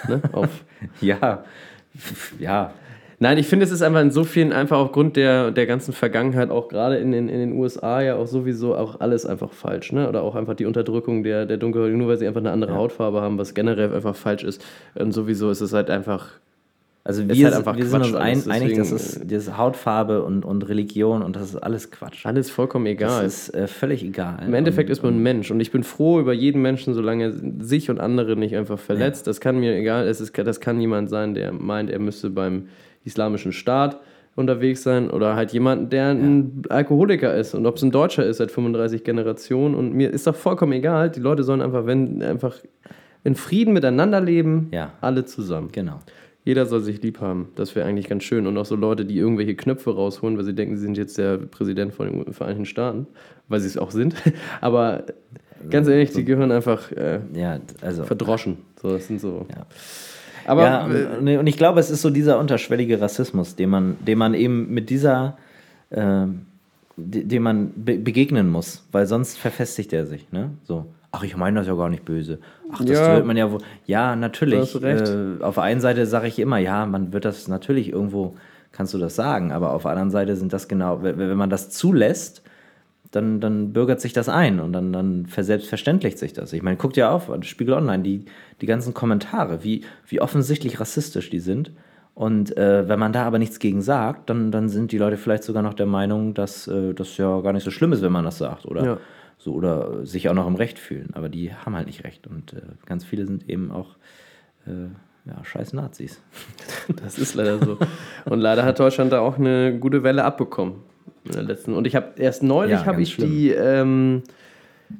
[0.09, 0.21] Ne?
[1.01, 1.45] ja,
[2.39, 2.73] ja.
[3.23, 6.51] Nein, ich finde, es ist einfach in so vielen, einfach aufgrund der, der ganzen Vergangenheit,
[6.51, 10.09] auch gerade in, in, in den USA ja auch sowieso auch alles einfach falsch, ne?
[10.09, 13.21] Oder auch einfach die Unterdrückung der, der Dunkelhäutigen, nur weil sie einfach eine andere Hautfarbe
[13.21, 14.65] haben, was generell einfach falsch ist.
[14.97, 16.31] Und sowieso ist es halt einfach.
[17.05, 20.45] Also ist wir, halt wir sind uns ein, einig, das deswegen, ist das Hautfarbe und,
[20.45, 22.27] und Religion und das ist alles Quatsch.
[22.27, 23.23] Alles vollkommen egal.
[23.23, 24.43] Das ist äh, völlig egal.
[24.45, 27.25] Im Endeffekt und, ist man ein Mensch und ich bin froh über jeden Menschen, solange
[27.25, 29.29] er sich und andere nicht einfach verletzt.
[29.29, 32.67] Das kann mir egal, es ist, das kann jemand sein, der meint, er müsste beim
[33.05, 33.99] islamischen Staat
[34.35, 38.39] unterwegs sein oder halt jemand, der ein Alkoholiker ist und ob es ein Deutscher ist
[38.39, 41.11] seit 35 Generationen und mir ist doch vollkommen egal.
[41.11, 42.57] Die Leute sollen einfach, wenn einfach
[43.25, 44.93] in Frieden miteinander leben, Ja.
[45.01, 45.69] alle zusammen.
[45.73, 46.01] Genau.
[46.45, 47.51] Jeder soll sich lieb haben.
[47.55, 48.49] Das wäre eigentlich ganz schön.
[48.49, 51.37] Und auch so Leute, die irgendwelche Knöpfe rausholen, weil sie denken, sie sind jetzt der
[51.37, 53.07] Präsident von den Vereinigten Staaten,
[53.49, 54.15] weil sie es auch sind.
[54.61, 55.05] Aber
[55.71, 58.03] ganz ehrlich, die gehören einfach äh, Ja, also.
[58.03, 58.57] verdroschen.
[58.81, 59.47] So, das sind so.
[59.51, 59.67] Ja.
[60.47, 63.97] Aber ja, äh, und, und ich glaube, es ist so dieser unterschwellige Rassismus, den man,
[64.07, 65.37] den man eben mit dieser,
[65.91, 66.43] ähm,
[66.97, 70.31] de- dem man be begegnen muss, weil sonst verfestigt er sich.
[70.33, 70.51] Ne?
[70.65, 72.39] So, ach, ich meine das ja gar nicht böse.
[72.73, 73.17] Ach, das Ja.
[73.17, 73.61] wird man ja wohl.
[73.87, 74.75] Ja, natürlich.
[74.83, 78.35] Äh, auf der einen Seite sage ich immer, ja, man wird das natürlich irgendwo,
[78.73, 81.71] kannst du das sagen, aber auf der anderen Seite sind das genau, wenn man das
[81.71, 82.43] zulässt,
[83.13, 86.53] dann, dann bürgert sich das ein und dann, dann verselbstverständlicht sich das.
[86.53, 88.25] Ich meine, guckt ja auf, Spiegel Online, die,
[88.61, 91.73] die ganzen Kommentare, wie, wie offensichtlich rassistisch die sind.
[92.15, 95.45] Und äh, wenn man da aber nichts gegen sagt, dann, dann sind die Leute vielleicht
[95.45, 98.25] sogar noch der Meinung, dass äh, das ja gar nicht so schlimm ist, wenn man
[98.25, 98.67] das sagt.
[98.67, 98.99] Oder, Ja.
[99.39, 101.11] so, oder sich auch noch im Recht fühlen.
[101.13, 102.27] Aber die haben halt nicht recht.
[102.27, 103.97] Und äh, ganz viele sind eben auch
[104.67, 104.89] äh,
[105.25, 106.21] ja, scheiß Nazis.
[107.03, 107.79] das ist leider so.
[108.25, 110.77] Und leider hat Deutschland da auch eine gute Welle abbekommen.
[111.25, 111.75] In der letzten.
[111.75, 114.23] Und ich habe erst neulich Ja, habe ich die, ähm,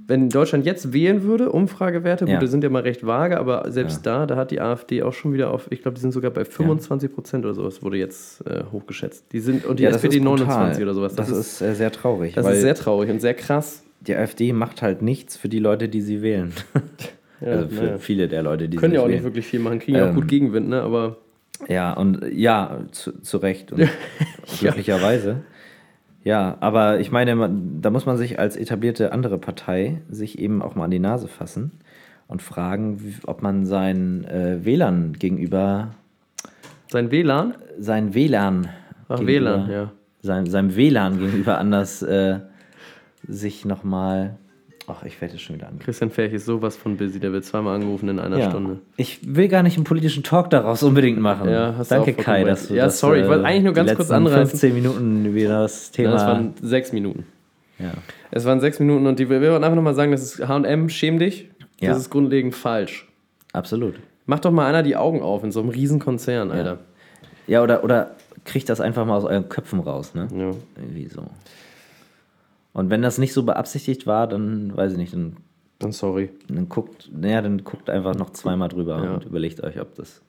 [0.07, 2.35] wenn Deutschland jetzt wählen würde, Umfragewerte, Ja.
[2.35, 5.13] gut, die sind ja mal recht vage, aber selbst da, da hat die AfD auch
[5.13, 8.47] schon wieder auf, ich glaube, die sind sogar bei 25 Prozent oder sowas, wurde jetzt
[8.47, 9.27] äh, hochgeschätzt.
[9.33, 11.15] Die sind, und die SPD 29 oder sowas.
[11.15, 12.35] Das, ist äh, sehr traurig.
[12.35, 13.83] das ist sehr traurig und sehr krass.
[14.01, 16.53] die AfD macht halt nichts für die Leute, die sie wählen.
[17.45, 17.99] Ja, also für naja.
[17.99, 20.11] viele der Leute, die Können sie ja auch nicht wirklich viel machen, kriegen ja auch
[20.11, 20.81] Ähm, gut Gegenwind, ne?
[20.81, 21.17] Aber
[21.69, 23.89] Ja, und ja, zu, zu Recht und
[24.61, 25.41] glücklicherweise.
[26.25, 27.51] Ja, aber ich meine,
[27.81, 31.27] da muss man sich als etablierte andere Partei sich eben auch mal an die Nase
[31.29, 31.73] fassen
[32.29, 35.91] und fragen, ob man seinen äh, Wählern gegenüber,
[36.89, 37.55] sein WLAN?
[37.79, 38.69] seinen WLAN,
[39.09, 39.93] Ach, gegenüber- WLAN, ja.
[40.21, 42.39] sein, seinem WLAN gegenüber anders äh,
[43.27, 44.37] sich nochmal,
[44.87, 45.79] ach, ich werde jetzt schon wieder an.
[45.79, 48.51] Christian Ferch ist sowas von busy, der wird zweimal angerufen in einer Ja.
[48.51, 48.79] Stunde.
[48.97, 51.49] Ich will gar nicht einen politischen Talk daraus unbedingt machen.
[51.49, 53.95] Ja, hast Danke, Kai, dass du Ja, das, äh, sorry, ich wollte eigentlich nur ganz
[53.95, 54.59] kurz anreißen.
[54.59, 56.11] 15 Minuten über das Thema.
[56.11, 57.25] Nein, es waren sechs Minuten.
[57.79, 57.93] ja.
[58.31, 61.19] Es waren sechs Minuten und die, wir wollen einfach nochmal sagen, das ist HM, schäm
[61.19, 61.51] dich.
[61.81, 61.97] Das Ja.
[61.97, 63.09] ist grundlegend falsch.
[63.53, 63.95] Absolut.
[64.25, 66.79] Mach doch mal einer die Augen auf in so einem riesen Konzern, Alter.
[67.47, 68.13] Ja, oder, oder
[68.45, 70.29] kriegt das einfach mal aus euren Köpfen raus, ne?
[70.35, 70.51] Ja.
[70.81, 71.23] Irgendwie so.
[72.73, 75.37] Und wenn das nicht so beabsichtigt war, dann weiß ich nicht, dann,
[75.79, 76.31] Dann sorry.
[76.49, 79.15] dann guckt, naja, dann guckt einfach noch zweimal drüber Ja.
[79.15, 80.23] und überlegt euch, ob das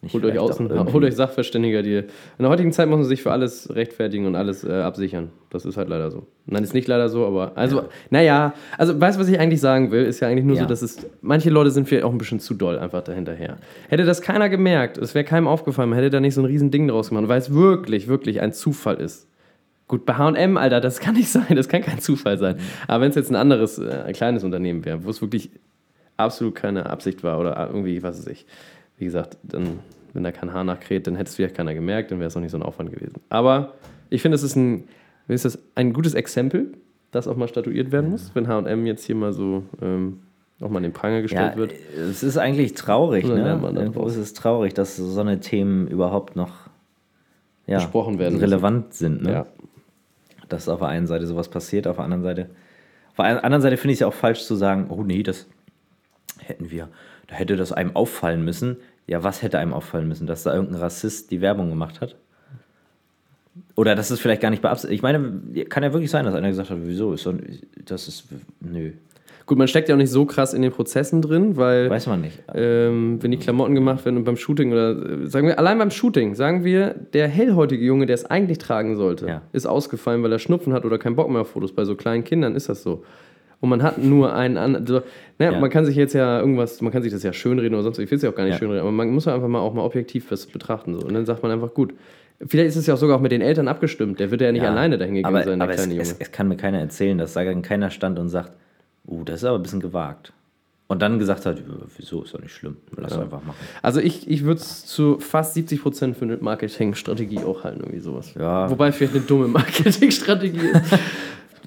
[0.00, 1.96] nicht Holt euch, außen, holt euch Sachverständiger, die.
[1.96, 2.04] In
[2.38, 5.30] der heutigen Zeit muss man sich für alles rechtfertigen und alles äh, absichern.
[5.50, 6.28] Das ist halt leider so.
[6.46, 7.50] Nein, ist nicht leider so, aber.
[7.56, 10.04] Also, naja, also weißt du, was ich eigentlich sagen will?
[10.04, 10.62] Ist ja eigentlich nur Ja.
[10.62, 11.04] so, dass es.
[11.20, 13.56] Manche Leute sind vielleicht auch ein bisschen zu doll einfach dahinterher.
[13.88, 16.70] Hätte das keiner gemerkt, es wäre keinem aufgefallen, man hätte da nicht so ein riesen
[16.70, 19.26] Ding draus gemacht, weil es wirklich, wirklich ein Zufall ist.
[19.88, 22.56] Gut, bei HM, Alter, das kann nicht sein, das kann kein Zufall sein.
[22.86, 25.50] Aber wenn es jetzt ein anderes, äh, ein kleines Unternehmen wäre, wo es wirklich
[26.16, 28.46] absolut keine Absicht war oder irgendwie, was weiß ich,
[28.98, 29.78] wie gesagt, dann,
[30.12, 32.40] wenn da kein Haar nachkräht, dann hätte es vielleicht keiner gemerkt, dann wäre es auch
[32.40, 33.20] nicht so ein Aufwand gewesen.
[33.28, 33.74] Aber
[34.10, 34.84] ich finde, es ist ein,
[35.28, 36.72] ist das, ein gutes Exempel,
[37.10, 40.20] das auch mal statuiert werden muss, wenn HM jetzt hier mal so ähm,
[40.60, 41.72] auch mal in den Pranger gestellt Ja, wird.
[41.96, 43.60] es ist eigentlich traurig, ne?
[43.62, 44.12] Irgendwo draus.
[44.12, 46.68] ist es traurig, dass so eine Themen überhaupt noch
[47.66, 48.44] ja, Besprochen werden müssen.
[48.44, 49.32] relevant sind, ne?
[49.32, 49.46] Ja.
[50.48, 52.50] Dass auf der einen Seite sowas passiert, auf der anderen Seite.
[53.10, 55.46] Auf der anderen Seite finde ich es ja auch falsch zu sagen, oh nee, das
[56.38, 56.88] hätten wir,
[57.26, 58.76] da hätte das einem auffallen müssen.
[59.06, 60.26] Ja, was hätte einem auffallen müssen?
[60.26, 62.16] Dass da irgendein Rassist die Werbung gemacht hat?
[63.74, 64.98] Oder dass es vielleicht gar nicht beabsichtigt.
[64.98, 67.12] Ich meine, kann ja wirklich sein, dass einer gesagt hat, wieso?
[67.12, 67.34] Ist so,
[67.84, 68.24] das ist,
[68.60, 68.92] nö,
[69.48, 72.20] Gut, man steckt ja auch nicht so krass in den Prozessen drin, weil weiß man
[72.20, 72.38] nicht.
[72.54, 75.90] ähm, wenn die Klamotten gemacht werden und beim Shooting oder äh, sagen wir, allein beim
[75.90, 79.42] Shooting, sagen wir, der hellhäutige Junge, der es eigentlich tragen sollte, Ja.
[79.52, 81.72] ist ausgefallen, weil er Schnupfen hat oder keinen Bock mehr auf Fotos.
[81.72, 83.02] Bei so kleinen Kindern ist das so.
[83.60, 84.86] Und man hat nur einen anderen.
[84.86, 85.00] So,
[85.38, 85.58] naja, Ja.
[85.60, 88.08] Man kann sich jetzt ja irgendwas, man kann sich das ja schönreden oder sonst, ich
[88.10, 88.58] will es ja auch gar nicht Ja.
[88.58, 90.94] schönreden, aber man muss ja einfach mal auch mal objektiv was betrachten.
[90.94, 91.06] So.
[91.06, 91.94] Und dann sagt man einfach, gut.
[92.46, 94.20] Vielleicht ist es ja auch sogar auch mit den Eltern abgestimmt.
[94.20, 96.02] Der wird ja nicht Ja, alleine dahin gegangen aber, sein, der aber es, kleine Junge.
[96.02, 98.52] es, es kann mir keiner erzählen, dass da keiner stand und sagt,
[99.08, 100.32] uh, das ist aber ein bisschen gewagt.
[100.90, 101.62] Und dann gesagt hat,
[101.98, 103.20] wieso, ist doch nicht schlimm, lass ja.
[103.20, 103.58] einfach machen.
[103.82, 108.32] Also ich, ich würde es zu fast 70% für eine Marketingstrategie auch halten, irgendwie sowas.
[108.38, 108.70] Ja.
[108.70, 110.98] Wobei vielleicht eine dumme Marketingstrategie ist.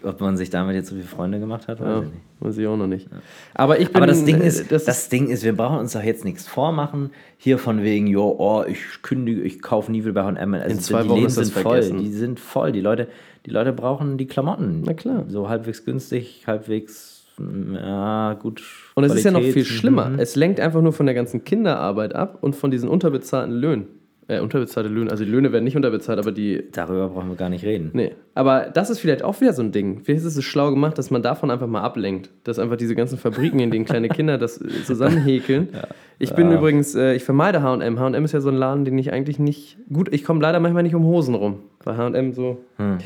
[0.03, 2.21] Ob man sich damit jetzt so viele Freunde gemacht hat, weiß ja, ich nicht.
[2.39, 3.11] Weiß ich auch noch nicht.
[3.11, 3.17] Ja.
[3.53, 6.01] Aber, ich bin, Aber das, Ding ist, das, das Ding ist, wir brauchen uns doch
[6.01, 7.11] jetzt nichts vormachen.
[7.37, 10.53] Hier von wegen, jo, oh, ich kündige, ich kaufe nie wieder bei H&M.
[10.55, 11.83] Also In zwei die Wochen ist das sind voll.
[11.83, 11.99] Vergessen.
[11.99, 12.71] Die sind voll.
[12.71, 13.09] Die Leute,
[13.45, 14.81] die Leute brauchen die Klamotten.
[14.83, 15.25] Na klar.
[15.27, 18.63] So halbwegs günstig, halbwegs, ja, gut.
[18.95, 20.09] Und es ist ja noch viel schlimmer.
[20.09, 20.19] Mhm.
[20.19, 23.87] Es lenkt einfach nur von der ganzen Kinderarbeit ab und von diesen unterbezahlten Löhnen.
[24.31, 26.63] Äh, unterbezahlte Löhne, also die Löhne werden nicht unterbezahlt, aber die.
[26.71, 27.89] Darüber brauchen wir gar nicht reden.
[27.91, 28.13] Nee.
[28.33, 30.01] Aber das ist vielleicht auch wieder so ein Ding.
[30.05, 32.29] Vielleicht ist es schlau gemacht, dass man davon einfach mal ablenkt.
[32.45, 35.69] Dass einfach diese ganzen Fabriken, in denen kleine Kinder das zusammenhäkeln.
[35.73, 35.87] ja.
[36.17, 36.57] Ich bin ja.
[36.57, 37.99] übrigens, äh, ich vermeide HM.
[37.99, 39.77] HM ist ja so ein Laden, den ich eigentlich nicht.
[39.91, 41.59] Gut, ich komme leider manchmal nicht um Hosen rum.
[41.83, 42.63] Bei HM so.
[42.77, 42.99] Hm.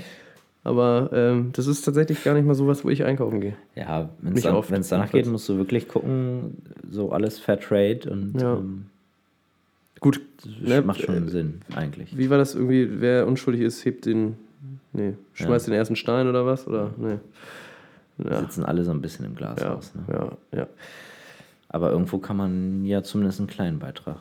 [0.66, 3.55] Aber ähm, das ist tatsächlich gar nicht mal so was, wo ich einkaufen gehe.
[3.76, 6.57] Ja, wenn es dann, danach geht, musst du wirklich gucken,
[6.89, 8.41] so alles Fairtrade und.
[8.41, 8.55] Ja.
[8.55, 8.88] Ähm,
[9.99, 10.22] Gut,
[10.61, 12.18] ne, macht schon äh, Sinn, eigentlich.
[12.18, 14.38] Wie war das irgendwie, wer unschuldig ist, hebt den,
[14.91, 15.74] nee, schmeißt ja.
[15.74, 16.68] den ersten Stein oder was?
[16.68, 17.20] Oder, nee.
[18.18, 18.39] Ja.
[18.41, 19.93] Sitzen alle so ein bisschen im Glashaus.
[19.93, 20.03] Ne?
[20.11, 20.68] ja, ja.
[21.70, 24.18] Aber irgendwo kann man ja zumindest einen kleinen Beitrag.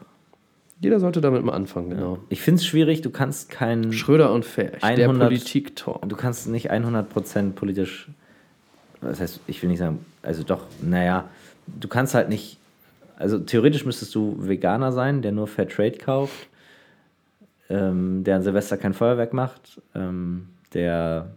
[0.81, 2.19] Jeder sollte damit mal anfangen, genau.
[2.29, 3.93] Ich finde es schwierig, du kannst keinen.
[3.93, 6.09] Schröder und Ferch, der Politik-Talk.
[6.09, 8.09] Du kannst nicht 100% politisch.
[9.01, 11.29] Das heißt, ich will nicht sagen, also doch, naja,
[11.67, 12.59] du kannst halt nicht
[13.17, 16.49] also theoretisch müsstest du Veganer sein, der nur Fair Trade kauft,
[17.69, 21.31] ähm, der an Silvester kein Feuerwerk macht, ähm, der,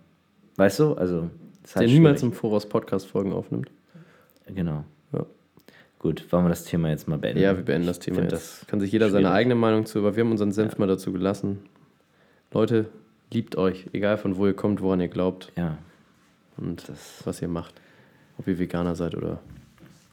[0.56, 1.30] weißt du, also.
[1.76, 3.70] der halt niemals im Voraus Podcast-Folgen aufnimmt.
[4.48, 4.86] Genau.
[6.00, 7.42] Gut, wollen wir das Thema jetzt mal beenden?
[7.42, 8.32] Ja, wir beenden das Thema jetzt.
[8.32, 9.24] Das Kann sich jeder schwierig.
[9.24, 10.80] seine eigene Meinung zu, aber wir haben unseren Senf ja.
[10.80, 11.60] mal dazu gelassen.
[12.52, 12.86] Leute,
[13.32, 15.52] liebt euch, egal von wo ihr kommt, woran ihr glaubt.
[15.58, 15.78] Ja.
[16.58, 17.74] Und das, was ihr macht.
[18.38, 19.40] Ob ihr Veganer seid oder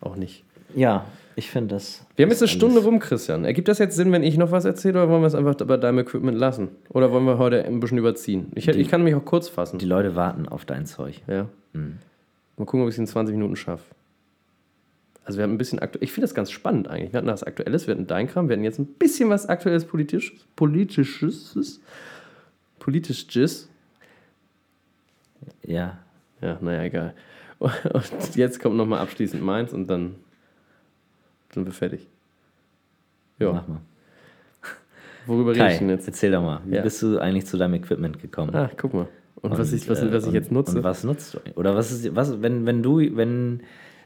[0.00, 0.44] auch nicht.
[0.74, 1.04] Ja,
[1.36, 2.04] ich finde das.
[2.16, 3.44] Wir haben jetzt eine Stunde rum, Christian.
[3.44, 5.76] Ergibt das jetzt Sinn, wenn ich noch was erzähle, oder wollen wir es einfach bei
[5.76, 6.68] deinem Equipment lassen?
[6.88, 8.50] Oder wollen wir heute ein bisschen überziehen?
[8.54, 9.78] Ich, die, ich kann mich auch kurz fassen.
[9.78, 11.22] Die Leute warten auf dein Zeug.
[11.26, 11.48] Ja.
[11.72, 11.98] Mhm.
[12.56, 13.84] Mal gucken, ob ich es in 20 Minuten schaffe.
[15.24, 16.04] Also wir haben ein bisschen aktuell.
[16.04, 17.12] Ich finde das ganz spannend eigentlich.
[17.12, 19.86] Wir hatten das Aktuelles, wir hatten dein Kram, wir hatten jetzt ein bisschen was Aktuelles
[19.86, 20.44] Politisches.
[20.54, 21.80] Politisches.
[22.78, 23.68] Politisches.
[25.62, 25.98] Ja.
[26.42, 27.14] Ja, naja, egal.
[27.58, 30.16] Und jetzt kommt nochmal abschließend meins und dann
[31.52, 32.06] sind wir fertig.
[33.38, 33.52] Ja.
[33.52, 33.80] Mach mal.
[35.26, 36.06] Worüber rede ich denn jetzt?
[36.06, 36.82] Erzähl doch mal, wie ja.
[36.82, 38.54] bist du eigentlich zu deinem Equipment gekommen?
[38.54, 39.08] Ah, guck mal.
[39.36, 40.76] Und, und was, ich, was, was ich jetzt nutze.
[40.76, 41.38] Und was nutzt du?
[41.54, 43.62] Oder was ist, was, wenn, wenn du, wenn,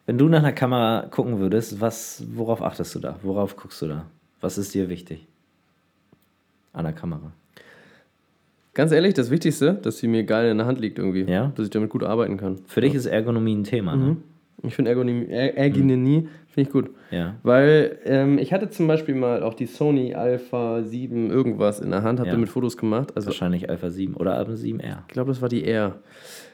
[0.09, 3.17] wenn du nach einer Kamera gucken würdest, was, worauf achtest du da?
[3.23, 4.07] Worauf guckst du da?
[4.41, 5.27] Was ist dir wichtig?
[6.73, 7.31] An der Kamera.
[8.73, 11.31] Ganz ehrlich, das Wichtigste, dass sie mir geil in der Hand liegt irgendwie.
[11.31, 11.53] Ja?
[11.55, 12.57] Dass ich damit gut arbeiten kann.
[12.67, 14.03] Für dich ist Ergonomie ein Thema, ne?
[14.03, 14.09] mhm.
[14.09, 14.17] ne?
[14.63, 16.29] Ich finde Ergonomie, er Ergonomie mhm.
[16.49, 16.91] finde ich gut.
[17.11, 17.37] Ja.
[17.43, 22.03] Weil ähm, ich hatte zum Beispiel mal auch die Sony Alpha 7 irgendwas in der
[22.03, 22.35] Hand, habe ja.
[22.35, 23.13] damit Fotos gemacht.
[23.15, 24.99] Also Wahrscheinlich Alpha 7 oder Alpha 7R.
[25.07, 25.99] Ich glaube, das war die R.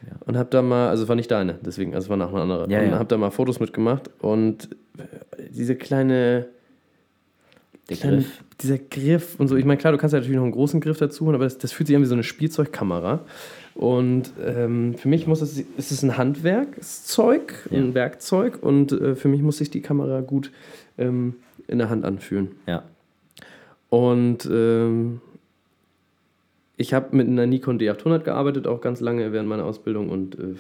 [0.07, 0.17] Ja.
[0.27, 2.71] Und habe da mal, also war nicht deine, deswegen, also war nach einer anderen.
[2.71, 2.99] Ja, und ja.
[2.99, 4.69] habe da mal Fotos mitgemacht und
[5.51, 6.47] diese kleine
[7.89, 8.45] der Griff.
[8.61, 9.57] Dieser Griff und so.
[9.57, 11.59] Ich meine, klar, du kannst ja natürlich noch einen großen Griff dazu holen, aber das,
[11.59, 13.25] das fühlt sich an wie so eine Spielzeugkamera.
[13.75, 17.79] Und ähm, für mich muss es, ist es ein Handwerkszeug, ja.
[17.79, 20.53] ein Werkzeug und äh, für mich muss sich die Kamera gut
[20.97, 21.35] ähm,
[21.67, 22.53] in der Hand anfühlen.
[22.67, 22.85] Ja.
[23.91, 25.21] Und ähm,
[26.77, 30.55] ich habe mit einer Nikon D800 gearbeitet, auch ganz lange während meiner Ausbildung und äh,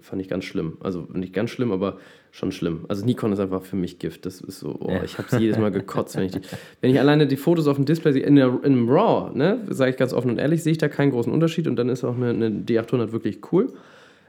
[0.00, 0.76] fand ich ganz schlimm.
[0.80, 1.98] Also nicht ganz schlimm, aber
[2.30, 2.84] schon schlimm.
[2.88, 4.26] Also Nikon ist einfach für mich Gift.
[4.26, 5.02] Das ist so, oh, ja.
[5.02, 6.40] ich habe sie jedes Mal gekotzt, wenn ich die,
[6.80, 9.60] wenn ich alleine die Fotos auf dem Display sehe, in, der, in einem RAW, ne,
[9.68, 12.04] sage ich ganz offen und ehrlich, sehe ich da keinen großen Unterschied und dann ist
[12.04, 13.72] auch eine, eine D800 wirklich cool.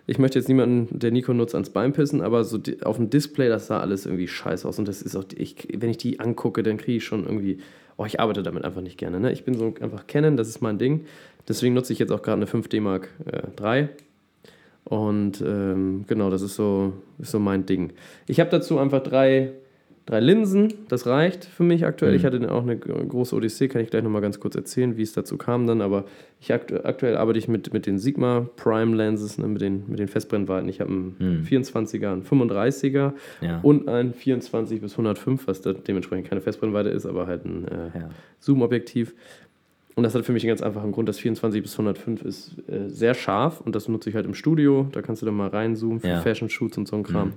[0.07, 3.11] Ich möchte jetzt niemanden, der Nikon nutzt, ans Bein pissen, aber so die, auf dem
[3.11, 6.19] Display, das sah alles irgendwie scheiße aus und das ist auch, ich, wenn ich die
[6.19, 7.59] angucke, dann kriege ich schon irgendwie,
[7.97, 9.19] oh, ich arbeite damit einfach nicht gerne.
[9.19, 9.31] Ne?
[9.31, 11.05] Ich bin so einfach Canon, das ist mein Ding.
[11.47, 13.89] Deswegen nutze ich jetzt auch gerade eine 5D Mark äh, 3.
[14.83, 17.91] Und ähm, genau, das ist so, ist so mein Ding.
[18.27, 19.51] Ich habe dazu einfach drei,
[20.07, 22.11] drei Linsen, das reicht für mich aktuell.
[22.11, 22.17] Mhm.
[22.17, 25.13] Ich hatte auch eine große Odyssee, kann ich gleich nochmal ganz kurz erzählen, wie es
[25.13, 25.81] dazu kam dann.
[25.81, 26.05] Aber
[26.39, 29.99] ich aktu aktuell arbeite ich mit, mit den Sigma Prime Lenses, ne, mit, den, mit
[29.99, 30.69] den Festbrennweiten.
[30.69, 31.43] Ich habe einen mhm.
[31.43, 33.59] 24er, einen 35er ja.
[33.61, 38.09] und ein 24 bis 105, was dementsprechend keine Festbrennweite ist, aber halt ein äh, ja.
[38.39, 39.13] Zoom-Objektiv.
[39.95, 41.09] Und das hat für mich einen ganz einfachen Grund.
[41.09, 44.87] Das 24 bis 105 ist äh, sehr scharf und das nutze ich halt im Studio.
[44.91, 46.21] Da kannst du dann mal reinzoomen für ja.
[46.21, 47.29] Fashion-Shoots und so ein Kram.
[47.29, 47.33] Mhm.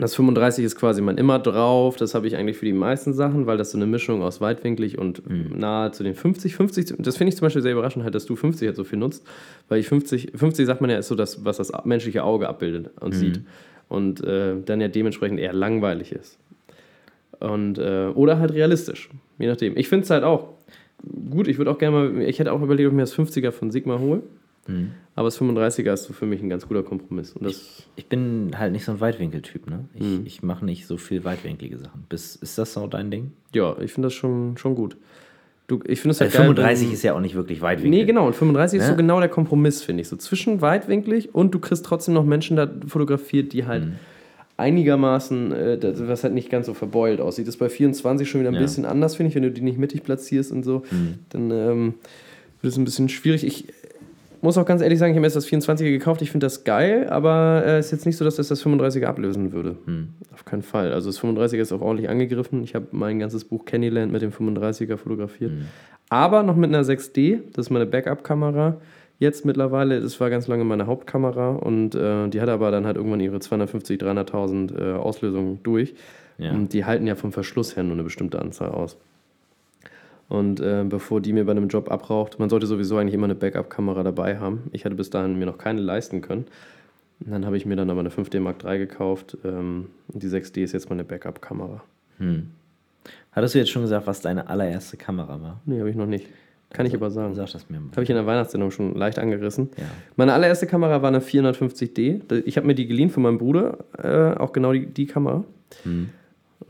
[0.00, 1.96] Das 35 ist quasi mein immer drauf.
[1.96, 4.96] Das habe ich eigentlich für die meisten Sachen, weil das so eine Mischung aus weitwinklig
[4.96, 5.58] und mhm.
[5.58, 6.54] nahe zu den 50.
[6.54, 8.98] 50, das finde ich zum Beispiel sehr überraschend, halt, dass du 50 halt so viel
[8.98, 9.26] nutzt,
[9.68, 12.90] weil ich 50, 50 sagt man ja, ist so das, was das menschliche Auge abbildet
[13.00, 13.18] und mhm.
[13.18, 13.40] sieht.
[13.88, 16.38] und äh, dann ja dementsprechend eher langweilig ist.
[17.38, 19.76] Und, äh, oder halt realistisch, je nachdem.
[19.76, 20.54] Ich finde es halt auch
[21.30, 23.50] gut, ich würde auch gerne mal, ich hätte auch überlegt, ob ich mir das 50er
[23.50, 24.22] von Sigma hole.
[24.70, 24.90] Mhm.
[25.14, 27.32] Aber das 35er ist so für mich ein ganz guter Kompromiss.
[27.32, 29.84] Und das ich, ich bin halt nicht so ein Weitwinkeltyp, ne?
[29.94, 30.22] Ich, mhm.
[30.24, 32.06] ich mache nicht so viel weitwinklige Sachen.
[32.08, 33.32] Bis, ist das so dein Ding?
[33.54, 34.96] Ja, ich finde das schon, schon gut.
[35.66, 38.00] Du, ich finde es halt 35 geil, ist ja auch nicht wirklich weitwinklig.
[38.00, 38.26] Nee, genau.
[38.26, 38.84] Und 35 ne?
[38.84, 40.08] ist so genau der Kompromiss, finde ich.
[40.08, 43.92] So zwischen weitwinklig und du kriegst trotzdem noch Menschen da fotografiert, die halt mhm.
[44.56, 47.46] einigermaßen, äh, was halt nicht ganz so verbeult aussieht.
[47.46, 48.60] Das ist bei 24 schon wieder ein ja.
[48.60, 50.82] bisschen anders, finde ich, wenn du die nicht mittig platzierst und so.
[50.90, 51.14] Mhm.
[51.28, 51.94] Dann ähm,
[52.62, 53.44] wird es ein bisschen schwierig.
[53.44, 53.66] Ich
[54.42, 56.22] muss auch ganz ehrlich sagen, ich habe erst das 24er gekauft.
[56.22, 59.06] Ich finde das geil, aber es äh, ist jetzt nicht so, dass das das 35er
[59.06, 59.76] ablösen würde.
[59.84, 60.08] Hm.
[60.32, 60.92] Auf keinen Fall.
[60.92, 62.62] Also das 35er ist auch ordentlich angegriffen.
[62.62, 65.52] Ich habe mein ganzes Buch Candyland mit dem 35er fotografiert.
[65.52, 65.66] Hm.
[66.08, 67.40] Aber noch mit einer 6D.
[67.52, 68.80] Das ist meine Backup-Kamera.
[69.18, 72.96] Jetzt mittlerweile, das war ganz lange meine Hauptkamera und äh, die hat aber dann halt
[72.96, 75.94] irgendwann ihre 250, 300.000 äh, Auslösungen durch.
[76.38, 76.52] Ja.
[76.52, 78.96] Und die halten ja vom Verschluss her nur eine bestimmte Anzahl aus.
[80.30, 83.34] Und äh, bevor die mir bei einem Job abraucht, man sollte sowieso eigentlich immer eine
[83.34, 84.70] Backup-Kamera dabei haben.
[84.70, 86.46] Ich hatte bis dahin mir noch keine leisten können.
[87.18, 89.36] Und dann habe ich mir dann aber eine 5D Mark III gekauft.
[89.44, 91.82] Ähm, und die 6D ist jetzt meine Backup-Kamera.
[92.18, 92.46] Hm.
[93.32, 95.60] Hattest du jetzt schon gesagt, was deine allererste Kamera war?
[95.66, 96.26] Nee, habe ich noch nicht.
[96.70, 97.34] Kann also, ich aber sagen.
[97.34, 97.90] Sag das mir mal.
[97.90, 99.70] Habe ich in der Weihnachtssendung schon leicht angerissen.
[99.76, 99.82] Ja.
[100.14, 102.44] Meine allererste Kamera war eine 450D.
[102.44, 105.42] Ich habe mir die geliehen von meinem Bruder, äh, auch genau die, die Kamera.
[105.82, 106.10] Hm.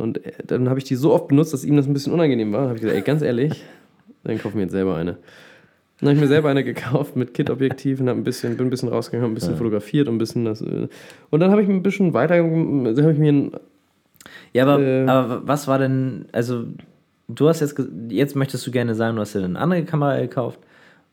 [0.00, 2.52] Und äh, dann habe ich die so oft benutzt, dass ihm das ein bisschen unangenehm
[2.52, 2.60] war.
[2.60, 3.62] Dann habe ich gesagt, ey, ganz ehrlich,
[4.24, 5.18] dann kaufen wir jetzt selber eine.
[6.00, 8.88] Dann habe ich mir selber eine gekauft mit Kit-Objektiv und ein bisschen, bin ein bisschen
[8.88, 9.58] rausgegangen, habe ein bisschen ja.
[9.58, 10.62] fotografiert und ein bisschen das.
[10.62, 10.88] Äh,
[11.28, 13.52] und dann habe ich ein bisschen weiter, habe ich mir ein,
[14.54, 16.64] Ja, aber, äh, aber was war denn, also
[17.28, 20.58] du hast jetzt, jetzt möchtest du gerne sagen, du hast dir eine andere Kamera gekauft.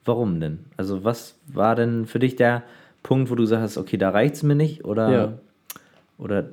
[0.05, 0.59] Warum denn?
[0.77, 2.63] Also was war denn für dich der
[3.03, 5.33] Punkt, wo du sagst, okay, da reicht es mir nicht oder, ja.
[6.17, 6.45] oder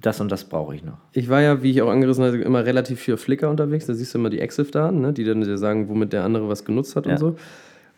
[0.00, 0.98] das und das brauche ich noch.
[1.12, 3.86] Ich war ja, wie ich auch angerissen habe, immer relativ viel auf Flickr unterwegs.
[3.86, 5.12] Da siehst du immer die Exif-Daten, ne?
[5.12, 7.12] die dann dir sagen, womit der andere was genutzt hat ja.
[7.12, 7.36] und so.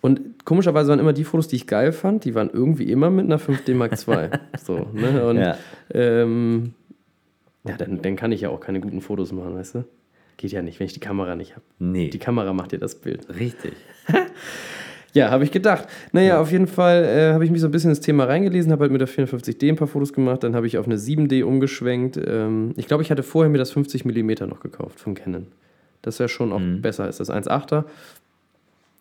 [0.00, 3.24] Und komischerweise waren immer die Fotos, die ich geil fand, die waren irgendwie immer mit
[3.24, 4.30] einer 5D Mark II.
[4.58, 5.26] so, ne?
[5.26, 5.56] Und ja,
[5.94, 6.74] ähm,
[7.64, 9.84] ja dann, dann kann ich ja auch keine guten Fotos machen, weißt du?
[10.38, 11.64] Geht ja nicht, wenn ich die Kamera nicht habe.
[11.78, 12.08] Nee.
[12.08, 13.28] Die Kamera macht dir das Bild.
[13.38, 13.74] Richtig.
[15.14, 15.88] Ja, habe ich gedacht.
[16.12, 16.40] Naja, ja.
[16.40, 18.92] auf jeden Fall äh, habe ich mich so ein bisschen ins Thema reingelesen, habe halt
[18.92, 22.18] mit der 450D ein paar Fotos gemacht, dann habe ich auf eine 7D umgeschwenkt.
[22.24, 25.48] Ähm, ich glaube, ich hatte vorher mir das 50 mm noch gekauft von Canon.
[26.00, 26.80] Das ist ja schon auch mhm.
[26.80, 27.84] besser als das 1.8er.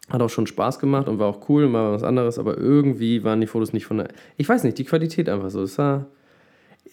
[0.09, 3.39] Hat auch schon Spaß gemacht und war auch cool, mal was anderes, aber irgendwie waren
[3.39, 4.09] die Fotos nicht von der.
[4.35, 5.65] Ich weiß nicht, die Qualität einfach so.
[5.77, 6.07] War.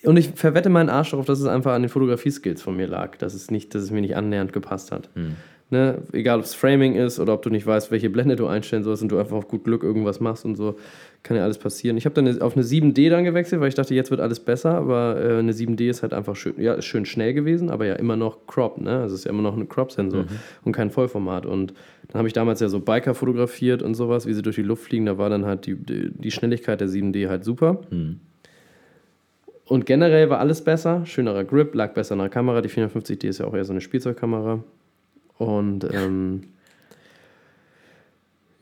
[0.04, 3.16] Und ich verwette meinen Arsch darauf, dass es einfach an den Fotografie-Skills von mir lag,
[3.16, 5.10] dass es, nicht, dass es mir nicht annähernd gepasst hat.
[5.16, 5.34] Mhm.
[5.70, 6.02] Ne?
[6.12, 9.02] Egal, ob es Framing ist oder ob du nicht weißt, welche Blende du einstellen sollst
[9.02, 10.76] und du einfach auf gut Glück irgendwas machst und so.
[11.22, 11.98] Kann ja alles passieren.
[11.98, 14.70] Ich habe dann auf eine 7D dann gewechselt, weil ich dachte, jetzt wird alles besser,
[14.74, 17.94] aber äh, eine 7D ist halt einfach schön, ja, ist schön schnell gewesen, aber ja
[17.96, 19.00] immer noch Crop, ne?
[19.00, 20.28] Also es ist ja immer noch ein Crop-Sensor mhm.
[20.64, 21.44] und kein Vollformat.
[21.44, 21.74] Und
[22.08, 24.84] dann habe ich damals ja so Biker fotografiert und sowas, wie sie durch die Luft
[24.84, 25.04] fliegen.
[25.04, 27.82] Da war dann halt die, die, die Schnelligkeit der 7D halt super.
[27.90, 28.20] Mhm.
[29.66, 32.62] Und generell war alles besser, schönerer Grip, lag besser in der Kamera.
[32.62, 34.64] Die 450D ist ja auch eher so eine Spielzeugkamera.
[35.38, 36.42] Und ähm,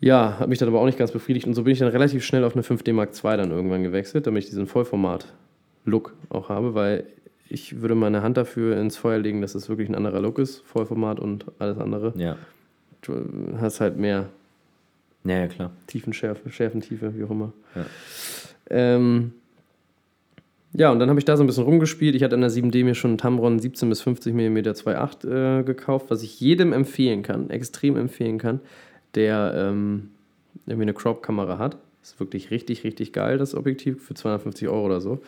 [0.01, 1.47] ja, hat mich dann aber auch nicht ganz befriedigt.
[1.47, 4.27] Und so bin ich dann relativ schnell auf eine 5D Mark II dann irgendwann gewechselt,
[4.27, 7.05] damit ich diesen Vollformat-Look auch habe, weil
[7.49, 10.61] ich würde meine Hand dafür ins Feuer legen, dass es wirklich ein anderer Look ist,
[10.67, 12.13] Vollformat und alles andere.
[12.17, 12.37] Ja.
[13.03, 13.25] Du
[13.59, 14.29] hast halt mehr
[15.27, 15.73] ja, ja, klar.
[15.87, 17.53] Tiefenschärfe, Schärfentiefe, wie auch immer.
[17.75, 17.87] Ja.
[18.71, 19.33] Ähm,
[20.79, 22.15] ja, und dann habe ich da so ein bisschen rumgespielt.
[22.15, 25.63] Ich hatte an der 7D mir schon einen Tamron 17 bis 50 mm 2.8 äh,
[25.63, 28.61] gekauft, was ich jedem empfehlen kann, extrem empfehlen kann,
[29.15, 30.11] der ähm,
[30.67, 31.79] irgendwie eine Crop-Kamera hat.
[32.03, 35.21] Ist wirklich richtig, richtig geil, das Objektiv, für 250 Euro oder so.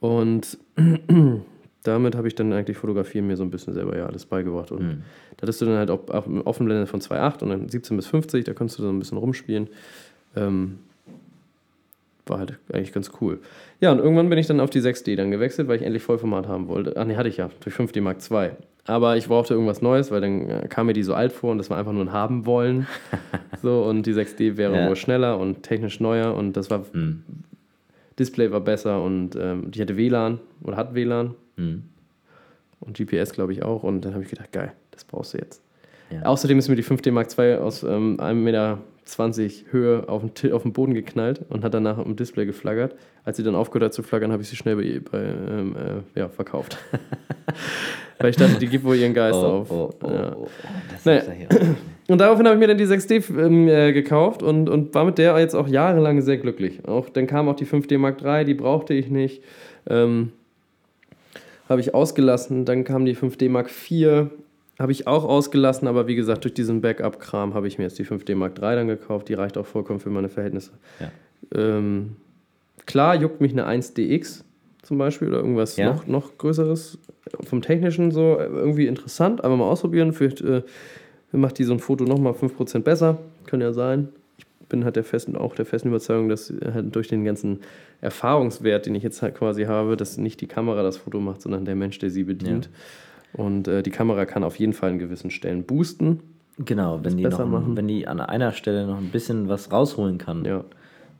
[0.00, 0.58] Und
[1.84, 4.72] damit habe ich dann eigentlich Fotografieren mir so ein bisschen selber ja alles beigebracht.
[4.72, 5.02] Und mhm.
[5.36, 8.44] da hattest du dann halt auch, auch Offenblende von 2.8 und dann 17 bis 50,
[8.44, 9.68] da konntest du so ein bisschen rumspielen.
[10.34, 10.78] Ähm,
[12.30, 13.40] war halt eigentlich ganz cool.
[13.80, 16.48] Ja, und irgendwann bin ich dann auf die 6D dann gewechselt, weil ich endlich Vollformat
[16.48, 16.94] haben wollte.
[16.96, 18.52] Ach nee, hatte ich ja, durch 5D Mark II.
[18.86, 21.58] Aber ich brauchte irgendwas Neues, weil dann äh, kam mir die so alt vor und
[21.58, 22.86] das war einfach nur ein Haben wollen.
[23.62, 24.88] so, und die 6D wäre ja.
[24.88, 26.84] wohl schneller und technisch neuer und das war.
[26.92, 27.22] Mhm.
[28.18, 31.34] Display war besser und ähm, die hatte WLAN oder hat WLAN.
[31.56, 31.84] Mhm.
[32.80, 33.82] Und GPS, glaube ich, auch.
[33.82, 35.62] Und dann habe ich gedacht, geil, das brauchst du jetzt.
[36.10, 36.22] Ja.
[36.22, 38.78] Außerdem ist mir die 5D Mark II aus ähm, einem Meter
[39.10, 42.94] 20 Höhe auf den, auf den Boden geknallt und hat danach im Display geflaggert.
[43.24, 46.18] Als sie dann aufgehört hat zu flaggern, habe ich sie schnell bei, bei ähm, äh,
[46.18, 46.78] ja, verkauft.
[48.18, 49.70] Weil ich dachte, die gibt wohl ihren Geist oh, auf.
[49.70, 50.36] Oh, oh, ja.
[50.36, 50.48] oh.
[51.04, 51.22] Naja.
[52.08, 55.16] Und daraufhin habe ich mir dann die 6D ähm, äh, gekauft und, und war mit
[55.16, 56.86] der jetzt auch jahrelang sehr glücklich.
[56.86, 59.42] Auch, dann kam auch die 5D Mark III, die brauchte ich nicht.
[59.88, 60.32] Ähm,
[61.68, 62.64] habe ich ausgelassen.
[62.64, 64.26] Dann kam die 5D Mark IV,
[64.80, 68.04] habe ich auch ausgelassen, aber wie gesagt, durch diesen Backup-Kram habe ich mir jetzt die
[68.06, 69.28] 5D Mark III dann gekauft.
[69.28, 70.72] Die reicht auch vollkommen für meine Verhältnisse.
[70.98, 71.10] Ja.
[71.54, 72.16] Ähm,
[72.86, 74.42] klar juckt mich eine 1DX
[74.82, 75.92] zum Beispiel oder irgendwas Ja.
[75.92, 76.98] noch, noch Größeres.
[77.44, 80.12] Vom Technischen so äh, irgendwie interessant, aber mal ausprobieren.
[80.12, 80.62] Vielleicht äh,
[81.32, 83.18] macht die so ein Foto nochmal 5% besser.
[83.46, 84.08] Kann ja sein.
[84.38, 87.60] Ich bin halt der festen, auch der festen Überzeugung, dass halt durch den ganzen
[88.00, 91.64] Erfahrungswert, den ich jetzt halt quasi habe, dass nicht die Kamera das Foto macht, sondern
[91.64, 92.70] der Mensch, der sie bedient.
[93.32, 96.20] Und äh, die Kamera kann auf jeden Fall an gewissen Stellen boosten.
[96.58, 97.76] Genau, wenn die, noch, besser ein- machen.
[97.76, 100.64] wenn die an einer Stelle noch ein bisschen was rausholen kann, Ja,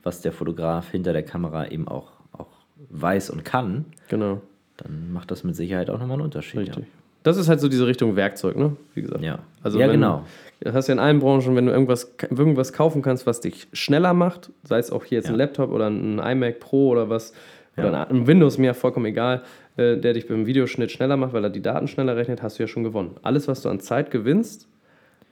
[0.02, 2.48] was der Fotograf hinter der Kamera eben auch, auch
[2.90, 4.40] weiß und kann, genau.
[4.76, 6.60] dann macht das mit Sicherheit auch nochmal einen Unterschied.
[6.60, 6.84] Richtig.
[7.22, 8.76] Das ist halt so diese Richtung Werkzeug, ne?
[8.94, 9.22] Wie gesagt.
[9.22, 10.24] Ja, Also ja wenn, genau.
[10.60, 13.68] Das hast du ja in allen Branchen, wenn du irgendwas, irgendwas kaufen kannst, was dich
[13.74, 15.44] schneller macht, sei es auch hier jetzt ein Ja.
[15.44, 17.34] Laptop oder ein iMac Pro oder was,
[17.76, 18.02] oder Ja.
[18.04, 19.42] ein, ein Windows, mir vollkommen egal,
[19.80, 22.62] äh, der dich beim Videoschnitt schneller macht, weil er die Daten schneller rechnet, hast du
[22.62, 23.12] ja schon gewonnen.
[23.22, 24.68] Alles, was du an Zeit gewinnst,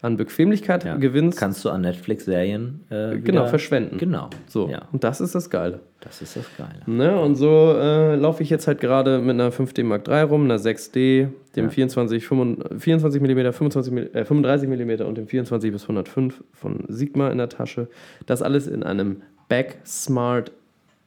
[0.00, 0.96] an Bequemlichkeit Ja.
[0.96, 3.98] gewinnst, Kannst du an Netflix-Serien äh, genau, wieder- verschwenden.
[3.98, 4.30] Genau.
[4.46, 4.68] So.
[4.68, 5.80] Ja, Und das ist das Geile.
[6.00, 6.82] das ist das Geile.
[6.86, 7.20] Ne?
[7.20, 10.58] Und so äh, laufe ich jetzt halt gerade mit einer 5D Mark III rum, einer
[10.60, 11.26] 6D,
[11.56, 11.70] dem Ja.
[11.70, 16.84] 24, 25, 24 mm, 25, mm, äh, 35 mm und dem 24 bis 105 von
[16.86, 17.88] Sigma in der Tasche.
[18.26, 20.52] Das alles in einem Back Smart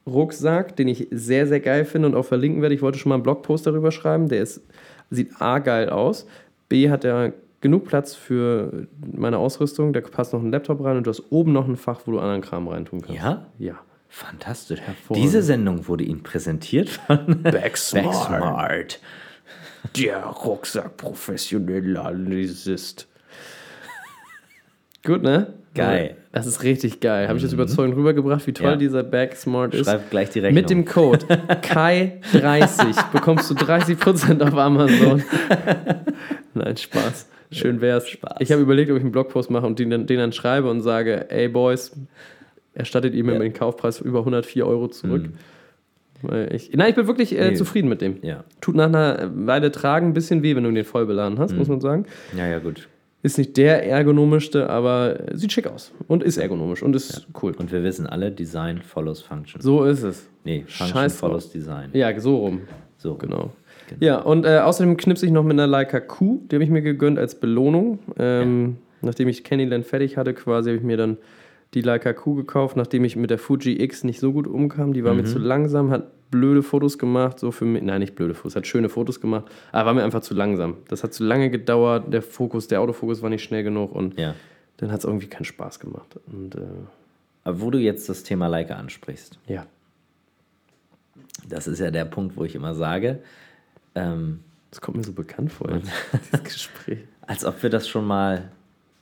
[0.06, 2.74] Rucksack, den ich sehr, sehr geil finde und auch verlinken werde.
[2.74, 4.28] Ich wollte schon mal einen Blogpost darüber schreiben.
[4.28, 4.60] Der ist,
[5.10, 6.26] sieht A geil aus.
[6.68, 9.92] B hat er genug Platz für meine Ausrüstung.
[9.92, 12.18] Da passt noch ein Laptop rein und du hast oben noch ein Fach, wo du
[12.18, 13.16] anderen Kram reintun kannst.
[13.16, 13.46] Ja?
[13.58, 13.78] Ja.
[14.08, 14.80] Fantastisch.
[14.80, 15.24] Hervorragend.
[15.24, 18.04] Diese Sendung wurde Ihnen präsentiert von Backsmart.
[18.04, 19.00] Backsmart.
[19.96, 23.08] Der Rucksack professioneller Analysist.
[25.04, 25.54] Gut, ne?
[25.74, 26.16] Geil.
[26.32, 27.28] Das ist richtig geil.
[27.28, 28.76] Habe ich das überzeugend rübergebracht, wie toll Ja.
[28.76, 29.86] dieser Bag Smart ist?
[29.86, 30.54] Schreib gleich die Rechnung.
[30.62, 31.24] Mit dem Code
[31.62, 35.22] KAI30 bekommst du 30% auf Amazon.
[36.54, 37.28] Nein, Spaß.
[37.50, 38.08] Schön wär's.
[38.08, 38.36] Spaß.
[38.40, 40.80] Ich habe überlegt, ob ich einen Blogpost mache und den, dann- den dann schreibe und
[40.82, 41.92] sage, ey Boys,
[42.74, 43.38] erstattet ihr mir Ja.
[43.38, 45.28] den Kaufpreis über 104 Euro zurück.
[46.22, 47.54] Weil ich, nein, ich bin wirklich äh, Nee.
[47.56, 48.18] zufrieden mit dem.
[48.22, 48.44] Ja.
[48.60, 51.68] Tut nach einer Weile tragen ein bisschen weh, wenn du den voll beladen hast, muss
[51.68, 52.06] man sagen.
[52.36, 52.88] ja, ja, gut.
[53.22, 55.92] Ist nicht der ergonomischste, aber sieht schick aus.
[56.08, 57.54] Und ist ergonomisch und ist cool.
[57.56, 59.60] Und wir wissen alle, Design follows Function.
[59.60, 60.28] So ist es.
[60.44, 61.20] Nee, Function Scheiß drauf.
[61.20, 61.90] follows Design.
[61.92, 62.62] Ja, so rum.
[62.96, 63.14] So.
[63.14, 63.52] Genau.
[63.88, 64.04] Genau.
[64.04, 66.82] Ja, und äh, außerdem knipse ich noch mit einer Leica Q, die habe ich mir
[66.82, 68.00] gegönnt als Belohnung.
[68.18, 71.18] Ähm, Nachdem ich Candyland fertig hatte, quasi, habe ich mir dann
[71.74, 74.92] die Leica Q gekauft, nachdem ich mit der Fuji X nicht so gut umkam.
[74.92, 77.82] Die war mir zu langsam, hat blöde Fotos gemacht, so für mich.
[77.82, 80.76] Nein, nicht blöde Fotos, hat schöne Fotos gemacht, aber war mir einfach zu langsam.
[80.88, 84.34] Das hat zu lange gedauert, der Fokus, der Autofokus war nicht schnell genug und Ja.
[84.78, 86.18] dann hat es irgendwie keinen Spaß gemacht.
[86.26, 86.60] Und äh,
[87.44, 89.66] Aber wo du jetzt das Thema Leica ansprichst, ja,
[91.48, 93.18] das ist ja der Punkt, wo ich immer sage,
[93.94, 94.40] ähm,
[94.70, 95.68] das kommt mir so bekannt vor,
[96.12, 98.50] dieses Gespräch als ob wir das schon mal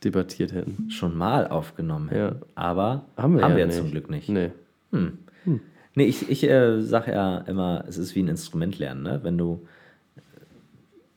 [0.03, 0.89] debattiert hätten.
[0.89, 2.35] schon mal aufgenommen hätten.
[2.35, 2.41] Ja.
[2.55, 3.77] Aber Haben wir, ja ja nicht.
[3.77, 4.29] zum Glück nicht.
[4.29, 4.51] Nee.
[5.93, 9.03] Nee, ich, ich äh, sage ja immer, es ist wie ein Instrument lernen.
[9.03, 9.19] Ne?
[9.23, 9.67] Wenn du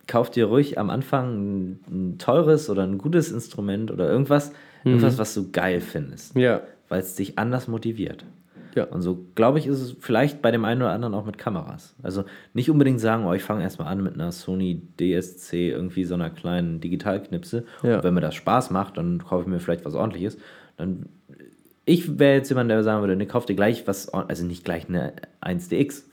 [0.06, 4.50] kauf dir ruhig am Anfang ein, ein teures oder ein gutes Instrument oder irgendwas,
[4.84, 4.90] Mhm.
[4.90, 8.26] irgendwas, was du geil findest, Ja, weil es dich anders motiviert.
[8.74, 8.84] Ja.
[8.84, 11.94] Und so, glaube ich, ist es vielleicht bei dem einen oder anderen auch mit Kameras.
[12.02, 16.14] Also nicht unbedingt sagen, oh, ich fange erstmal an mit einer Sony DSC, irgendwie so
[16.14, 17.64] einer kleinen Digitalknipse.
[17.82, 17.96] Ja.
[17.96, 20.38] Und wenn mir das Spaß macht, dann kaufe ich mir vielleicht was ordentliches.
[20.76, 21.06] Dann,
[21.84, 24.88] ich wäre jetzt jemand, der sagen würde, ne, kauf dir gleich was, also nicht gleich
[24.88, 26.04] eine 1DX.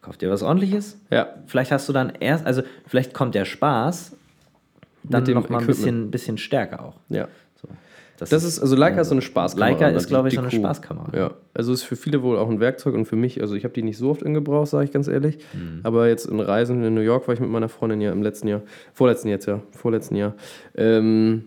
[0.00, 0.98] Kauf dir was ordentliches.
[1.10, 4.16] Ja, Vielleicht hast du dann erst, also vielleicht kommt der Spaß
[5.02, 6.96] dann Mit dem noch mal ein bisschen, bisschen stärker auch.
[7.08, 7.28] ja.
[8.26, 8.36] So.
[8.36, 9.70] Das ist, also Leica ist so eine Spaßkamera.
[9.70, 10.50] Leica ist, glaube ich, so eine.
[10.50, 11.16] Spaßkamera.
[11.16, 13.72] Ja, also ist für viele wohl auch ein Werkzeug und für mich, also ich habe
[13.72, 15.38] die nicht so oft in Gebrauch, sage ich ganz ehrlich.
[15.54, 15.80] Mhm.
[15.84, 18.48] Aber jetzt in Reisen in New York war ich mit meiner Freundin ja im letzten
[18.48, 18.60] Jahr,
[18.92, 20.34] vorletzten jetzt ja, vorletzten Jahr.
[20.76, 21.44] Ähm,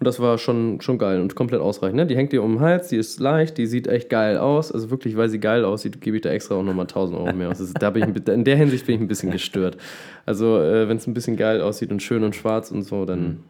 [0.00, 1.96] und das war schon, schon geil und komplett ausreichend.
[1.96, 2.06] Ne?
[2.06, 4.72] Die hängt dir um den Hals, die ist leicht, die sieht echt geil aus.
[4.72, 7.50] Also wirklich, weil sie geil aussieht, gebe ich da extra auch nochmal 1000 Euro mehr
[7.50, 7.58] aus.
[7.58, 9.76] Das ist, da bin ich, in der Hinsicht bin ich ein bisschen gestört.
[10.24, 13.40] Also äh, wenn es ein bisschen geil aussieht und schön und schwarz und so, dann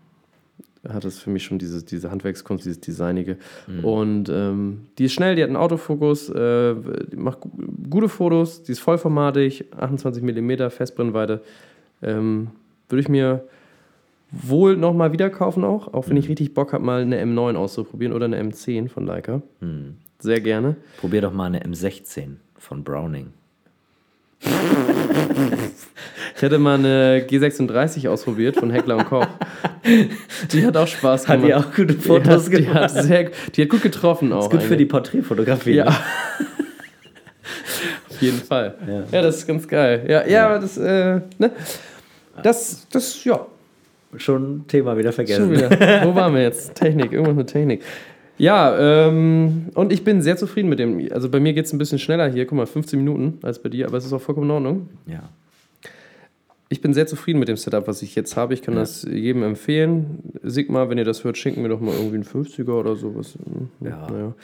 [0.88, 3.36] hat es für mich schon diese, diese Handwerkskunst, dieses Designige.
[3.82, 6.74] Und ähm, die ist schnell, die hat einen Autofokus, äh,
[7.10, 7.50] die macht gu
[7.90, 11.42] gute Fotos, die ist vollformatig, 28 mm Festbrennweite.
[12.02, 12.48] Ähm,
[12.88, 13.44] Würde ich mir
[14.30, 18.14] wohl nochmal wieder kaufen auch, auch wenn ich richtig Bock habe, mal eine M9 auszuprobieren
[18.14, 19.42] oder eine M10 von Leica.
[19.60, 19.96] Hm.
[20.20, 20.76] Sehr gerne.
[20.98, 23.32] Probier doch mal eine M16 von Browning.
[26.36, 29.26] Ich hätte mal eine G36 ausprobiert von Heckler und Koch.
[30.52, 31.48] Die hat auch Spaß Hat gemacht.
[31.48, 32.94] die auch gute Fotos die hat, die gemacht?
[32.94, 34.44] hat, sehr, die hat gut getroffen auch.
[34.44, 34.88] Ist gut für die eigentlich.
[34.88, 35.74] Porträtfotografie.
[35.74, 35.84] Ja.
[35.84, 35.90] ne?
[38.10, 38.74] Auf jeden Fall.
[38.86, 39.02] Ja.
[39.12, 40.04] ja, das ist ganz geil.
[40.08, 41.50] Ja, ja, das, äh, ne?
[42.42, 43.46] Das, das, ja.
[44.16, 45.42] Schon Thema wieder vergessen.
[45.42, 45.70] Schon wieder.
[46.04, 46.74] Wo waren wir jetzt?
[46.74, 47.82] Technik, irgendwas mit Technik.
[48.40, 51.08] Ja, ähm, und ich bin sehr zufrieden mit dem.
[51.12, 53.68] Also bei mir geht es ein bisschen schneller hier, guck mal, 15 Minuten als bei
[53.68, 54.88] dir, aber es ist auch vollkommen in Ordnung.
[55.06, 55.28] Ja
[56.72, 58.54] ich bin sehr zufrieden mit dem Setup, was ich jetzt habe.
[58.54, 58.80] Ich kann ja.
[58.80, 60.20] das jedem empfehlen.
[60.44, 63.36] Sigma, wenn ihr das hört, schenken mir doch mal irgendwie einen 50er oder sowas.
[63.80, 64.06] Ja.
[64.08, 64.34] Naja.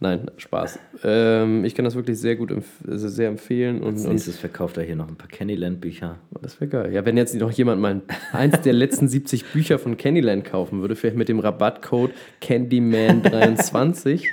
[0.00, 0.80] Nein, Spaß.
[1.04, 3.82] Ähm, ich kann das wirklich sehr gut empf also sehr empfehlen.
[3.82, 6.18] Und, Als nächstes und verkauft er hier noch ein paar Candyland-Bücher.
[6.42, 6.92] Das wäre geil.
[6.92, 8.02] Ja, wenn jetzt noch jemand mal
[8.32, 12.10] eins der letzten 70 Bücher von Candyland kaufen würde, vielleicht mit dem Rabattcode
[12.42, 14.24] Candyman23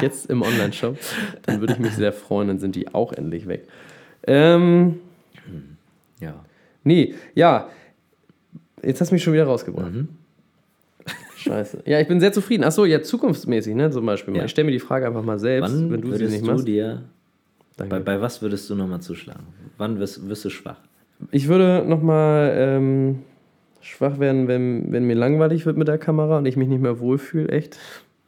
[0.00, 0.96] jetzt im Online-Shop,
[1.42, 3.68] dann würde ich mich sehr freuen, dann sind die auch endlich weg.
[4.26, 5.00] Ähm,
[6.20, 6.45] ja.
[6.86, 7.68] Nee, ja.
[8.82, 9.92] Jetzt hast du mich schon wieder rausgebracht.
[9.92, 10.08] Mhm.
[11.36, 11.82] Scheiße.
[11.84, 12.64] Ja, ich bin sehr zufrieden.
[12.64, 14.36] Achso, ja, zukunftsmäßig, ne, zum Beispiel.
[14.36, 14.44] Ja.
[14.44, 16.60] Ich stelle mir die Frage einfach mal selbst, Wann wenn du sie nicht machst.
[16.60, 17.02] Du dir,
[17.76, 19.42] bei, bei was würdest du nochmal zuschlagen?
[19.78, 20.78] Wann wirst, wirst du schwach?
[21.30, 23.18] Ich würde nochmal ähm,
[23.80, 27.00] schwach werden, wenn, wenn mir langweilig wird mit der Kamera und ich mich nicht mehr
[27.00, 27.78] wohlfühle, echt.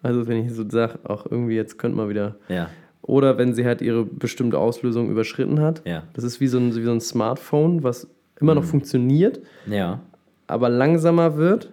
[0.02, 2.68] Also wenn ich so sage, auch irgendwie jetzt könnte man wieder ja.
[3.08, 5.80] Oder wenn sie halt ihre bestimmte Auslösung überschritten hat.
[5.86, 6.02] Ja.
[6.12, 8.06] Das ist wie so, ein, wie so ein Smartphone, was
[8.40, 8.68] immer noch mhm.
[8.68, 10.00] funktioniert, ja.
[10.46, 11.70] aber langsamer wird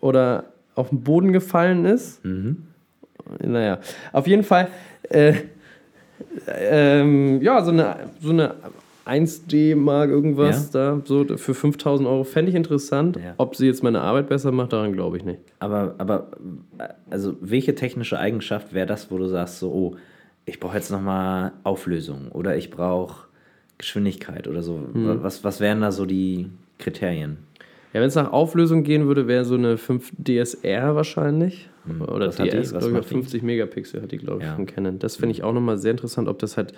[0.00, 2.24] oder auf den Boden gefallen ist.
[2.24, 2.64] Mhm.
[3.42, 3.78] Naja,
[4.12, 4.68] auf jeden Fall,
[5.08, 5.34] äh,
[6.48, 8.54] ähm, ja, so eine, so eine
[9.06, 10.96] 1D Mark irgendwas ja.
[10.96, 13.16] da, so für 5000 Euro fände ich interessant.
[13.16, 13.34] Ja.
[13.36, 15.40] Ob sie jetzt meine Arbeit besser macht, daran glaube ich nicht.
[15.58, 16.28] Aber, aber,
[17.10, 19.96] also welche technische Eigenschaft wäre das, wo du sagst, so, oh,
[20.46, 23.23] ich brauche jetzt nochmal Auflösung oder ich brauche
[23.78, 24.78] Geschwindigkeit oder so.
[24.92, 25.22] Mhm.
[25.22, 27.38] Was, was wären da so die Kriterien?
[27.92, 31.68] Ja, wenn es nach Auflösung gehen würde, wäre so eine 5 DSR wahrscheinlich.
[31.84, 32.02] Mhm.
[32.02, 34.56] Oder was DS, glaube ich, 50 Megapixel hat die, glaube ich, ja.
[34.56, 34.98] von Canon.
[34.98, 36.72] Das finde ich auch nochmal sehr interessant, ob das halt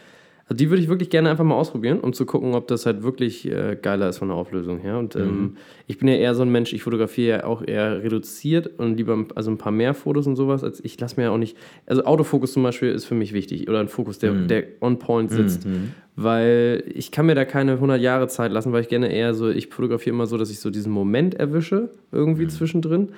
[0.48, 3.02] also die würde ich wirklich gerne einfach mal ausprobieren, um zu gucken, ob das halt
[3.02, 4.96] wirklich äh, geiler ist von der Auflösung her.
[4.96, 5.56] Und ähm, mhm.
[5.88, 9.24] ich bin ja eher so ein Mensch, ich fotografiere ja auch eher reduziert und lieber
[9.34, 10.62] also ein paar mehr Fotos und sowas.
[10.62, 11.56] Als ich lasse mir ja auch nicht.
[11.84, 14.46] Also Autofokus zum Beispiel ist für mich wichtig oder ein Fokus, der, mhm.
[14.46, 15.66] der on point sitzt.
[15.66, 15.94] Mhm.
[16.14, 19.50] Weil ich kann mir da keine 100 Jahre Zeit lassen, weil ich gerne eher so,
[19.50, 22.50] ich fotografiere immer so, dass ich so diesen Moment erwische, irgendwie mhm.
[22.50, 23.08] zwischendrin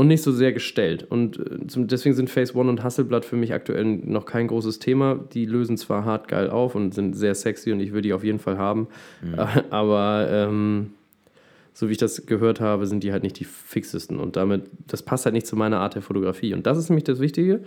[0.00, 1.06] und nicht so sehr gestellt.
[1.10, 5.20] Und äh, deswegen sind Phase One und Hasselblatt für mich aktuell noch kein großes Thema.
[5.34, 8.24] Die lösen zwar hart geil auf und sind sehr sexy und ich will die auf
[8.24, 8.88] jeden Fall haben,
[9.20, 9.38] mhm.
[9.70, 10.92] aber ähm,
[11.74, 15.02] so wie ich das gehört habe, sind die halt nicht die fixesten und damit, das
[15.02, 16.54] passt halt nicht zu meiner Art der Fotografie.
[16.54, 17.60] Und das ist nämlich das Wichtige.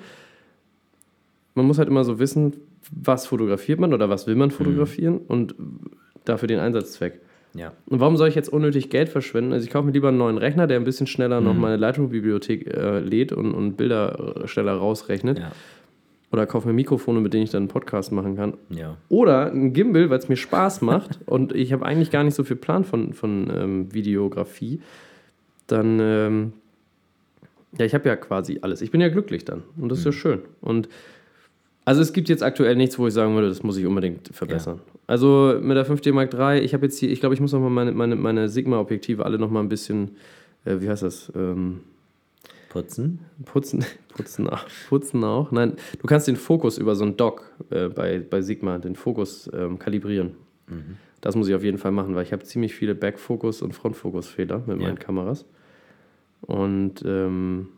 [1.53, 2.55] Man muss halt immer so wissen,
[2.89, 4.53] was fotografiert man oder was will man mhm.
[4.53, 5.27] fotografieren mhm.
[5.27, 5.55] und
[6.25, 7.21] dafür den Einsatzzweck.
[7.55, 7.73] Ja.
[7.85, 9.53] Und warum soll ich jetzt unnötig Geld verschwenden?
[9.53, 11.47] Also ich kaufe mir lieber einen neuen Rechner, der ein bisschen schneller mhm.
[11.47, 15.39] noch meine Lightroom-Bibliothek äh, lädt und, und Bilder äh, schneller rausrechnet.
[15.39, 15.51] Ja.
[16.31, 18.57] Oder kaufe mir Mikrofone, mit denen ich dann einen Podcast machen kann.
[18.69, 18.97] Ja.
[19.07, 22.43] Oder ein Gimbal, weil es mir Spaß macht und ich habe eigentlich gar nicht so
[22.43, 24.81] viel Plan von, von ähm, Videografie.
[25.67, 26.53] Dann, ähm,
[27.77, 28.81] ja, ich habe ja quasi alles.
[28.81, 30.15] Ich bin ja glücklich dann und das ist ja mhm.
[30.15, 30.41] schön.
[30.59, 30.89] Und
[31.85, 34.79] also es gibt jetzt aktuell nichts, wo ich sagen würde, das muss ich unbedingt verbessern.
[34.85, 34.93] Ja.
[35.07, 37.69] Also mit der 5D Mark III, ich habe jetzt hier, ich glaube, ich muss nochmal
[37.69, 40.11] meine, meine, meine Sigma-Objektive alle nochmal ein bisschen,
[40.65, 41.31] äh, wie heißt das?
[41.35, 41.81] Ähm,
[42.69, 43.19] putzen?
[43.45, 43.85] Putzen,
[44.15, 44.65] putzen auch.
[44.87, 45.51] Putzen auch.
[45.51, 49.49] Nein, du kannst den Fokus über so ein Dock äh, bei, bei Sigma, den Fokus
[49.53, 50.31] ähm, kalibrieren.
[50.67, 50.97] Mhm.
[51.19, 54.63] Das muss ich auf jeden Fall machen, weil ich habe ziemlich viele Backfokus- und Frontfokus-Fehler
[54.67, 54.87] mit ja.
[54.87, 55.45] meinen Kameras.
[56.41, 57.69] Und ähm,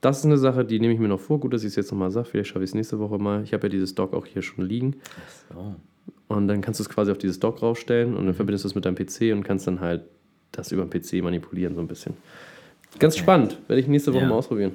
[0.00, 1.40] das ist eine Sache, die nehme ich mir noch vor.
[1.40, 2.26] Gut, dass ich es jetzt nochmal sage.
[2.26, 3.42] Vielleicht schaffe ich es nächste Woche mal.
[3.42, 4.96] Ich habe ja dieses Dock auch hier schon liegen.
[5.04, 5.74] Ach so.
[6.34, 8.74] Und dann kannst du es quasi auf dieses Dock rausstellen und dann verbindest du es
[8.74, 10.02] mit deinem PC und kannst dann halt
[10.52, 12.14] das über den PC manipulieren, so ein bisschen.
[12.98, 13.22] Ganz okay.
[13.22, 13.58] spannend.
[13.66, 14.28] Werde ich nächste Woche ja.
[14.28, 14.72] mal ausprobieren.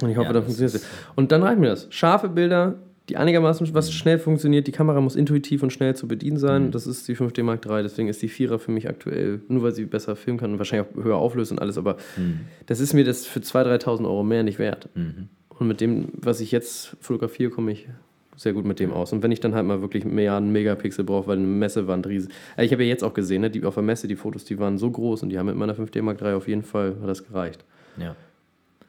[0.00, 0.86] Und ich hoffe, ja, dann funktioniert es.
[1.14, 1.88] Und dann reicht mir das.
[1.90, 2.76] Scharfe Bilder,
[3.12, 4.66] die einigermaßen was schnell funktioniert.
[4.66, 6.66] Die Kamera muss intuitiv und schnell zu bedienen sein.
[6.66, 6.70] Mhm.
[6.70, 7.82] Das ist die 5D Mark III.
[7.82, 10.88] Deswegen ist die Vierer für mich aktuell, nur weil sie besser filmen kann und wahrscheinlich
[10.88, 11.76] auch höher auflöst und alles.
[11.76, 12.40] Aber mhm.
[12.64, 14.88] das ist mir das für 2.000, 3.000 Euro mehr nicht wert.
[14.94, 15.28] Mhm.
[15.50, 17.86] Und mit dem, was ich jetzt fotografiere, komme ich
[18.34, 19.12] sehr gut mit dem aus.
[19.12, 22.32] Und wenn ich dann halt mal wirklich an Megapixel brauche, weil eine Messewand riesig.
[22.56, 24.58] Also ich habe ja jetzt auch gesehen, ne, die, auf der Messe, die Fotos, die
[24.58, 27.08] waren so groß und die haben mit meiner 5D Mark III auf jeden Fall hat
[27.10, 27.62] das gereicht.
[27.98, 28.16] Ja.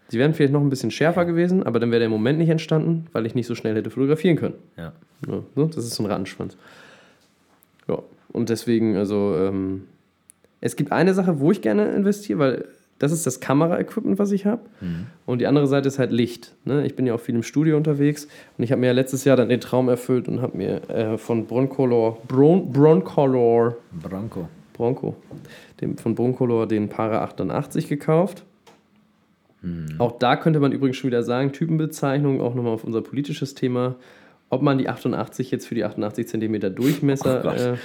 [0.10, 3.08] Sie wären vielleicht noch ein bisschen schärfer gewesen, aber dann wäre der Moment nicht entstanden,
[3.14, 4.56] weil ich nicht so schnell hätte fotografieren können.
[4.78, 4.94] Ja.
[5.28, 5.70] ja ne?
[5.74, 6.58] das ist so ein Rattenschwanz.
[7.88, 8.00] Ja,
[8.32, 9.84] und deswegen, also, ähm,
[10.62, 12.66] es gibt eine Sache, wo ich gerne investiere, weil
[13.00, 14.62] das ist das Kamera-Equipment, was ich habe.
[14.80, 15.08] Mhm.
[15.26, 16.54] Und die andere Seite ist halt Licht.
[16.64, 16.86] Ne?
[16.86, 19.36] Ich bin ja auch viel im Studio unterwegs und ich habe mir ja letztes Jahr
[19.36, 25.16] dann den Traum erfüllt und habe mir äh, von Broncolor, Bron, Broncolor, Bronco, Bronco,
[25.82, 28.46] dem, von Broncolor den Para 88 gekauft.
[29.64, 29.96] Mhm.
[29.98, 33.96] Auch da könnte man übrigens schon wieder sagen, Typenbezeichnung, auch nochmal auf unser politisches Thema,
[34.50, 37.78] ob man die 88 jetzt für die 88 cm Durchmesser Oh äh,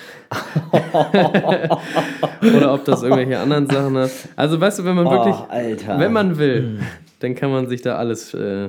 [2.56, 4.10] oder ob das irgendwelche anderen Sachen hat.
[4.36, 5.98] Also weißt du, wenn man wirklich, Oh, Alter.
[5.98, 6.80] wenn man will,
[7.20, 8.68] dann kann man sich da alles, äh,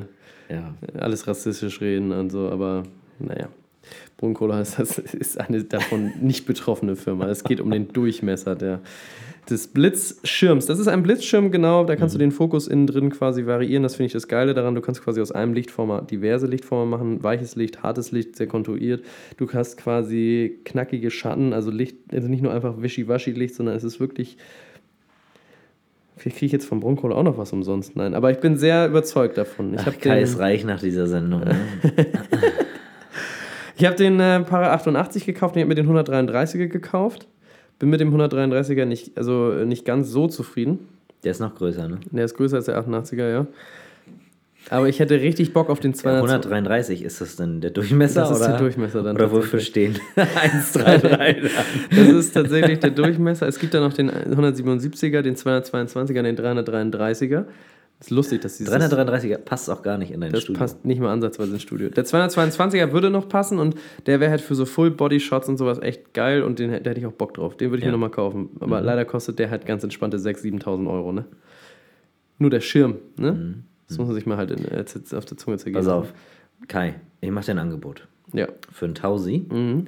[0.50, 0.74] Ja.
[0.98, 2.84] alles rassistisch reden und so, aber
[3.20, 3.48] naja.
[4.18, 7.28] Brunkola ist, das ist eine davon nicht betroffene Firma.
[7.30, 8.80] Es geht um den Durchmesser der,
[9.50, 10.66] des Blitzschirms.
[10.66, 11.84] Das ist ein Blitzschirm, genau.
[11.84, 13.84] Da kannst du den Fokus innen drin quasi variieren.
[13.84, 14.76] Das finde ich das Geile daran.
[14.76, 17.24] Du kannst quasi aus einem Lichtformer diverse Lichtformen machen.
[17.24, 19.04] Weiches Licht, hartes Licht, sehr kontuiert.
[19.38, 24.00] Du hast quasi knackige Schatten, also Licht, also nicht nur einfach Wischiwaschi-Licht, sondern es ist
[24.00, 24.38] wirklich.
[26.18, 27.96] Vielleicht kriege ich jetzt vom Brunkola auch noch was umsonst.
[27.96, 29.74] Nein, aber ich bin sehr überzeugt davon.
[29.74, 31.42] Ich Ach, habe Kai den, ist reich nach dieser Sendung.
[31.42, 31.56] Ne?
[33.78, 37.30] ich hab den äh, Para 88 gekauft und ich habe mir den 133er gekauft.
[37.80, 40.80] Bin mit dem 133er nicht, also äh, nicht ganz so zufrieden.
[41.24, 42.00] Der ist noch größer, ne?
[42.12, 43.48] Der ist größer als der 88er, ja.
[44.70, 46.46] Aber ich hätte richtig Bock auf den 200.
[46.46, 48.22] 133 ist das denn der Durchmesser?
[48.22, 48.50] Das ist oder?
[48.50, 49.98] der Durchmesser dann Oder wofür stehen?
[50.16, 51.52] 133.
[51.90, 53.48] Das ist tatsächlich der Durchmesser.
[53.48, 57.46] Es gibt da noch den 177er, den 222er, den 333er.
[58.00, 60.60] Ist lustig, dass dieses 333er passt auch gar nicht in dein Das Studio.
[60.60, 61.90] passt nicht mal ansatzweise ins Studio.
[61.90, 66.14] Der 222er würde noch passen und der wäre halt für so Full-Body-Shots und sowas echt
[66.14, 67.58] geil und den, da hätte ich auch Bock drauf.
[67.58, 67.90] Den würde ich Ja.
[67.90, 68.44] mir nochmal kaufen.
[68.54, 68.62] Mhm.
[68.62, 71.26] Aber leider kostet der halt ganz entspannte 6.000, 7.000 Euro, ne?
[72.38, 73.56] Nur der Schirm, ne?
[73.90, 74.86] Das muss man sich mal halt in, äh,
[75.18, 75.82] auf der Zunge zergehen.
[75.82, 75.86] Mhm.
[75.86, 76.14] Pass auf.
[76.68, 78.08] Kai, ich mache dir ein Angebot.
[78.32, 79.88] Ja, Für einen Tausi mhm.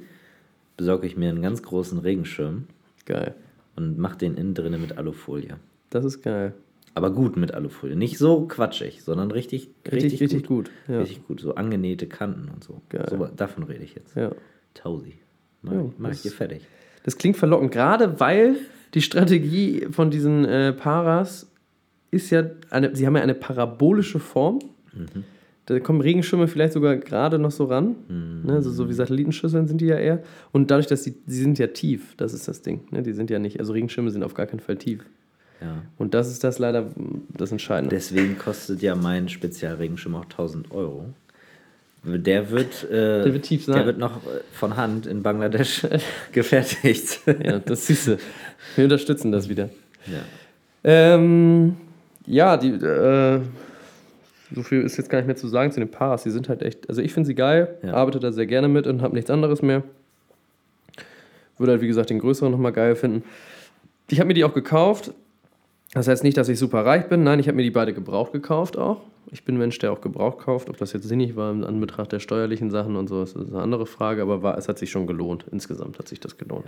[0.76, 2.64] besorge ich mir einen ganz großen Regenschirm
[3.06, 3.34] geil.
[3.76, 5.56] und mach den innen drinnen mit Alufolie.
[5.90, 6.52] Das ist geil.
[6.94, 7.96] Aber gut mit Alufolie.
[7.96, 10.70] Nicht so quatschig, sondern richtig, Richtig, richtig, gut.
[10.88, 10.98] Ja.
[11.00, 11.40] Richtig gut.
[11.40, 12.82] So angenähte Kanten und so.
[12.90, 13.06] Geil.
[13.08, 14.14] so davon rede ich jetzt.
[14.16, 14.30] ja.
[14.74, 15.14] Tausi.
[15.62, 16.66] Mach, Ja, ich- mach ich dir fertig.
[17.04, 18.56] Das klingt verlockend, gerade weil
[18.94, 21.50] die Strategie von diesen äh, Paras
[22.10, 24.58] ist ja, eine, sie haben ja eine parabolische Form.
[24.92, 25.24] Mhm.
[25.66, 27.96] Da kommen Regenschirme vielleicht sogar gerade noch so ran.
[28.08, 28.42] Mhm.
[28.44, 30.22] Ne, so, so wie Satellitenschüsseln sind die ja eher.
[30.52, 32.80] Und dadurch, dass die, sie sind ja tief, das ist das Ding.
[32.90, 33.02] Ne?
[33.02, 35.04] Die sind ja nicht, also Regenschirme sind auf gar keinen Fall tief.
[35.62, 35.82] Ja.
[35.98, 36.86] Und das ist das leider
[37.36, 37.94] das Entscheidende.
[37.94, 41.06] Deswegen kostet ja mein Spezialregenschirm auch 1000 Euro.
[42.04, 43.76] Der wird, äh, Der wird tief sein.
[43.76, 45.86] Der wird noch äh, von Hand in Bangladesch
[46.32, 47.20] gefertigt.
[47.26, 48.18] ja, das du.
[48.74, 49.68] Wir unterstützen das wieder.
[50.06, 50.20] ja.
[50.84, 51.76] Ähm,
[52.26, 53.40] ja, die, äh,
[54.52, 56.24] so viel ist jetzt gar nicht mehr zu sagen zu den Paras.
[56.24, 57.94] Die sind halt echt, also ich finde sie geil, Ja.
[57.94, 59.84] arbeite da sehr gerne mit und habe nichts anderes mehr.
[61.58, 63.22] Würde halt, wie gesagt, den größeren nochmal geil finden.
[64.10, 65.12] Ich habe mir die auch gekauft.
[65.92, 67.22] Das heißt nicht, dass ich super reich bin.
[67.22, 69.02] Nein, ich habe mir die beide gebraucht gekauft auch.
[69.30, 70.68] Ich bin ein Mensch, der auch gebraucht kauft.
[70.68, 73.62] Ob das jetzt sinnig war in Anbetracht der steuerlichen Sachen und so, das ist eine
[73.62, 74.22] andere Frage.
[74.22, 75.44] Aber war, es hat sich schon gelohnt.
[75.52, 76.66] Insgesamt hat sich das gelohnt.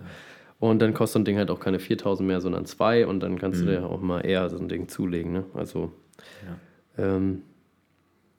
[0.60, 3.06] Und dann kostet so ein Ding halt auch keine 4000 mehr, sondern 2.
[3.06, 5.32] Und dann kannst du dir auch mal eher so ein Ding zulegen.
[5.32, 5.44] Ne?
[5.54, 5.90] Also,
[6.98, 7.42] ähm,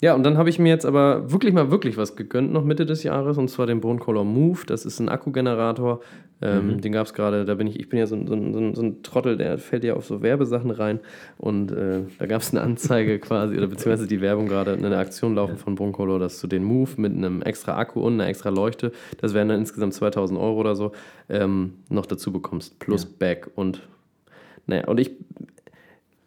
[0.01, 2.85] ja, und dann habe ich mir jetzt aber wirklich mal wirklich was gegönnt noch Mitte
[2.85, 4.59] des Jahres und zwar den Bone Move.
[4.67, 6.01] Das ist ein Akkugenerator.
[6.41, 8.73] Ähm, Den gab es gerade, da bin ich, ich bin ja so, ein- so, so,
[8.75, 10.99] so ein Trottel, der fällt ja auf so Werbesachen rein
[11.37, 15.33] und äh, da gab es eine Anzeige quasi oder beziehungsweise die Werbung gerade, eine Aktion
[15.35, 18.91] laufen von Bone dass du den Move mit einem extra Akku und einer extra Leuchte,
[19.21, 20.91] das wären dann insgesamt 2000 Euro oder so,
[21.29, 22.77] ähm, noch dazu bekommst.
[22.79, 23.87] Plus Back und
[24.67, 25.11] naja, und ich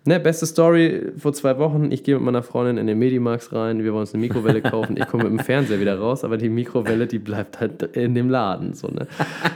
[0.08, 1.92] Ne, beste Story vor zwei Wochen.
[1.92, 3.84] Ich gehe mit meiner Freundin in den Medimax rein.
[3.84, 4.96] Wir wollen uns eine Mikrowelle kaufen.
[4.96, 8.30] Ich komme mit dem Fernseher wieder raus, aber die Mikrowelle, die bleibt halt in dem
[8.30, 8.72] Laden.
[8.72, 9.06] So, ne?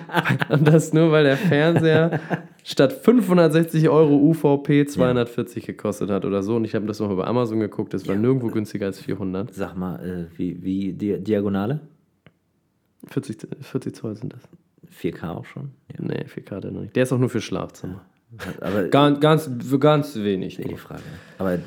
[0.51, 2.21] Und das nur, weil der Fernseher
[2.65, 6.57] statt 560 Euro UVP 240 gekostet hat oder so.
[6.57, 7.95] Und ich habe das nochmal bei Amazon geguckt.
[7.95, 9.55] Das war nirgendwo günstiger als 400.
[9.55, 11.81] Sag mal, äh, wie, wie Di Diagonale?
[13.07, 14.43] 40, 40 Zoll sind das.
[15.01, 15.71] 4K auch schon?
[15.97, 16.05] Ja.
[16.05, 16.95] Nee, 4K hat er noch nicht.
[16.95, 18.05] Der ist auch nur für Schlafzimmer.
[18.61, 19.51] Aber Ganz, ganz,
[19.81, 20.57] ganz wenig.
[20.57, 20.79] die nur.
[20.79, 21.03] Frage.
[21.39, 21.59] Aber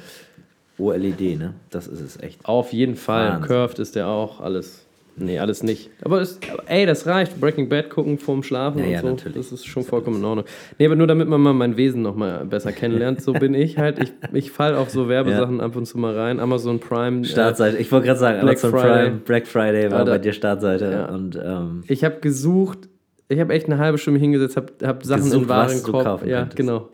[0.77, 1.53] OLED, ne?
[1.69, 2.43] Das ist es echt.
[2.45, 3.29] Auf jeden Fall.
[3.33, 3.47] Wahnsinn.
[3.47, 4.41] Curved ist der auch.
[4.41, 4.81] Alles.
[5.17, 5.91] Nee, alles nicht.
[6.01, 7.39] Aber es, ey, das reicht.
[7.39, 9.07] Breaking Bad gucken vorm Schlafen Ja, und ja, so.
[9.11, 9.37] natürlich.
[9.37, 10.45] Das ist schon vollkommen in Ordnung.
[10.77, 13.21] Nee, aber nur damit man mal mein Wesen noch mal besser kennenlernt.
[13.21, 13.99] So bin ich halt.
[13.99, 16.41] Ich, ich fall auf so Werbesachen ab und zu mal rein.
[16.41, 17.21] Amazon Prime.
[17.21, 17.77] Äh, Startseite.
[17.77, 19.03] Ich wollte gerade sagen, Black Amazon Friday.
[19.05, 20.11] Prime, Black Friday war Alter.
[20.11, 20.91] bei dir Startseite.
[20.91, 21.05] Ja.
[21.05, 22.89] Und ähm, ich habe gesucht.
[23.27, 26.26] Ich habe echt eine halbe Stunde hingesetzt, habe hab Sachen Gesucht, in Warenkorb.
[26.27, 26.60] Ja, könntest.
[26.60, 26.65] Hm.
[26.68, 26.89] genau.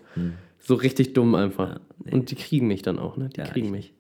[0.60, 1.80] So richtig dumm einfach.
[2.12, 3.30] Und die kriegen mich dann auch, ne?
[3.36, 3.72] Die Ja, kriegen echt.
[3.76, 3.94] mich.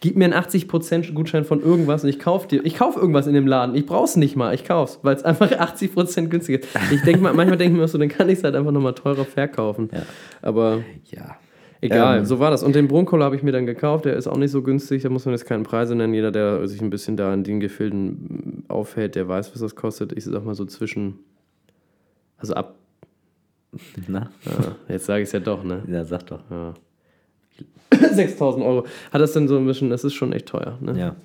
[0.00, 2.64] Gib mir einen 80% Gutschein von irgendwas und ich kaufe dir.
[2.66, 3.74] Ich kaufe irgendwas in dem Laden.
[3.74, 4.54] Ich brauch's nicht mal.
[4.54, 6.68] Ich kauf's, weil es einfach 80% günstiger ist.
[6.92, 8.94] Ich denke mal, manchmal denke ich mir so, dann kann ich es halt einfach nochmal
[8.94, 9.88] teurer verkaufen.
[9.92, 10.02] Ja.
[10.42, 11.36] Aber ja.
[11.80, 12.24] egal, Ähm.
[12.26, 12.62] so war das.
[12.62, 14.04] Und den Brunkohle habe ich mir dann gekauft.
[14.04, 15.02] Der ist auch nicht so günstig.
[15.02, 16.12] Da muss man jetzt keine Preise nennen.
[16.12, 20.12] Jeder, der sich ein bisschen da in den Gefilden aufhält, der weiß, was das kostet.
[20.12, 21.20] Ich sag mal so zwischen.
[22.38, 22.76] Also ab.
[24.08, 24.30] Na?
[24.44, 25.82] Ja, jetzt sage ich es ja doch, ne?
[25.88, 26.40] Ja, sag doch.
[26.50, 26.74] Ja.
[28.12, 28.86] 6000 Euro.
[29.12, 30.78] Hat das denn so ein bisschen, das ist schon echt teuer.
[30.80, 30.98] Ne?
[30.98, 31.16] Ja.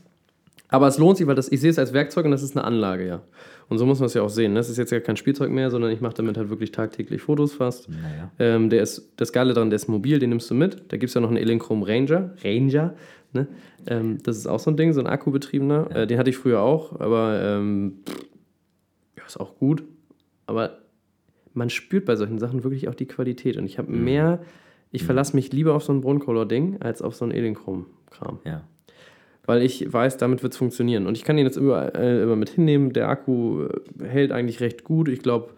[0.70, 2.64] Aber es lohnt sich, weil das, ich sehe es als Werkzeug und das ist eine
[2.64, 3.22] Anlage, ja.
[3.68, 4.56] Und so muss man es ja auch sehen.
[4.56, 7.54] Das ist jetzt ja kein Spielzeug mehr, sondern ich mache damit halt wirklich tagtäglich Fotos
[7.54, 7.90] fast.
[7.90, 8.32] Naja.
[8.40, 10.84] Ähm, der ist, das Geile daran, der ist mobil, den nimmst du mit.
[10.90, 12.34] Da gibt es ja noch einen Elinchrom Ranger.
[12.44, 12.96] Ranger,
[13.34, 13.48] ne?
[13.88, 15.96] Ähm, das ist auch so ein Ding, so ein akkubetriebener.
[15.96, 18.00] Äh, den hatte ich früher auch, aber ähm,
[19.18, 19.84] ja, ist auch gut.
[20.46, 20.81] Aber
[21.54, 23.58] man spürt bei solchen Sachen wirklich auch die Qualität.
[23.58, 24.40] Und ich habe mehr,
[24.92, 28.40] ich verlasse mich lieber auf so ein Broncolor-Ding als auf so ein Elinchrom-Kram.
[28.46, 28.64] Ja.
[29.46, 31.08] Weil ich weiß, damit wird es funktionieren.
[31.08, 32.94] Und ich kann den jetzt überall, äh, immer mit hinnehmen.
[32.94, 35.10] Der Akku äh, hält eigentlich recht gut.
[35.10, 35.54] Ich glaube,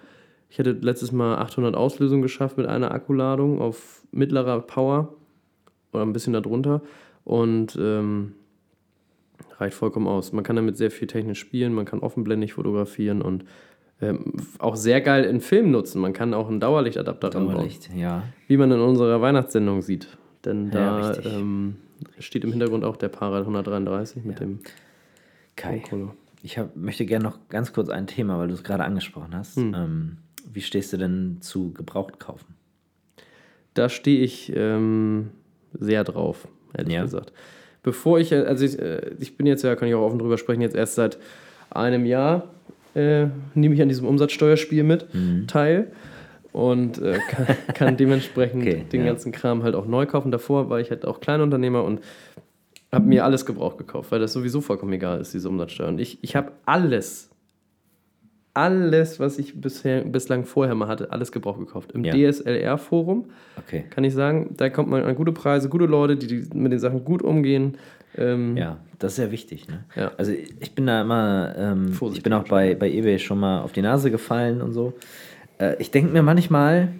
[0.49, 5.15] ich hätte letztes Mal 800 Auslösungen geschafft mit einer Akkuladung auf mittlerer Power
[5.91, 6.81] oder ein bisschen darunter.
[7.23, 8.33] Und ähm,
[9.59, 10.31] reicht vollkommen aus.
[10.33, 13.45] Man kann damit sehr viel technisch spielen, man kann offenblendig fotografieren und
[14.03, 15.99] ähm, auch sehr geil in Film nutzen.
[16.01, 18.23] Man kann auch einen Dauerlichtadapter ranbauen, Dauerlicht, ja.
[18.47, 20.07] wie man in unserer Weihnachtssendung sieht.
[20.45, 21.33] Denn Ja, da richtig.
[21.33, 21.75] ähm,
[22.19, 24.45] steht im Hintergrund auch der Para 133 mit Ja.
[24.45, 24.59] dem
[25.55, 26.15] Kai, Broncolor.
[26.41, 29.55] ich hab, möchte gerne noch ganz kurz ein Thema, weil du es gerade angesprochen hast.
[29.57, 29.73] Hm.
[29.75, 30.17] Ähm,
[30.51, 32.55] wie stehst du denn zu gebraucht kaufen?
[33.73, 35.29] Da stehe ich ähm,
[35.73, 36.47] sehr drauf,
[36.77, 37.03] ehrlich Ja.
[37.03, 37.31] gesagt.
[37.81, 40.37] Bevor ich, äh, also ich, äh, ich bin jetzt ja, kann ich auch offen drüber
[40.37, 41.17] sprechen, jetzt erst seit
[41.69, 42.49] einem Jahr
[42.95, 45.47] äh, nehme ich an diesem Umsatzsteuerspiel mit Mhm.
[45.47, 45.91] teil
[46.51, 49.07] und äh, kann, kann dementsprechend Okay, den ja.
[49.07, 50.31] ganzen Kram halt auch neu kaufen.
[50.31, 52.01] Davor war ich halt auch Kleinunternehmer und
[52.91, 55.87] habe mir alles gebraucht gekauft, weil das sowieso vollkommen egal ist, diese Umsatzsteuer.
[55.87, 57.31] Und ich, ich habe alles,
[58.53, 61.91] alles, was ich bisher, bislang vorher mal hatte, alles gebraucht gekauft.
[61.93, 62.13] Im Ja.
[62.13, 63.25] DSLR-Forum
[63.57, 63.85] Okay.
[63.89, 66.77] kann ich sagen, da kommt man an gute Preise, gute Leute, die, die mit den
[66.79, 67.77] Sachen gut umgehen.
[68.17, 69.67] Ähm, Ja, das ist sehr wichtig.
[69.67, 69.85] Ne?
[69.95, 70.11] Ja.
[70.17, 73.71] Also ich bin da immer, ähm, ich bin auch bei, bei eBay schon mal auf
[73.71, 74.93] die Nase gefallen und so.
[75.59, 76.93] Äh, ich denke mir manchmal,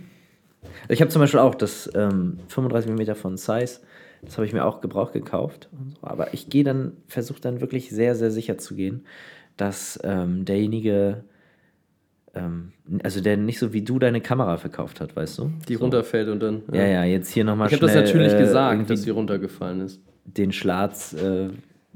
[0.90, 3.80] ich habe zum Beispiel auch das ähm, 35 mm von Size,
[4.22, 5.70] das habe ich mir auch gebraucht gekauft.
[5.72, 6.08] Und so.
[6.08, 9.06] Aber ich gehe dann, versuche dann wirklich sehr, sehr sicher zu gehen,
[9.58, 11.24] dass ähm, derjenige,
[12.34, 12.72] ähm,
[13.04, 15.52] also der nicht so wie du deine Kamera verkauft hat, weißt du?
[15.68, 15.82] die so.
[15.82, 16.64] runterfällt und dann.
[16.72, 20.02] Ja, ja, jetzt hier nochmal Ich habe das natürlich äh, gesagt, dass sie runtergefallen ist.
[20.26, 21.50] Den Schlatz, äh,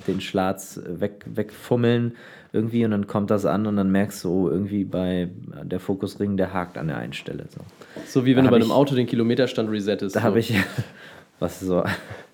[0.08, 2.16] den Schlatz weg, wegfummeln
[2.54, 5.30] irgendwie und dann kommt das an und dann merkst du, oh, irgendwie bei
[5.64, 7.46] der Fokusring, der hakt an der einen Stelle.
[7.50, 7.62] So.
[8.06, 10.16] So wie wenn Da du bei einem ich- Auto den Kilometerstand resettest.
[10.16, 10.26] Da so.
[10.26, 10.54] habe ich,
[11.40, 11.84] was so,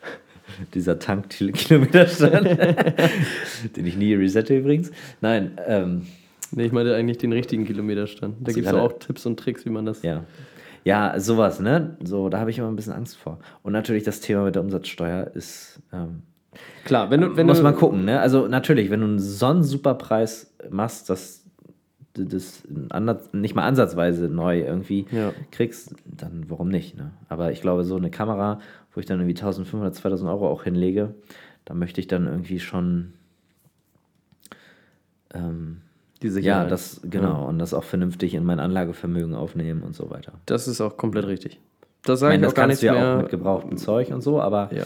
[0.74, 2.46] dieser Tank-Kilometerstand,
[3.76, 4.92] den ich nie resette übrigens.
[5.22, 6.04] Nein, ähm,
[6.56, 8.36] Nee, ich meine eigentlich den richtigen Kilometerstand.
[8.48, 10.04] Da gibt es auch Tipps und Tricks, wie man das.
[10.04, 10.24] ja.
[10.84, 11.98] Ja, sowas, ne?
[12.04, 13.40] So, da habe ich immer ein bisschen Angst vor.
[13.62, 16.24] Und natürlich das Thema mit der Umsatzsteuer ist, ähm,
[16.84, 17.36] Klar, wenn du.
[17.36, 18.20] Wenn muss du, man gucken, ne?
[18.20, 21.46] Also natürlich, wenn du einen so einen super Preis machst, dass
[22.14, 22.64] du das
[23.32, 25.34] nicht mal ansatzweise neu irgendwie Ja.
[25.52, 27.12] kriegst, dann warum nicht, ne?
[27.30, 28.60] Aber ich glaube, so eine Kamera,
[28.94, 31.16] wo ich dann irgendwie 1500, 2000 Euro auch hinlege,
[31.66, 33.14] da möchte ich dann irgendwie schon
[35.34, 35.82] ähm,
[36.24, 36.72] Die ja, Sicherheit.
[36.72, 40.34] das, genau, und das auch vernünftig in mein Anlagevermögen aufnehmen und so weiter.
[40.46, 41.60] Das ist auch komplett richtig.
[42.04, 43.14] Das Ich sage meine, ich das auch gar kannst nicht du ja mehr.
[43.18, 44.84] auch mit gebrauchtem Zeug und so, aber Ja.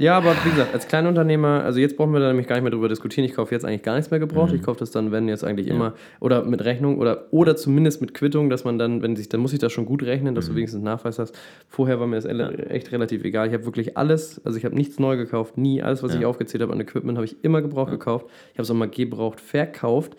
[0.00, 2.70] Ja, aber wie gesagt, als Kleinunternehmer, also jetzt brauchen wir da nämlich gar nicht mehr
[2.70, 3.24] drüber diskutieren.
[3.24, 4.52] Ich kaufe jetzt eigentlich gar nichts mehr gebraucht.
[4.52, 8.14] Ich kaufe das dann, wenn jetzt eigentlich immer, oder mit Rechnung oder, oder zumindest mit
[8.14, 10.54] Quittung, dass man dann, wenn sich, dann muss ich das schon gut rechnen, dass du
[10.54, 11.36] wenigstens einen Nachweis hast.
[11.68, 13.48] Vorher war mir das echt relativ egal.
[13.48, 15.82] Ich habe wirklich alles, also ich habe nichts neu gekauft, nie.
[15.82, 18.26] Alles, was ich aufgezählt habe an Equipment, habe ich immer gebraucht gekauft.
[18.52, 20.16] Ich habe es auch mal gebraucht verkauft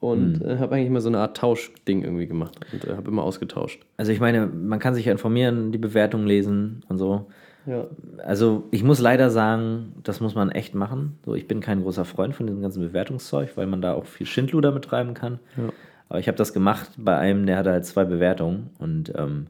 [0.00, 3.22] und äh, habe eigentlich immer so eine Art Tauschding irgendwie gemacht und äh, habe immer
[3.22, 3.82] ausgetauscht.
[3.96, 7.26] also ich meine, man kann sich ja informieren, die Bewertungen lesen und so.
[7.66, 7.86] Ja.
[8.18, 11.18] Also ich muss leider sagen, das muss man echt machen.
[11.24, 14.26] So, ich bin kein großer Freund von diesem ganzen Bewertungszeug, weil man da auch viel
[14.26, 15.38] Schindluder betreiben kann.
[15.56, 15.72] Ja.
[16.08, 19.46] Aber ich habe das gemacht bei einem, der hatte halt zwei Bewertungen und ähm,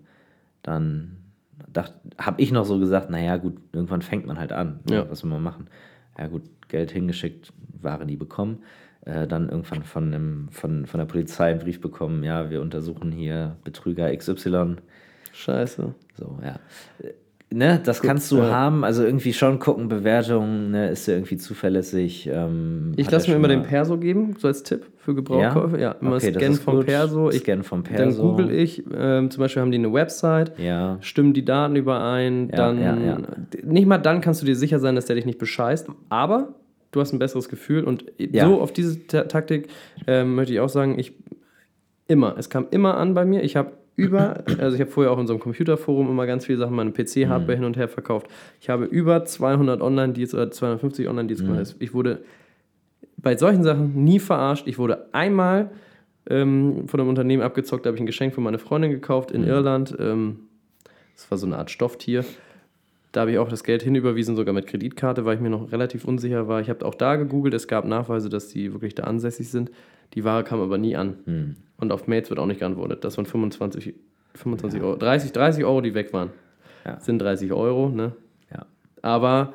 [0.62, 1.16] dann
[2.18, 4.80] habe ich noch so gesagt, naja gut, irgendwann fängt man halt an.
[4.88, 5.08] Ja.
[5.10, 5.68] Was will man machen?
[6.18, 8.62] Ja gut, Geld hingeschickt, Ware nie bekommen.
[9.04, 13.10] Äh, dann irgendwann von, dem, von, von der Polizei einen Brief bekommen, ja, wir untersuchen
[13.10, 14.76] hier Betrüger XY.
[15.32, 15.94] Scheiße.
[16.14, 16.60] So, ja.
[17.54, 18.50] Ne, das kannst du ja.
[18.50, 22.26] haben, also irgendwie schon gucken, Bewertungen, ne, ist der irgendwie zuverlässig.
[22.32, 25.78] Ähm, Ich lasse mir immer den Perso geben, so als Tipp für Gebrauchkäufe.
[25.78, 26.86] Ja, immer Okay, Scan vom gut.
[26.86, 27.28] Perso.
[27.30, 28.22] Ich, Scan vom Dann Perso.
[28.30, 32.56] google ich, ähm, zum Beispiel haben die eine Website, Ja, stimmen die Daten überein, Ja,
[32.56, 33.18] dann ja, ja.
[33.64, 36.54] nicht mal dann kannst du dir sicher sein, dass der dich nicht bescheißt, aber
[36.92, 38.46] du hast ein besseres Gefühl und Ja.
[38.46, 39.68] so auf diese Ta Taktik
[40.06, 41.12] ähm, möchte ich auch sagen, ich
[42.08, 45.18] immer, es kam immer an bei mir, ich habe über, also ich habe vorher auch
[45.18, 46.94] in so einem Computerforum immer ganz viele Sachen, meine Mhm.
[46.94, 48.26] PC-Hardware hin und her verkauft.
[48.60, 51.46] Ich habe über 200 Online-Deals oder 250 Online-Deals Mhm.
[51.46, 51.76] gemacht.
[51.78, 52.22] Ich wurde
[53.18, 54.66] bei solchen Sachen nie verarscht.
[54.66, 55.70] Ich wurde einmal
[56.30, 59.42] ähm, von einem Unternehmen abgezockt, da habe ich ein Geschenk für meine Freundin gekauft Mhm.
[59.42, 59.96] in Irland.
[59.98, 60.36] Ähm,
[61.14, 62.24] das war so eine Art Stofftier.
[63.12, 66.06] Da habe ich auch das Geld hinüberwiesen, sogar mit Kreditkarte, weil ich mir noch relativ
[66.06, 66.60] unsicher war.
[66.60, 69.70] Ich habe auch da gegoogelt, es gab Nachweise, dass die wirklich da ansässig sind.
[70.14, 71.18] Die Ware kam aber nie an.
[71.26, 71.56] Hm.
[71.76, 73.04] Und auf Mails wird auch nicht geantwortet.
[73.04, 73.94] Das waren 25,
[74.34, 74.96] 25 Euro.
[74.96, 76.30] 30, 30 Euro, die weg waren.
[76.86, 76.98] Ja.
[77.00, 78.12] Sind 30 Euro, ne?
[78.50, 78.66] Ja.
[79.02, 79.52] Aber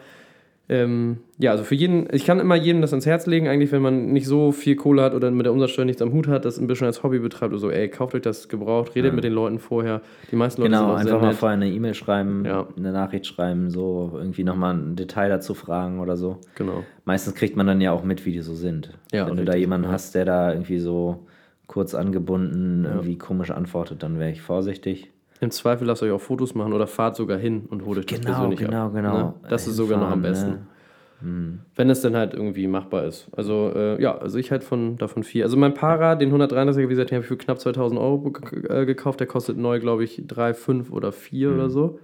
[0.69, 3.81] ähm, ja, also für jeden, ich kann immer jedem das ans Herz legen, eigentlich, wenn
[3.81, 6.57] man nicht so viel Kohle hat oder mit der Umsatzsteuer nichts am Hut hat, das
[6.59, 9.31] ein bisschen als Hobby betreibt oder so, ey, kauft euch das gebraucht, redet mit den
[9.33, 10.01] Leuten vorher.
[10.29, 11.37] Die meisten Leute Genau, einfach mal nett.
[11.37, 12.67] vorher eine E-Mail schreiben, Ja.
[12.75, 16.39] eine Nachricht schreiben, so irgendwie nochmal ein Detail dazu fragen oder so.
[16.55, 16.83] Genau.
[17.05, 18.91] Meistens kriegt man dann ja auch mit, wie die so sind.
[19.13, 19.93] Ja, Wenn du da richtig, jemanden ja.
[19.93, 21.27] hast, der da irgendwie so
[21.67, 25.11] kurz angebunden, irgendwie komisch antwortet, dann wäre ich vorsichtig.
[25.39, 28.19] Im Zweifel lasst euch auch Fotos machen oder fahrt sogar hin und holt euch das
[28.19, 28.93] Genau, persönlich genau, ab.
[28.93, 29.17] genau.
[29.17, 29.33] Ne?
[29.49, 30.49] Das ist sogar noch am besten.
[30.49, 31.59] ne?
[31.75, 33.27] Wenn es dann halt irgendwie machbar ist.
[33.35, 35.45] Also, äh, ja, also ich halt von, davon vier.
[35.45, 38.31] Also mein Para, den 133er, wie gesagt, den habe ich für knapp 2000 Euro
[38.69, 39.19] äh, gekauft.
[39.19, 41.99] Der kostet neu, glaube ich, 3, 5 oder 4 oder so.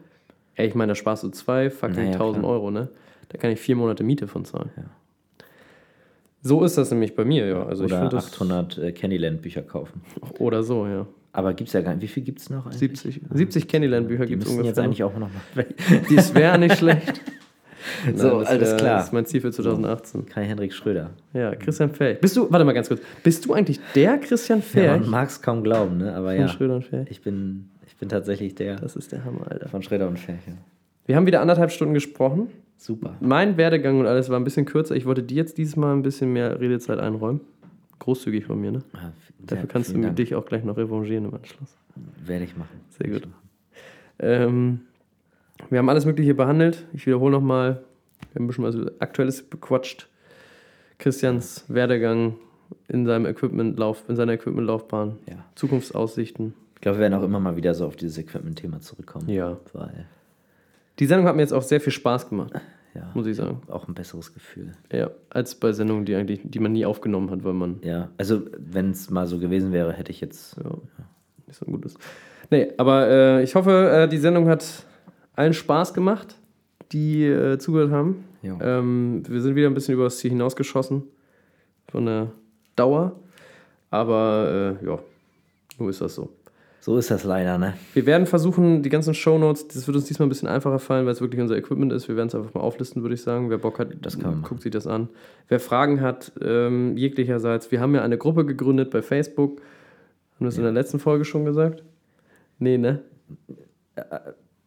[0.55, 2.53] Ey, ich meine, da sparst du 2, fucking Naja, 1000 klar.
[2.53, 2.89] Euro, ne?
[3.30, 4.72] Da kann ich vier Monate Miete von zahlen.
[6.41, 7.65] So ist das nämlich bei mir, ja.
[7.65, 8.34] Also ich Oder das.
[8.34, 10.01] 800 äh, Candyland-Bücher kaufen.
[10.39, 11.05] Oder so, ja.
[11.35, 12.03] Aber gibt es ja gar nicht.
[12.03, 12.80] Wie viel gibt es noch eigentlich?
[12.80, 14.69] 70, 70 Candyland-Bücher gibt es ungefähr.
[14.69, 15.65] jetzt eigentlich auch noch mal.
[16.10, 17.22] Dies wäre nicht schlecht.
[18.15, 18.97] So, das alles wär- klar.
[18.97, 20.26] Das ist mein Ziel für 2018.
[20.27, 21.10] Kai-Henrik Schröder.
[21.34, 22.22] Ja, Christian Fähig.
[22.22, 25.30] Bist du, warte mal ganz kurz, bist du eigentlich der Christian Ja, Fähig man mag
[25.30, 26.14] es kaum glauben, ne?
[26.15, 27.07] Aber von ja, Schröder und Fähig?
[27.10, 29.68] ich bin, ich bin tatsächlich der Das ist der Hammer, Alter.
[29.69, 30.60] von Schröder und Färchen.
[31.07, 32.47] Wir haben wieder anderthalb Stunden gesprochen.
[32.77, 33.15] Super.
[33.19, 34.95] Mein Werdegang und alles war ein bisschen kürzer.
[34.95, 37.41] Ich wollte dir jetzt dieses Mal ein bisschen mehr Redezeit einräumen.
[37.99, 38.84] Großzügig von mir, ne?
[39.45, 40.15] Dafür kannst du Dank.
[40.15, 41.75] dich auch gleich noch revanchieren im Anschluss.
[42.25, 42.79] Werde ich machen.
[42.97, 43.27] Sehr gut.
[44.19, 44.81] Ähm,
[45.69, 46.85] wir haben alles Mögliche behandelt.
[46.93, 47.83] Ich wiederhole nochmal.
[48.31, 50.07] Wir haben ein bisschen was Aktuelles bequatscht.
[50.97, 52.35] Christians Werdegang
[52.87, 55.17] in seinem Equipmentlauf, in seiner Equipmentlaufbahn.
[55.29, 55.45] Ja.
[55.55, 56.53] Zukunftsaussichten.
[56.75, 59.29] Ich glaube, wir werden auch immer mal wieder so auf dieses Equipment-Thema zurückkommen.
[59.29, 59.57] Ja.
[59.73, 60.05] Weil,
[60.99, 62.53] Die Sendung hat mir jetzt auch sehr viel Spaß gemacht,
[62.95, 63.61] ja, muss ich sagen.
[63.67, 64.73] auch ein besseres Gefühl.
[64.91, 68.41] Ja, als bei Sendungen, die eigentlich, die man nie aufgenommen hat, weil man Ja, also
[68.57, 70.57] wenn es mal so gewesen wäre, hätte ich jetzt.
[70.57, 70.71] ja,
[71.47, 71.97] nicht so gut ist.
[72.49, 74.85] Nee, aber äh, ich hoffe, äh, die Sendung hat
[75.35, 76.35] allen Spaß gemacht,
[76.91, 78.25] die äh, zugehört haben.
[78.61, 81.03] Ähm, wir sind wieder ein bisschen über das Ziel hinausgeschossen
[81.87, 82.31] von der
[82.75, 83.15] Dauer.
[83.89, 84.99] Aber äh, ja,
[85.79, 86.29] nur ist das so.
[86.84, 87.76] So ist das leider, ne?
[87.93, 91.14] Wir werden versuchen, die ganzen Shownotes, das wird uns diesmal ein bisschen einfacher fallen, weil
[91.14, 92.10] es wirklich unser Equipment ist.
[92.10, 93.49] Wir werden es einfach mal auflisten, würde ich sagen.
[93.49, 94.49] Wer Bock hat, Das kann man machen.
[94.49, 95.07] guckt sich das an.
[95.47, 99.60] Wer Fragen hat, ähm, jeglicherseits, wir haben ja eine Gruppe gegründet bei Facebook.
[99.60, 101.84] Haben wir das in der letzten Folge schon gesagt?
[102.60, 102.99] Nee, ne?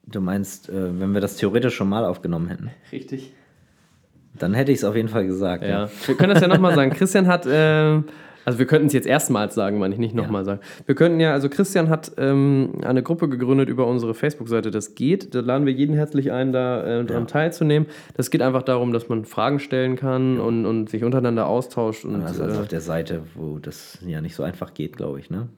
[0.06, 3.34] Du meinst, äh, wenn wir das theoretisch schon mal aufgenommen hätten, Richtig.
[4.38, 5.64] dann hätte ich es auf jeden Fall gesagt.
[5.64, 6.90] Ja, wir können das ja nochmal sagen.
[6.94, 8.04] Christian hat, ähm,
[8.46, 10.60] also wir könnten es jetzt erstmals sagen, meine ich, nicht nochmal sagen.
[10.86, 15.34] Wir könnten ja, also Christian hat ähm, eine Gruppe gegründet über unsere Facebook-Seite, das geht.
[15.34, 17.26] Da laden wir jeden herzlich ein, da äh, dran Ja.
[17.26, 17.88] teilzunehmen.
[18.14, 22.04] Das geht einfach darum, dass man Fragen stellen kann und, und sich untereinander austauscht.
[22.04, 25.28] Und, Also, also auf der Seite, wo das ja nicht so einfach geht, glaube ich,
[25.28, 25.48] ne?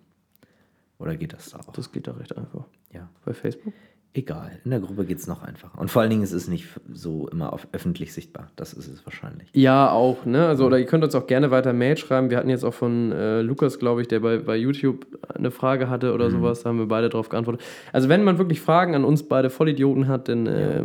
[0.98, 1.72] Oder geht das da auch?
[1.74, 2.64] das geht da recht einfach.
[2.92, 3.08] Ja.
[3.24, 3.72] Bei Facebook?
[4.14, 4.52] Egal.
[4.64, 5.78] In der Gruppe geht es noch einfacher.
[5.78, 8.50] Und vor allen Dingen ist es nicht so immer auf öffentlich sichtbar.
[8.56, 9.48] Das ist es wahrscheinlich.
[9.52, 10.46] Ja, auch, ne?
[10.48, 12.30] Also, oder ihr könnt uns auch gerne weiter Mail schreiben.
[12.30, 15.88] Wir hatten jetzt auch von äh, Lukas, glaube ich, der bei, bei YouTube eine Frage
[15.90, 17.62] hatte oder sowas, da haben wir beide drauf geantwortet.
[17.92, 20.84] Also, wenn man wirklich Fragen an uns beide Vollidioten hat, dann äh,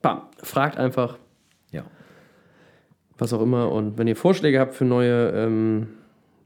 [0.00, 1.18] bam, fragt einfach,
[1.72, 1.82] Ja.
[3.18, 3.70] was auch immer.
[3.72, 5.88] Und wenn ihr Vorschläge habt für neue, ähm,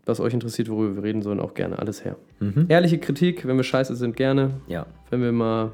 [0.06, 2.16] was euch interessiert, worüber wir reden sollen, auch gerne alles her.
[2.68, 4.50] Ehrliche Kritik, wenn wir scheiße sind, gerne.
[4.66, 4.86] Ja.
[5.10, 5.72] Wenn wir mal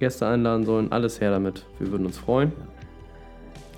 [0.00, 1.64] Gäste einladen sollen, alles her damit.
[1.78, 2.52] Wir würden uns freuen.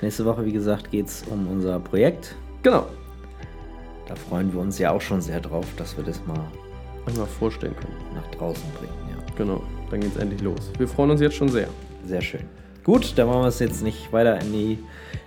[0.03, 2.35] Nächste Woche, wie gesagt, geht es um unser Projekt.
[2.63, 2.87] Genau.
[4.07, 6.39] Da freuen wir uns ja auch schon sehr drauf, dass wir das mal
[7.17, 7.95] Mal vorstellen können.
[8.17, 8.93] nach draußen bringen.
[9.11, 9.35] Ja.
[9.39, 9.63] Genau,
[9.93, 10.73] dann geht's endlich los.
[10.77, 11.69] Wir freuen uns jetzt schon sehr.
[12.05, 12.41] Sehr schön.
[12.83, 14.79] Gut, dann wollen wir es jetzt nicht weiter in die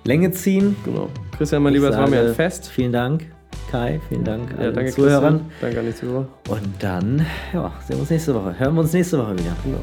[0.04, 0.76] Länge ziehen.
[0.84, 1.08] Genau.
[1.38, 2.68] Christian, mein Ich Lieber, es war mir ein Fest.
[2.68, 3.26] Vielen Dank,
[3.72, 4.02] Kai.
[4.10, 5.34] Vielen Dank Ja, allen danke, Zuhörern.
[5.40, 5.52] Christian.
[5.62, 6.28] Danke an die Zuhörer.
[6.50, 8.60] Und dann ja, sehen wir uns nächste Woche.
[8.60, 9.56] Hören wir uns nächste Woche wieder.
[9.64, 9.80] Genau.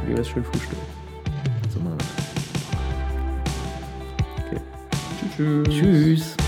[0.00, 0.82] Gehen wir jetzt schön frühstücken.
[1.72, 2.06] So machen wir
[4.46, 4.60] Okay.
[5.36, 5.64] Tschüss.
[5.66, 5.74] das.
[5.74, 6.47] Tschüss.